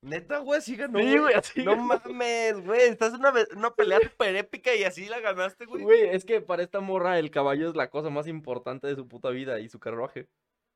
Neta, 0.00 0.38
güey, 0.38 0.60
sí 0.60 0.76
ganó. 0.76 0.98
Sí, 0.98 1.04
güey. 1.06 1.18
güey, 1.18 1.34
así 1.34 1.64
No 1.64 1.72
ganó. 1.72 1.82
mames, 1.84 2.64
güey. 2.64 2.80
Estás 2.82 3.14
en 3.14 3.20
una, 3.20 3.32
una 3.56 3.70
pelea 3.74 3.98
súper 4.16 4.36
épica 4.36 4.74
y 4.74 4.84
así 4.84 5.06
la 5.08 5.20
ganaste, 5.20 5.66
güey. 5.66 5.82
Güey, 5.82 6.08
es 6.10 6.24
que 6.24 6.40
para 6.40 6.62
esta 6.62 6.80
morra 6.80 7.18
el 7.18 7.30
caballo 7.30 7.68
es 7.68 7.74
la 7.76 7.90
cosa 7.90 8.08
más 8.10 8.26
importante 8.28 8.86
de 8.86 8.94
su 8.94 9.08
puta 9.08 9.30
vida 9.30 9.58
y 9.60 9.68
su 9.68 9.80
carruaje. 9.80 10.28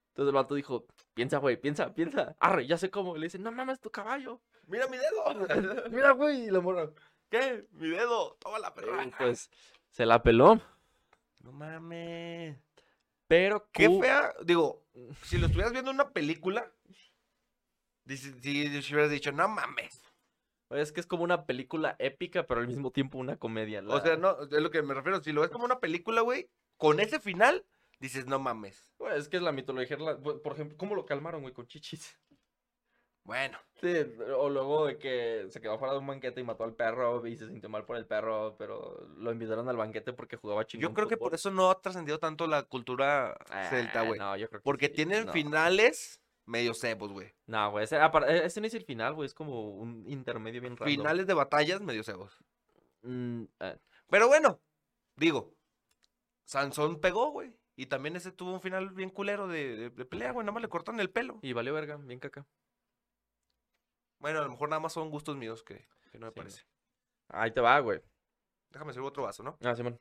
Entonces 0.08 0.28
el 0.30 0.34
vato 0.34 0.54
dijo, 0.56 0.86
piensa, 1.14 1.38
güey, 1.38 1.56
piensa, 1.56 1.94
piensa. 1.94 2.36
Arre, 2.40 2.66
ya 2.66 2.76
sé 2.76 2.90
cómo. 2.90 3.16
Y 3.16 3.20
le 3.20 3.26
dice, 3.26 3.38
no 3.38 3.50
mames, 3.52 3.80
tu 3.80 3.90
caballo. 3.90 4.40
Mira 4.66 4.86
mi 4.88 4.98
dedo. 4.98 5.88
Mira, 5.90 6.10
güey. 6.10 6.46
Y 6.46 6.50
la 6.50 6.60
morra, 6.60 6.90
¿Qué? 7.30 7.66
Mi 7.72 7.88
dedo. 7.88 8.36
Toma 8.40 8.58
la 8.58 8.74
perra. 8.74 9.04
"Eh, 9.04 9.10
pues, 9.16 9.48
se 9.90 10.04
la 10.04 10.22
peló. 10.22 10.60
No 11.40 11.52
mames. 11.52 12.58
Pero 13.26 13.68
Qué 13.72 13.88
fea. 13.88 14.34
Digo, 14.44 14.84
si 15.22 15.38
lo 15.38 15.46
estuvieras 15.46 15.72
viendo 15.72 15.90
en 15.90 15.96
una 15.96 16.10
película, 16.10 16.70
dice- 18.04 18.34
si, 18.40 18.82
si 18.82 18.92
hubieras 18.94 19.10
dicho, 19.10 19.32
no 19.32 19.48
mames. 19.48 20.02
Es 20.70 20.90
que 20.92 21.00
es 21.00 21.06
como 21.06 21.22
una 21.24 21.44
película 21.44 21.96
épica, 21.98 22.46
pero 22.46 22.60
al 22.60 22.66
mismo 22.68 22.90
tiempo 22.90 23.18
una 23.18 23.36
comedia. 23.36 23.82
O 23.86 24.00
sea, 24.00 24.16
no, 24.16 24.40
es 24.42 24.50
lo 24.52 24.70
que 24.70 24.80
me 24.82 24.94
refiero. 24.94 25.22
Si 25.22 25.32
lo 25.32 25.42
ves 25.42 25.50
como 25.50 25.66
una 25.66 25.80
película, 25.80 26.22
güey, 26.22 26.48
con 26.78 26.98
ese 26.98 27.20
final, 27.20 27.66
dices, 28.00 28.26
no 28.26 28.38
mames. 28.38 28.90
Es 29.14 29.28
que 29.28 29.36
es 29.36 29.42
la 29.42 29.52
mitología. 29.52 29.98
la- 29.98 30.18
Por 30.18 30.52
ejemplo, 30.54 30.78
¿cómo 30.78 30.94
lo 30.94 31.04
calmaron, 31.04 31.42
güey, 31.42 31.52
con 31.52 31.66
chichis? 31.66 32.18
Bueno, 33.24 33.56
Sí, 33.80 33.92
o 34.36 34.48
luego 34.48 34.86
de 34.86 34.98
que 34.98 35.46
se 35.50 35.60
quedó 35.60 35.78
fuera 35.78 35.92
de 35.92 36.00
un 36.00 36.06
banquete 36.06 36.40
y 36.40 36.44
mató 36.44 36.64
al 36.64 36.74
perro 36.74 37.24
y 37.26 37.36
se 37.36 37.46
sintió 37.48 37.68
mal 37.68 37.84
por 37.84 37.96
el 37.96 38.06
perro, 38.06 38.56
pero 38.58 39.08
lo 39.16 39.30
invitaron 39.32 39.68
al 39.68 39.76
banquete 39.76 40.12
porque 40.12 40.36
jugaba 40.36 40.64
chingón 40.64 40.90
yo 40.90 40.94
creo 40.94 41.06
que 41.08 41.16
por 41.16 41.34
eso 41.34 41.50
no 41.50 41.70
ha 41.70 41.80
trascendido 41.80 42.18
tanto 42.18 42.46
la 42.48 42.62
cultura 42.64 43.36
celta, 43.70 44.00
Ah, 44.00 44.04
güey. 44.04 44.18
No, 44.18 44.36
yo 44.36 44.48
creo 44.48 44.60
que 44.60 44.64
Porque 44.64 44.86
sí, 44.86 44.94
tienen 44.94 45.26
no. 45.26 45.32
finales 45.32 46.20
medio 46.46 46.74
cebos, 46.74 47.12
güey. 47.12 47.32
No, 47.46 47.70
güey, 47.70 47.84
ese, 47.84 47.96
e- 47.96 48.44
ese 48.46 48.60
no 48.60 48.66
es 48.66 48.74
el 48.74 48.84
final, 48.84 49.14
güey, 49.14 49.26
es 49.26 49.34
como 49.34 49.70
un 49.70 50.04
intermedio 50.08 50.60
bien 50.60 50.76
raro. 50.76 50.90
Finales 50.90 51.26
de 51.26 51.34
batallas 51.34 51.80
medio 51.80 52.02
cebos. 52.02 52.36
eh, 53.04 53.78
Pero 54.08 54.28
bueno, 54.28 54.60
digo, 55.16 55.54
Sansón 56.44 57.00
pegó, 57.00 57.30
güey. 57.30 57.54
Y 57.74 57.86
también 57.86 58.16
ese 58.16 58.32
tuvo 58.32 58.52
un 58.52 58.60
final 58.60 58.90
bien 58.90 59.08
culero 59.10 59.48
de, 59.48 59.76
de- 59.76 59.90
de 59.90 60.04
pelea, 60.04 60.32
güey. 60.32 60.44
Nada 60.44 60.52
más 60.52 60.62
le 60.62 60.68
cortan 60.68 61.00
el 61.00 61.10
pelo. 61.10 61.38
y 61.42 61.52
valió 61.52 61.72
verga, 61.72 61.96
bien 61.96 62.20
caca. 62.20 62.46
Bueno, 64.18 64.38
a 64.38 64.42
lo 64.42 64.50
mejor 64.50 64.68
nada 64.68 64.80
más 64.80 64.92
son 64.92 65.10
gustos 65.10 65.36
míos 65.36 65.62
que, 65.64 65.86
que 66.10 66.18
no 66.18 66.26
me 66.26 66.32
Sí, 66.32 66.36
parece. 66.36 66.62
Ahí 67.28 67.50
te 67.50 67.60
va, 67.60 67.78
güey. 67.80 68.00
Déjame 68.70 68.92
servir 68.92 69.08
otro 69.08 69.24
vaso, 69.24 69.42
¿no? 69.42 69.58
Ah, 69.64 69.74
Simón. 69.74 69.98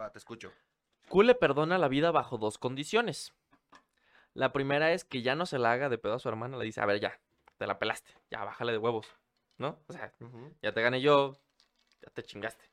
Va, 0.00 0.10
te 0.10 0.18
escucho. 0.18 0.52
Q 1.08 1.22
le 1.22 1.34
perdona 1.34 1.76
la 1.76 1.88
vida 1.88 2.10
bajo 2.12 2.38
dos 2.38 2.56
condiciones. 2.58 3.34
La 4.34 4.52
primera 4.52 4.92
es 4.92 5.04
que 5.04 5.22
ya 5.22 5.34
no 5.34 5.46
se 5.46 5.58
la 5.58 5.72
haga 5.72 5.88
de 5.88 5.98
pedo 5.98 6.14
a 6.14 6.18
su 6.18 6.28
hermana, 6.28 6.56
le 6.56 6.64
dice, 6.64 6.80
a 6.80 6.86
ver, 6.86 7.00
ya, 7.00 7.20
te 7.56 7.66
la 7.66 7.78
pelaste, 7.78 8.12
ya, 8.30 8.44
bájale 8.44 8.72
de 8.72 8.78
huevos. 8.78 9.06
¿no? 9.58 9.78
O 9.86 9.92
sea, 9.92 10.12
ya 10.62 10.72
te 10.72 10.82
gané 10.82 11.00
yo, 11.00 11.38
ya 12.02 12.10
te 12.10 12.22
chingaste. 12.24 12.64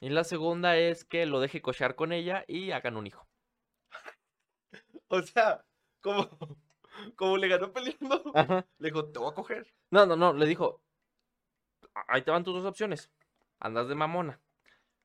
Y 0.00 0.10
la 0.10 0.24
segunda 0.24 0.76
es 0.76 1.04
que 1.04 1.24
lo 1.26 1.40
deje 1.40 1.62
cochear 1.62 1.94
con 1.94 2.12
ella 2.12 2.44
y 2.46 2.70
hagan 2.72 2.96
un 2.96 3.06
hijo. 3.06 3.26
O 5.08 5.22
sea, 5.22 5.64
como, 6.00 6.28
como 7.16 7.36
le 7.36 7.48
ganó 7.48 7.72
peleando, 7.72 8.22
Ajá. 8.34 8.66
le 8.78 8.88
dijo, 8.90 9.10
te 9.10 9.18
voy 9.18 9.30
a 9.30 9.34
coger. 9.34 9.74
No, 9.90 10.06
no, 10.06 10.14
no, 10.16 10.32
le 10.32 10.46
dijo, 10.46 10.82
"A- 11.94 12.04
ahí 12.08 12.22
te 12.22 12.30
van 12.30 12.44
tus 12.44 12.54
dos 12.54 12.64
opciones. 12.64 13.10
Andas 13.58 13.88
de 13.88 13.94
mamona, 13.94 14.40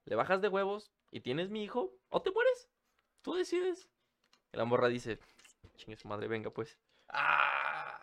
le 0.05 0.15
bajas 0.15 0.41
de 0.41 0.47
huevos 0.49 0.91
y 1.11 1.21
tienes 1.21 1.49
mi 1.49 1.63
hijo, 1.63 1.91
o 2.09 2.21
te 2.21 2.31
mueres. 2.31 2.69
Tú 3.21 3.33
decides. 3.33 3.89
Y 4.55 4.57
la 4.57 4.65
morra 4.65 4.87
dice, 4.87 5.19
chingue 5.75 5.97
su 5.97 6.07
madre, 6.07 6.27
venga 6.29 6.49
pues. 6.49 6.77
Ah, 7.09 7.99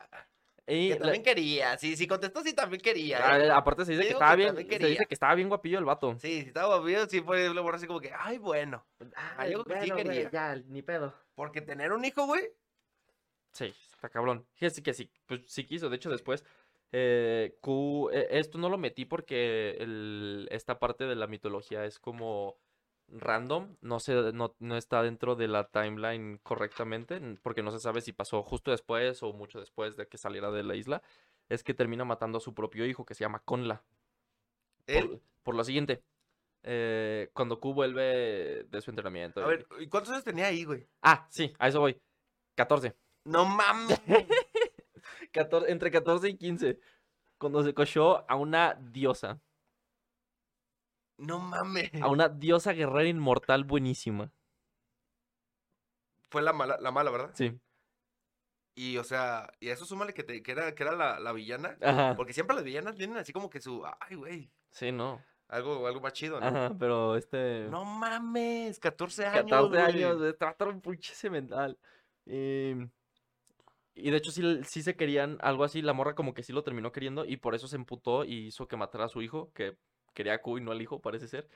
Y 0.66 0.88
que 0.90 0.94
la- 0.94 1.00
también 1.06 1.22
quería. 1.24 1.78
Sí, 1.78 1.96
sí, 1.96 2.06
contestó, 2.06 2.42
sí, 2.42 2.52
también 2.54 2.80
quería. 2.82 3.18
Ah, 3.32 3.38
¿eh? 3.38 3.50
aparte 3.50 3.84
se 3.86 3.92
dice 3.92 4.04
que 4.04 4.12
estaba 4.12 4.32
que 4.32 4.36
bien, 4.36 4.56
se 4.56 4.86
dice 4.86 5.06
que 5.06 5.14
estaba 5.14 5.34
bien 5.34 5.48
guapillo 5.48 5.78
el 5.78 5.84
vato. 5.86 6.14
Sí, 6.18 6.42
si 6.42 6.48
estaba 6.48 6.80
bien, 6.82 7.08
sí 7.08 7.20
fue 7.22 7.52
la 7.52 7.62
morra 7.62 7.78
así 7.78 7.86
como 7.86 8.00
que, 8.00 8.12
ay, 8.16 8.36
bueno. 8.38 8.84
Ah, 9.16 9.44
creo 9.46 9.64
que 9.64 9.80
sí 9.82 9.90
güey, 9.90 10.04
quería. 10.04 10.30
ya, 10.30 10.54
ni 10.66 10.82
pedo. 10.82 11.14
Porque 11.34 11.62
tener 11.62 11.92
un 11.92 12.04
hijo, 12.04 12.26
güey. 12.26 12.42
Sí, 13.52 13.74
está 13.94 14.08
cabrón. 14.08 14.46
Sí, 14.54 14.82
que 14.82 14.94
sí, 14.94 15.10
pues 15.26 15.40
sí 15.46 15.64
quiso. 15.64 15.88
De 15.90 15.96
hecho, 15.96 16.10
después, 16.10 16.44
eh, 16.92 17.56
Q, 17.60 18.10
eh, 18.12 18.28
esto 18.30 18.58
no 18.58 18.68
lo 18.68 18.76
metí 18.78 19.04
porque 19.06 19.76
el- 19.80 20.48
esta 20.50 20.78
parte 20.78 21.04
de 21.04 21.16
la 21.16 21.26
mitología 21.26 21.84
es 21.86 21.98
como 21.98 22.56
random, 23.12 23.76
no 23.80 24.00
se, 24.00 24.32
no, 24.32 24.54
no 24.58 24.76
está 24.76 25.02
dentro 25.02 25.36
de 25.36 25.48
la 25.48 25.68
timeline 25.68 26.38
correctamente, 26.42 27.20
porque 27.42 27.62
no 27.62 27.70
se 27.70 27.78
sabe 27.78 28.00
si 28.00 28.12
pasó 28.12 28.42
justo 28.42 28.70
después 28.70 29.22
o 29.22 29.32
mucho 29.32 29.60
después 29.60 29.96
de 29.96 30.08
que 30.08 30.18
saliera 30.18 30.50
de 30.50 30.62
la 30.62 30.74
isla. 30.74 31.02
Es 31.48 31.62
que 31.62 31.74
termina 31.74 32.04
matando 32.04 32.38
a 32.38 32.40
su 32.40 32.54
propio 32.54 32.86
hijo, 32.86 33.04
que 33.04 33.14
se 33.14 33.24
llama 33.24 33.42
Conla. 33.44 33.84
Por, 34.86 34.96
Él. 34.96 35.22
por 35.42 35.54
lo 35.54 35.64
siguiente, 35.64 36.02
eh, 36.62 37.30
cuando 37.34 37.60
Q 37.60 37.74
vuelve 37.74 38.64
de 38.64 38.80
su 38.80 38.90
entrenamiento. 38.90 39.42
A 39.42 39.46
ver, 39.46 39.66
¿y 39.80 39.88
cuántos 39.88 40.12
años 40.12 40.24
tenía 40.24 40.46
ahí, 40.46 40.64
güey? 40.64 40.86
Ah, 41.02 41.26
sí, 41.30 41.52
a 41.58 41.68
eso 41.68 41.80
voy. 41.80 42.00
14. 42.54 42.96
No 43.24 43.44
mames. 43.44 44.00
14, 45.32 45.70
entre 45.70 45.90
14 45.90 46.28
y 46.28 46.36
15. 46.36 46.78
Cuando 47.38 47.62
se 47.62 47.74
cochó 47.74 48.24
a 48.30 48.36
una 48.36 48.74
diosa. 48.74 49.40
No 51.22 51.38
mames. 51.38 51.90
A 52.02 52.08
una 52.08 52.28
diosa 52.28 52.72
guerrera 52.72 53.08
inmortal 53.08 53.64
buenísima. 53.64 54.30
Fue 56.30 56.42
la 56.42 56.52
mala, 56.52 56.78
la 56.80 56.90
mala, 56.90 57.10
¿verdad? 57.10 57.30
Sí. 57.34 57.58
Y, 58.74 58.96
o 58.96 59.04
sea, 59.04 59.52
y 59.60 59.68
a 59.68 59.74
eso 59.74 59.84
súmale 59.84 60.14
que, 60.14 60.24
te, 60.24 60.42
que 60.42 60.52
era, 60.52 60.74
que 60.74 60.82
era 60.82 60.96
la, 60.96 61.20
la 61.20 61.32
villana. 61.32 61.76
Ajá. 61.82 62.14
Porque 62.16 62.32
siempre 62.32 62.56
las 62.56 62.64
villanas 62.64 62.96
tienen 62.96 63.16
así 63.18 63.32
como 63.32 63.50
que 63.50 63.60
su, 63.60 63.84
ay, 64.00 64.16
güey, 64.16 64.50
Sí, 64.70 64.90
no. 64.90 65.22
algo, 65.48 65.86
algo 65.86 66.00
más 66.00 66.14
chido, 66.14 66.40
¿no? 66.40 66.46
Ajá, 66.46 66.74
pero 66.78 67.16
este. 67.16 67.66
No 67.70 67.84
mames, 67.84 68.78
14 68.80 69.26
años, 69.26 69.50
14 69.50 69.68
güey. 69.68 69.82
años, 70.04 70.18
güey, 70.18 70.70
un 70.70 70.80
pinche 70.80 71.14
semental. 71.14 71.78
Y, 72.24 72.72
y 73.94 74.10
de 74.10 74.16
hecho, 74.16 74.30
sí, 74.30 74.60
sí 74.64 74.82
se 74.82 74.96
querían 74.96 75.36
algo 75.42 75.64
así. 75.64 75.82
La 75.82 75.92
morra, 75.92 76.14
como 76.14 76.32
que 76.32 76.42
sí 76.42 76.54
lo 76.54 76.64
terminó 76.64 76.92
queriendo. 76.92 77.26
Y 77.26 77.36
por 77.36 77.54
eso 77.54 77.68
se 77.68 77.76
emputó 77.76 78.24
y 78.24 78.46
hizo 78.46 78.66
que 78.66 78.78
matara 78.78 79.04
a 79.04 79.08
su 79.08 79.20
hijo. 79.20 79.52
Que 79.52 79.76
quería 80.14 80.34
a 80.34 80.42
Q 80.42 80.58
y 80.58 80.60
no 80.60 80.72
al 80.72 80.82
hijo, 80.82 81.00
parece 81.00 81.28
ser. 81.28 81.48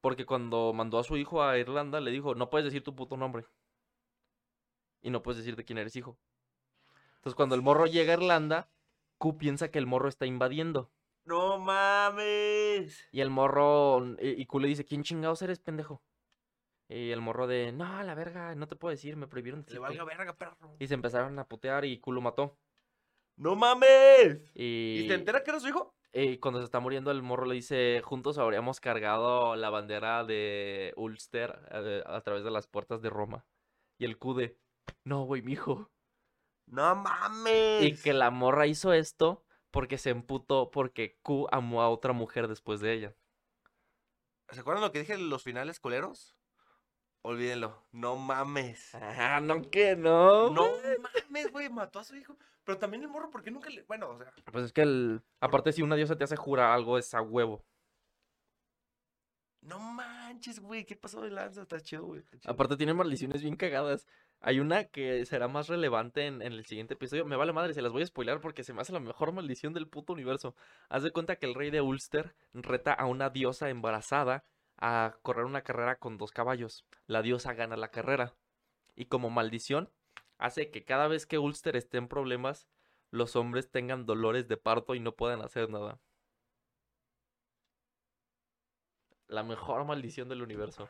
Porque 0.00 0.26
cuando 0.26 0.72
mandó 0.72 0.98
a 0.98 1.04
su 1.04 1.16
hijo 1.16 1.42
a 1.42 1.58
Irlanda, 1.58 2.00
le 2.00 2.10
dijo: 2.10 2.34
No 2.34 2.50
puedes 2.50 2.64
decir 2.64 2.82
tu 2.84 2.94
puto 2.94 3.16
nombre. 3.16 3.44
Y 5.02 5.10
no 5.10 5.22
puedes 5.22 5.38
decir 5.38 5.56
de 5.56 5.64
quién 5.64 5.78
eres 5.78 5.96
hijo. 5.96 6.18
Entonces, 7.16 7.34
cuando 7.34 7.54
el 7.54 7.62
morro 7.62 7.86
llega 7.86 8.12
a 8.12 8.16
Irlanda, 8.16 8.68
Q 9.18 9.36
piensa 9.38 9.70
que 9.70 9.78
el 9.78 9.86
morro 9.86 10.08
está 10.08 10.26
invadiendo. 10.26 10.90
No 11.24 11.58
mames. 11.58 13.08
Y 13.10 13.20
el 13.20 13.30
morro, 13.30 14.14
y, 14.20 14.40
y 14.40 14.46
Q 14.46 14.60
le 14.60 14.68
dice, 14.68 14.84
¿quién 14.84 15.02
chingados 15.02 15.42
eres, 15.42 15.58
pendejo? 15.58 16.02
Y 16.88 17.10
el 17.10 17.20
morro 17.20 17.48
de, 17.48 17.72
no, 17.72 18.00
la 18.04 18.14
verga, 18.14 18.54
no 18.54 18.68
te 18.68 18.76
puedo 18.76 18.92
decir, 18.92 19.16
me 19.16 19.26
prohibieron 19.26 19.60
Le 19.60 19.64
decirte". 19.64 19.80
valga 19.82 20.04
verga, 20.04 20.38
perro. 20.38 20.76
Y 20.78 20.86
se 20.86 20.94
empezaron 20.94 21.36
a 21.40 21.48
putear 21.48 21.84
y 21.84 21.98
Q 21.98 22.12
lo 22.12 22.20
mató. 22.20 22.56
No 23.36 23.56
mames. 23.56 24.52
Y, 24.54 25.00
¿Y 25.02 25.08
se 25.08 25.14
entera 25.14 25.42
que 25.42 25.50
era 25.50 25.58
su 25.58 25.66
hijo? 25.66 25.95
Y 26.18 26.38
cuando 26.38 26.60
se 26.60 26.64
está 26.64 26.80
muriendo 26.80 27.10
el 27.10 27.20
morro 27.20 27.44
le 27.44 27.56
dice, 27.56 28.00
juntos 28.02 28.38
habríamos 28.38 28.80
cargado 28.80 29.54
la 29.54 29.68
bandera 29.68 30.24
de 30.24 30.94
Ulster 30.96 31.60
eh, 31.70 32.02
a, 32.06 32.22
través 32.22 32.42
de 32.42 32.50
las 32.50 32.66
puertas 32.66 33.02
de 33.02 33.10
Roma. 33.10 33.44
Y 33.98 34.06
el 34.06 34.16
Q 34.16 34.32
de, 34.32 34.58
no, 35.04 35.24
güey, 35.24 35.42
mijo. 35.42 35.90
No 36.64 36.96
mames. 36.96 37.82
Y 37.82 37.96
que 37.96 38.14
la 38.14 38.30
morra 38.30 38.66
hizo 38.66 38.94
esto 38.94 39.44
porque 39.70 39.98
se 39.98 40.08
emputó 40.08 40.70
porque 40.70 41.18
Q 41.20 41.48
amó 41.52 41.82
a 41.82 41.90
otra 41.90 42.14
mujer 42.14 42.48
después 42.48 42.80
de 42.80 42.94
ella. 42.94 43.14
¿Se 44.48 44.60
acuerdan 44.60 44.84
lo 44.84 44.92
que 44.92 45.00
dije 45.00 45.12
en 45.12 45.28
los 45.28 45.42
finales 45.42 45.80
coleros? 45.80 46.34
Olvídenlo. 47.20 47.86
No 47.92 48.16
mames. 48.16 48.94
Ah, 48.94 49.40
no 49.42 49.68
que 49.70 49.96
no. 49.96 50.48
No 50.48 50.66
mames, 50.98 51.52
güey, 51.52 51.68
mató 51.68 51.98
a 51.98 52.04
su 52.04 52.16
hijo. 52.16 52.38
Pero 52.66 52.78
también 52.78 53.04
el 53.04 53.08
morro, 53.08 53.30
¿por 53.30 53.44
qué 53.44 53.52
nunca 53.52 53.70
le.? 53.70 53.84
Bueno, 53.84 54.10
o 54.10 54.18
sea. 54.18 54.32
Pues 54.52 54.64
es 54.64 54.72
que 54.72 54.82
el... 54.82 55.22
aparte 55.40 55.72
si 55.72 55.82
una 55.82 55.94
diosa 55.94 56.18
te 56.18 56.24
hace 56.24 56.34
jurar 56.34 56.72
algo 56.72 56.98
es 56.98 57.14
a 57.14 57.22
huevo. 57.22 57.64
No 59.60 59.78
manches, 59.78 60.58
güey, 60.58 60.84
¿qué 60.84 60.96
pasó 60.96 61.22
de 61.22 61.30
lanza? 61.30 61.62
Está 61.62 61.80
chido, 61.80 62.04
güey. 62.04 62.20
está 62.20 62.36
chido. 62.38 62.52
Aparte 62.52 62.76
tiene 62.76 62.92
maldiciones 62.92 63.42
bien 63.42 63.56
cagadas. 63.56 64.06
Hay 64.40 64.58
una 64.58 64.84
que 64.84 65.24
será 65.26 65.46
más 65.46 65.68
relevante 65.68 66.26
en, 66.26 66.42
en 66.42 66.52
el 66.52 66.66
siguiente 66.66 66.94
episodio. 66.94 67.24
Me 67.24 67.36
vale 67.36 67.52
madre, 67.52 67.72
se 67.72 67.82
las 67.82 67.92
voy 67.92 68.02
a 68.02 68.06
spoiler 68.06 68.40
porque 68.40 68.64
se 68.64 68.72
me 68.72 68.80
hace 68.80 68.92
la 68.92 69.00
mejor 69.00 69.30
maldición 69.30 69.72
del 69.72 69.88
puto 69.88 70.12
universo. 70.12 70.56
Haz 70.88 71.04
de 71.04 71.12
cuenta 71.12 71.36
que 71.36 71.46
el 71.46 71.54
rey 71.54 71.70
de 71.70 71.80
Ulster 71.80 72.34
reta 72.52 72.92
a 72.92 73.06
una 73.06 73.30
diosa 73.30 73.70
embarazada 73.70 74.44
a 74.76 75.16
correr 75.22 75.44
una 75.44 75.62
carrera 75.62 75.96
con 75.96 76.18
dos 76.18 76.32
caballos. 76.32 76.84
La 77.06 77.22
diosa 77.22 77.54
gana 77.54 77.76
la 77.76 77.92
carrera. 77.92 78.34
Y 78.96 79.06
como 79.06 79.30
maldición, 79.30 79.90
hace 80.38 80.70
que 80.70 80.84
cada 80.84 81.08
vez 81.08 81.26
que 81.26 81.38
Ulster 81.38 81.76
esté 81.76 81.98
en 81.98 82.08
problemas, 82.08 82.68
los 83.10 83.36
hombres 83.36 83.70
tengan 83.70 84.06
dolores 84.06 84.48
de 84.48 84.56
parto 84.56 84.94
y 84.94 85.00
no 85.00 85.12
puedan 85.16 85.42
hacer 85.42 85.70
nada. 85.70 86.00
La 89.28 89.44
mejor 89.44 89.84
maldición 89.84 90.28
del 90.28 90.42
universo. 90.42 90.88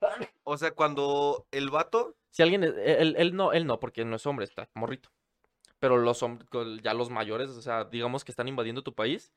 O 0.44 0.56
sea, 0.56 0.72
cuando 0.72 1.46
el 1.50 1.70
vato. 1.70 2.16
Si 2.30 2.42
alguien, 2.42 2.64
es- 2.64 2.74
él, 2.76 3.14
él 3.18 3.36
no, 3.36 3.52
él 3.52 3.66
no, 3.66 3.78
porque 3.78 4.04
no 4.04 4.16
es 4.16 4.26
hombre, 4.26 4.44
está 4.44 4.68
morrito. 4.74 5.10
Pero 5.78 5.98
los 5.98 6.22
hombres, 6.22 6.48
ya 6.82 6.94
los 6.94 7.10
mayores, 7.10 7.50
o 7.50 7.62
sea, 7.62 7.84
digamos 7.84 8.24
que 8.24 8.32
están 8.32 8.48
invadiendo 8.48 8.82
tu 8.82 8.94
país 8.94 9.32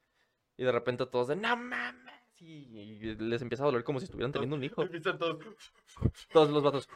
y 0.58 0.64
de 0.64 0.72
repente 0.72 1.06
todos 1.06 1.28
de, 1.30 1.36
no 1.36 1.58
mames, 1.58 2.05
y, 2.40 2.80
y 2.80 3.16
les 3.16 3.42
empieza 3.42 3.64
a 3.64 3.68
doler 3.68 3.84
como 3.84 4.00
si 4.00 4.06
estuvieran 4.06 4.32
teniendo 4.32 4.56
un 4.56 4.64
hijo. 4.64 4.82
Empiezan 4.82 5.18
todos. 5.18 5.38
Todos 6.32 6.50
los 6.50 6.64
vatos. 6.64 6.90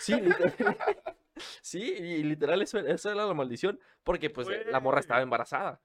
Sí, 0.00 0.14
literal. 0.20 0.54
sí, 1.62 1.80
y 1.82 2.22
literal 2.24 2.62
eso, 2.62 2.78
era- 2.78 2.92
eso 2.92 3.10
era 3.10 3.24
la 3.26 3.34
maldición, 3.34 3.78
porque 4.02 4.30
pues 4.30 4.48
la 4.66 4.80
morra 4.80 5.00
estaba 5.00 5.22
embarazada. 5.22 5.80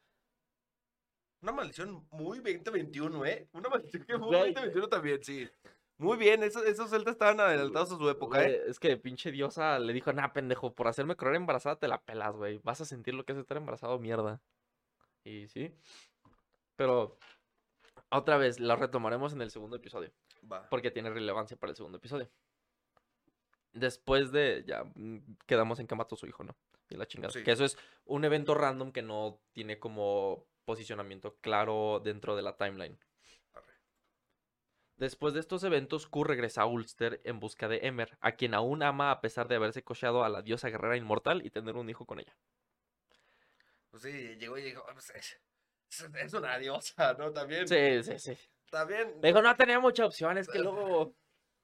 Una 1.41 1.51
maldición 1.53 2.07
muy 2.11 2.39
2021, 2.39 3.25
¿eh? 3.25 3.49
Una 3.53 3.69
maldición 3.69 4.03
que 4.05 4.17
muy 4.17 4.27
Güey. 4.29 4.53
2021 4.53 4.87
también, 4.89 5.23
sí. 5.23 5.49
Muy 5.97 6.17
bien, 6.17 6.41
esos, 6.43 6.63
esos 6.65 6.89
celtas 6.89 7.13
estaban 7.13 7.39
adelantados 7.39 7.91
a 7.91 7.97
su 7.97 8.09
época, 8.09 8.43
¿eh? 8.43 8.61
Es 8.67 8.79
que 8.79 8.97
pinche 8.97 9.31
diosa 9.31 9.77
le 9.79 9.93
dijo, 9.93 10.11
nah, 10.13 10.29
pendejo, 10.33 10.73
por 10.73 10.87
hacerme 10.87 11.15
correr 11.15 11.35
embarazada 11.35 11.77
te 11.77 11.87
la 11.87 12.01
pelas, 12.01 12.35
güey. 12.35 12.59
Vas 12.63 12.81
a 12.81 12.85
sentir 12.85 13.13
lo 13.13 13.23
que 13.23 13.33
es 13.33 13.37
estar 13.39 13.57
embarazado, 13.57 13.97
mierda. 13.99 14.41
Y 15.23 15.47
sí. 15.47 15.71
Pero, 16.75 17.17
otra 18.17 18.37
vez, 18.37 18.59
la 18.59 18.75
retomaremos 18.75 19.33
en 19.33 19.41
el 19.41 19.51
segundo 19.51 19.75
episodio. 19.75 20.11
Va. 20.51 20.67
Porque 20.69 20.91
tiene 20.91 21.09
relevancia 21.09 21.57
para 21.57 21.71
el 21.71 21.75
segundo 21.75 21.97
episodio. 21.97 22.29
Después 23.73 24.31
de, 24.31 24.63
ya, 24.67 24.83
mm, 24.95 25.37
quedamos 25.45 25.79
en 25.79 25.87
que 25.87 25.95
mató 25.95 26.15
a 26.15 26.17
su 26.17 26.27
hijo, 26.27 26.43
¿no? 26.43 26.55
Y 26.89 26.95
la 26.95 27.07
chingada. 27.07 27.31
Sí. 27.31 27.43
Que 27.43 27.51
eso 27.51 27.63
es 27.63 27.77
un 28.05 28.25
evento 28.25 28.53
random 28.53 28.91
que 28.91 29.01
no 29.01 29.39
tiene 29.53 29.79
como 29.79 30.45
posicionamiento 30.65 31.37
claro 31.41 32.01
dentro 32.03 32.35
de 32.35 32.41
la 32.41 32.57
timeline. 32.57 32.99
Después 34.97 35.33
de 35.33 35.39
estos 35.39 35.63
eventos, 35.63 36.05
Q 36.05 36.25
regresa 36.25 36.61
a 36.61 36.65
Ulster 36.67 37.21
en 37.23 37.39
busca 37.39 37.67
de 37.67 37.79
Emer, 37.87 38.17
a 38.21 38.33
quien 38.33 38.53
aún 38.53 38.83
ama 38.83 39.09
a 39.09 39.19
pesar 39.19 39.47
de 39.47 39.55
haberse 39.55 39.83
cocheado 39.83 40.23
a 40.23 40.29
la 40.29 40.43
diosa 40.43 40.69
guerrera 40.69 40.95
inmortal 40.95 41.43
y 41.43 41.49
tener 41.49 41.75
un 41.75 41.89
hijo 41.89 42.05
con 42.05 42.19
ella. 42.19 42.37
Pues 43.89 44.03
sí, 44.03 44.35
llegó 44.37 44.59
y 44.59 44.61
dijo, 44.61 44.85
pues, 44.93 45.09
es, 45.15 45.41
es- 46.15 46.33
una 46.33 46.57
diosa, 46.57 47.13
¿no? 47.13 47.31
También. 47.31 47.67
Sí, 47.67 48.03
sí, 48.03 48.17
sí. 48.19 48.37
También. 48.69 49.19
Dijo, 49.21 49.41
no 49.41 49.55
tenía 49.55 49.79
mucha 49.79 50.05
opción, 50.05 50.37
es 50.37 50.47
que 50.47 50.59
luego... 50.59 51.13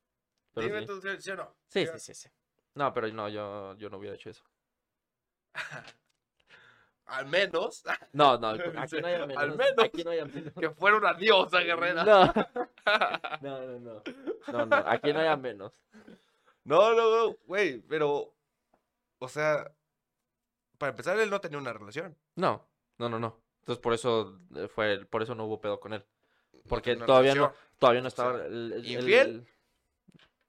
Pero 0.54 0.68
Dime 0.68 0.80
sí. 0.82 0.86
tú, 0.88 1.02
¿sí, 1.20 1.32
o 1.32 1.36
no? 1.36 1.56
Sí, 1.68 1.86
¿Sí 1.88 2.00
sí, 2.00 2.14
sí. 2.16 2.30
No, 2.74 2.94
pero 2.94 3.08
no, 3.10 3.28
yo, 3.30 3.76
yo 3.78 3.90
no 3.90 3.98
hubiera 3.98 4.16
hecho 4.16 4.30
eso. 4.32 4.44
Al 7.06 7.26
menos 7.28 7.84
No, 8.14 8.38
no, 8.38 8.50
aquí 8.50 9.00
no 9.02 9.08
hay 9.08 9.14
Al 9.16 9.28
menos. 9.28 9.58
menos. 9.58 9.74
Aquí 9.86 10.04
no 10.04 10.12
hay 10.12 10.26
menos. 10.26 10.54
que 10.60 10.70
fuera 10.72 10.98
una 10.98 11.14
diosa 11.14 11.60
guerrera. 11.62 12.04
No. 12.04 12.26
No, 13.42 13.62
no, 13.66 13.80
no. 13.80 14.04
No, 14.52 14.66
no, 14.66 14.76
aquí 14.76 15.14
no 15.14 15.20
hay 15.20 15.28
a 15.28 15.38
menos. 15.38 15.82
No, 16.64 16.94
no, 16.94 17.28
no, 17.30 17.36
güey, 17.46 17.80
pero, 17.82 18.34
o 19.20 19.28
sea, 19.30 19.72
Para 20.78 20.92
empezar, 20.92 21.18
él 21.20 21.30
no 21.30 21.40
tenía 21.40 21.58
una 21.58 21.74
relación. 21.74 22.18
No, 22.36 22.68
no, 22.98 23.10
no, 23.10 23.20
no. 23.20 23.42
Entonces 23.68 23.82
por 23.84 23.94
eso 23.94 24.40
eh, 24.56 24.70
fue, 24.70 25.06
por 25.08 25.22
eso 25.22 25.36
no 25.36 25.44
hubo 25.44 25.60
pedo 25.60 25.82
con 25.82 25.92
él. 25.92 26.06
Porque 26.70 26.96
todavía 26.96 27.36
no, 27.36 27.54
todavía 27.78 28.02
no 28.02 28.08
O 28.08 28.12
sea, 28.12 28.26
estaba. 28.26 28.46
el- 28.46 28.72
el- 28.72 28.86
¿infiel? 28.86 29.28
el- 29.28 29.48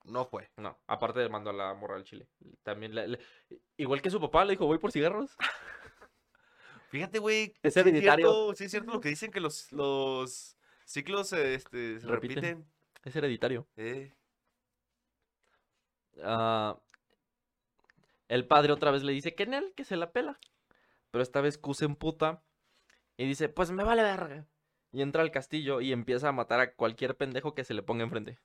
No 0.05 0.23
fue. 0.23 0.49
No, 0.55 0.79
aparte 0.87 1.19
le 1.19 1.27
mandó 1.27 1.49
a 1.49 1.53
la 1.53 1.73
morra 1.73 1.97
al 1.97 2.05
chile. 2.05 2.29
También 2.63 2.95
le- 2.95 3.09
le- 3.09 3.19
igual 3.75 4.01
que 4.01 4.09
su 4.09 4.21
papá 4.21 4.45
le 4.45 4.51
dijo, 4.51 4.65
voy 4.67 4.77
por 4.77 4.93
cigarros. 4.93 5.35
Fíjate, 6.91 7.19
güey. 7.19 7.53
Es 7.61 7.73
sí 7.73 7.79
hereditario. 7.81 8.25
cierto- 8.31 8.55
Sí, 8.55 8.63
es 8.63 8.71
cierto 8.71 8.91
lo 8.93 9.01
que 9.01 9.09
dicen 9.09 9.31
que 9.31 9.41
los, 9.41 9.69
los 9.73 10.55
ciclos 10.85 11.33
este, 11.33 11.99
se 11.99 12.07
Repiten. 12.07 12.43
repiten. 12.43 12.71
Es 13.03 13.15
hereditario. 13.17 13.67
Eh, 13.75 14.13
Ah, 16.23 16.79
el 18.29 18.47
padre 18.47 18.71
otra 18.73 18.91
vez 18.91 19.03
le 19.03 19.11
dice 19.13 19.35
que 19.35 19.43
en 19.43 19.53
él, 19.53 19.73
que 19.75 19.83
se 19.83 19.95
la 19.97 20.11
pela. 20.11 20.39
Pero 21.11 21.21
esta 21.21 21.41
vez 21.41 21.57
Q 21.57 21.73
se 21.73 21.85
emputa 21.85 22.43
y 23.19 23.25
dice, 23.25 23.49
pues 23.49 23.69
me 23.71 23.83
vale 23.83 24.01
verga. 24.01 24.47
Y 24.93 25.01
entra 25.01 25.21
al 25.21 25.29
castillo 25.29 25.81
y 25.81 25.91
empieza 25.91 26.29
a 26.29 26.31
matar 26.31 26.61
a 26.61 26.73
cualquier 26.73 27.17
pendejo 27.17 27.53
que 27.53 27.65
se 27.65 27.73
le 27.73 27.83
ponga 27.83 28.05
enfrente. 28.05 28.39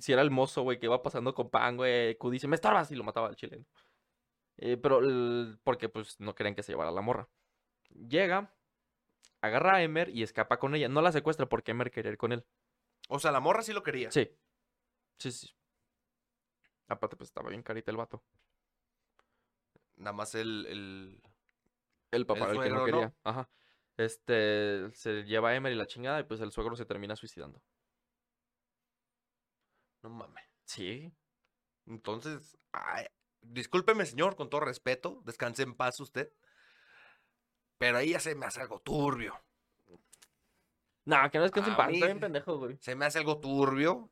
Si 0.00 0.14
era 0.14 0.22
el 0.22 0.30
mozo, 0.30 0.62
güey, 0.62 0.78
que 0.78 0.86
iba 0.86 1.02
pasando 1.02 1.34
con 1.34 1.50
pan, 1.50 1.76
güey, 1.76 2.16
Q 2.16 2.30
dice, 2.30 2.48
me 2.48 2.54
estorbas 2.54 2.90
y 2.90 2.96
lo 2.96 3.04
mataba 3.04 3.28
al 3.28 3.36
chileno. 3.36 3.66
Eh, 4.56 4.78
pero, 4.78 5.00
porque 5.62 5.90
pues 5.90 6.18
no 6.20 6.34
querían 6.34 6.54
que 6.54 6.62
se 6.62 6.72
llevara 6.72 6.90
la 6.90 7.02
morra. 7.02 7.28
Llega, 7.90 8.56
agarra 9.42 9.76
a 9.76 9.82
Emer 9.82 10.08
y 10.08 10.22
escapa 10.22 10.58
con 10.58 10.74
ella. 10.74 10.88
No 10.88 11.02
la 11.02 11.12
secuestra 11.12 11.50
porque 11.50 11.72
Emer 11.72 11.90
quería 11.90 12.12
ir 12.12 12.16
con 12.16 12.32
él. 12.32 12.46
o 13.10 13.18
sea, 13.18 13.30
la 13.30 13.40
morra 13.40 13.60
sí 13.60 13.74
lo 13.74 13.82
quería. 13.82 14.10
Sí. 14.10 14.30
Sí, 15.18 15.32
sí. 15.32 15.54
Aparte, 16.88 17.14
pues 17.14 17.28
estaba 17.28 17.50
bien 17.50 17.62
carita 17.62 17.90
el 17.90 17.98
vato. 17.98 18.24
Nada 19.96 20.14
más 20.14 20.34
el, 20.34 20.64
el... 20.66 21.31
El 22.12 22.26
papá 22.26 22.50
el 22.50 22.60
que 22.60 22.70
no 22.70 22.84
quería. 22.84 23.14
Ajá. 23.24 23.48
Este, 23.96 24.90
se 24.92 25.24
lleva 25.24 25.50
a 25.50 25.54
Emer 25.56 25.72
y 25.72 25.76
la 25.76 25.86
chingada 25.86 26.20
y 26.20 26.24
pues 26.24 26.40
el 26.40 26.52
suegro 26.52 26.76
se 26.76 26.86
termina 26.86 27.16
suicidando. 27.16 27.60
No 30.02 30.10
mames. 30.10 30.44
Sí. 30.64 31.12
Entonces, 31.86 32.56
ay, 32.72 33.06
discúlpeme, 33.40 34.06
señor, 34.06 34.36
con 34.36 34.50
todo 34.50 34.60
respeto. 34.60 35.20
Descanse 35.24 35.62
en 35.62 35.74
paz 35.74 36.00
usted. 36.00 36.32
Pero 37.78 37.98
ahí 37.98 38.10
ya 38.10 38.20
se 38.20 38.34
me 38.34 38.46
hace 38.46 38.60
algo 38.60 38.80
turbio. 38.80 39.38
Nah, 41.04 41.28
que 41.30 41.38
no 41.38 41.44
descanse 41.44 41.70
en 41.70 41.76
paz. 41.76 41.90
Está 41.92 42.06
bien 42.06 42.20
pendejo, 42.20 42.58
güey. 42.58 42.76
Se 42.78 42.94
me 42.94 43.04
hace 43.06 43.18
algo 43.18 43.40
turbio. 43.40 44.10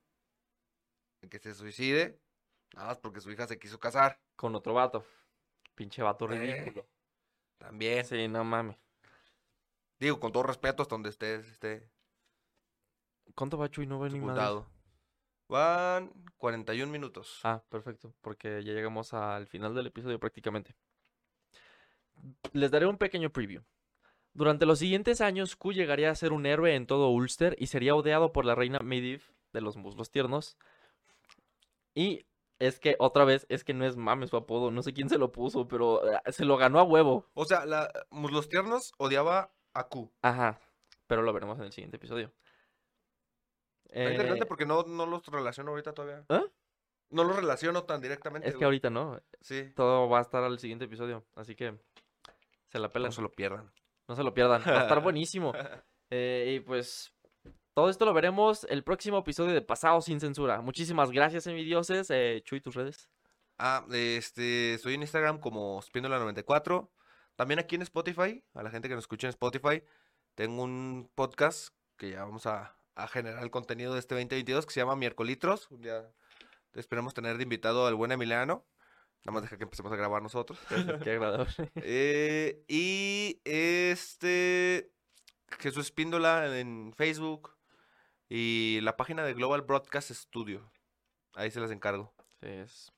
Que 1.29 1.39
se 1.39 1.55
suicide. 1.55 2.21
Nada 2.75 2.89
más 2.89 2.99
porque 2.99 3.21
su 3.21 3.31
hija 3.31 3.47
se 3.47 3.59
quiso 3.59 3.79
casar. 3.79 4.21
Con 4.37 4.55
otro 4.55 4.75
vato. 4.75 5.05
Pinche 5.75 6.03
vato 6.03 6.25
Eh, 6.33 6.39
ridículo. 6.39 6.87
También. 7.61 8.05
Sí, 8.05 8.27
no 8.27 8.43
mames. 8.43 8.77
Digo, 10.01 10.19
con 10.19 10.33
todo 10.33 10.43
respeto 10.43 10.83
hasta 10.83 10.95
donde 10.95 11.11
esté, 11.11 11.37
esté 11.37 11.91
¿Cuánto 13.35 13.59
va 13.59 13.71
Chuy? 13.71 13.87
No 13.87 14.01
ve 14.01 14.11
ni 14.11 14.19
madre. 14.19 14.65
Van 15.49 16.13
41 16.39 16.91
minutos. 16.91 17.41
Ah, 17.43 17.63
perfecto, 17.69 18.15
porque 18.21 18.63
ya 18.65 18.73
llegamos 18.73 19.13
al 19.13 19.47
final 19.47 19.75
del 19.75 19.89
episodio 19.89 20.19
prácticamente. 20.19 20.75
Les 22.53 22.71
daré 22.71 22.87
un 22.87 22.99
pequeño 22.99 23.31
preview. 23.31 23.63
Durante 24.33 24.65
los 24.65 24.79
siguientes 24.79 25.21
años, 25.21 25.57
Q 25.57 25.73
llegaría 25.73 26.11
a 26.11 26.15
ser 26.15 26.33
un 26.33 26.47
héroe 26.47 26.75
en 26.77 26.87
todo 26.87 27.11
Ulster 27.11 27.57
y 27.59 27.67
sería 27.67 27.95
odiado 27.95 28.33
por 28.33 28.45
la 28.45 28.55
reina 28.55 28.79
Medivh 28.79 29.23
de 29.53 29.61
los 29.61 29.77
muslos 29.77 30.11
tiernos. 30.11 30.57
Y 31.95 32.25
es 32.61 32.79
que, 32.79 32.95
otra 33.01 33.25
vez, 33.25 33.47
es 33.49 33.65
que 33.65 33.75
no 33.75 33.85
es 33.85 33.97
mames 33.97 34.31
su 34.31 34.37
apodo, 34.37 34.71
no 34.71 34.83
sé 34.83 34.93
quién 34.93 35.09
se 35.09 35.19
lo 35.19 35.33
puso, 35.33 35.67
pero 35.67 36.09
eh, 36.09 36.21
se 36.29 36.45
lo 36.45 36.57
ganó 36.57 36.79
a 36.79 36.85
huevo. 36.85 37.27
O 37.35 37.45
sea, 37.45 37.67
la, 37.67 37.91
Muslos 38.11 38.49
Tiernos 38.49 38.93
odiaba 38.99 39.53
a 39.75 39.89
Q. 39.89 40.13
Ajá, 40.23 40.61
pero 41.07 41.23
lo 41.23 41.33
veremos 41.33 41.59
en 41.59 41.65
el 41.65 41.73
siguiente 41.73 41.97
episodio. 41.97 42.33
Está 43.87 44.11
interesante 44.11 44.45
Eh, 44.45 44.47
porque 44.47 44.67
no, 44.67 44.83
no 44.85 45.07
los 45.07 45.27
relaciono 45.27 45.71
ahorita 45.71 45.93
todavía. 45.93 46.25
¿Ah? 46.29 46.45
No 47.11 47.25
los 47.25 47.35
relaciono 47.35 47.83
tan 47.85 48.01
directamente. 48.01 48.47
es 48.47 48.55
que 48.55 48.59
güey. 48.59 48.67
ahorita 48.67 48.91
no, 48.91 49.21
Sí. 49.41 49.73
todo 49.75 50.09
va 50.09 50.19
a 50.19 50.23
estar 50.23 50.45
al 50.45 50.59
siguiente 50.61 50.85
episodio, 50.85 51.25
así 51.35 51.57
que 51.57 51.77
se 52.69 52.79
la 52.79 52.93
pelan. 52.93 53.09
No 53.09 53.13
se 53.13 53.23
lo 53.23 53.33
pierdan. 53.33 53.73
No 54.07 54.15
se 54.15 54.23
lo 54.23 54.33
pierdan, 54.35 54.63
va 54.63 54.81
a 54.81 54.83
estar 54.83 55.03
buenísimo. 55.03 55.53
Eh, 56.13 56.57
y 56.57 56.59
pues 56.61 57.15
todo 57.75 57.89
esto 57.89 58.05
lo 58.05 58.13
veremos 58.13 58.67
el 58.69 58.83
próximo 58.83 59.19
episodio 59.19 59.53
de 59.53 59.63
Pasado 59.63 60.01
sin 60.01 60.21
Censura. 60.21 60.61
Muchísimas 60.61 61.11
gracias, 61.11 61.47
envidioses. 61.47 62.11
Eh, 62.11 62.43
Chuy, 62.45 62.61
tus 62.61 62.75
redes. 62.75 63.09
Ah, 63.59 63.85
este, 63.93 64.75
estoy 64.75 64.95
en 64.95 65.03
Instagram 65.03 65.39
como 65.39 65.81
Spindola94. 65.83 66.91
También 67.37 67.61
aquí 67.61 67.77
en 67.77 67.83
Spotify, 67.83 68.43
a 68.55 68.63
la 68.63 68.71
gente 68.71 68.89
que 68.89 68.95
nos 68.95 69.05
escucha 69.05 69.27
en 69.27 69.31
Spotify, 69.31 69.83
tengo 70.35 70.63
un 70.63 71.11
podcast 71.15 71.75
que 71.97 72.11
ya 72.11 72.25
vamos 72.25 72.47
a, 72.47 72.77
a 72.95 73.09
generar 73.09 73.43
el 73.43 73.51
contenido 73.51 73.95
de 73.95 74.01
este 74.01 74.15
2022 74.15 74.67
que 74.67 74.73
se 74.73 74.81
llama 74.81 74.97
Miércolitros. 74.97 75.71
Un 75.71 75.83
día 75.83 76.11
esperemos 76.75 77.15
tener 77.15 77.37
de 77.37 77.43
invitado 77.43 77.87
al 77.87 77.95
buen 77.95 78.13
Emiliano. 78.13 78.67
Nada 79.25 79.35
más 79.35 79.43
deja 79.43 79.59
que 79.59 79.65
empecemos 79.65 79.93
a 79.93 79.97
grabar 79.97 80.23
nosotros. 80.23 80.59
Qué 81.05 81.11
agradable. 81.13 81.53
Eh, 81.77 82.65
y 82.69 83.41
este 83.45 84.93
Jesús 85.59 85.87
Espíndola 85.87 86.59
en 86.59 86.93
Facebook 86.97 87.60
y 88.31 88.81
la 88.81 88.97
página 88.97 89.25
de 89.25 89.35
Global 89.35 89.61
Broadcast 89.63 90.11
Studio. 90.13 90.73
Ahí 91.35 91.51
se 91.51 91.61
las 91.61 91.71
encargo. 91.71 92.15
Sí, 92.41 92.47
es 92.47 92.93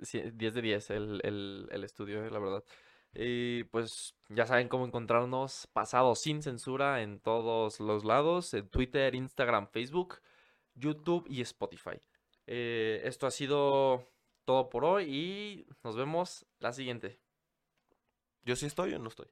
sí, 0.00 0.22
10 0.32 0.54
de 0.54 0.62
10 0.62 0.90
el, 0.90 1.20
el, 1.24 1.68
el 1.70 1.84
estudio, 1.84 2.24
eh, 2.24 2.30
la 2.30 2.38
verdad. 2.38 2.64
Y 3.12 3.64
pues 3.64 4.14
ya 4.28 4.46
saben 4.46 4.68
cómo 4.68 4.86
encontrarnos 4.86 5.66
Pasado 5.72 6.14
sin 6.14 6.42
Censura 6.42 7.02
en 7.02 7.18
todos 7.20 7.80
los 7.80 8.04
lados, 8.04 8.54
en 8.54 8.68
Twitter, 8.68 9.14
Instagram, 9.16 9.68
Facebook, 9.68 10.20
YouTube 10.74 11.26
y 11.28 11.40
Spotify. 11.42 12.00
Eh, 12.46 13.02
esto 13.04 13.26
ha 13.26 13.30
sido 13.32 14.08
todo 14.44 14.70
por 14.70 14.84
hoy 14.84 15.04
y 15.04 15.66
nos 15.82 15.96
vemos 15.96 16.46
la 16.60 16.72
siguiente. 16.72 17.20
¿Yo 18.42 18.54
sí 18.56 18.66
estoy 18.66 18.94
o 18.94 18.98
no 19.00 19.08
estoy? 19.08 19.26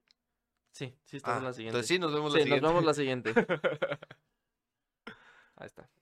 Sí, 0.72 0.95
sí, 1.05 1.16
estamos 1.16 1.36
Ah, 1.36 1.39
en 1.39 1.45
la 1.45 1.53
siguiente. 1.53 1.76
Entonces 1.78 1.89
sí, 1.89 1.99
nos 1.99 2.12
vemos 2.12 2.32
Sí, 2.32 2.39
la 2.41 2.45
nos 2.45 2.45
siguiente. 2.45 2.68
vemos 2.68 2.84
la 2.84 2.95
siguiente. 2.95 3.32
Ahí 5.59 5.66
está. 5.66 5.97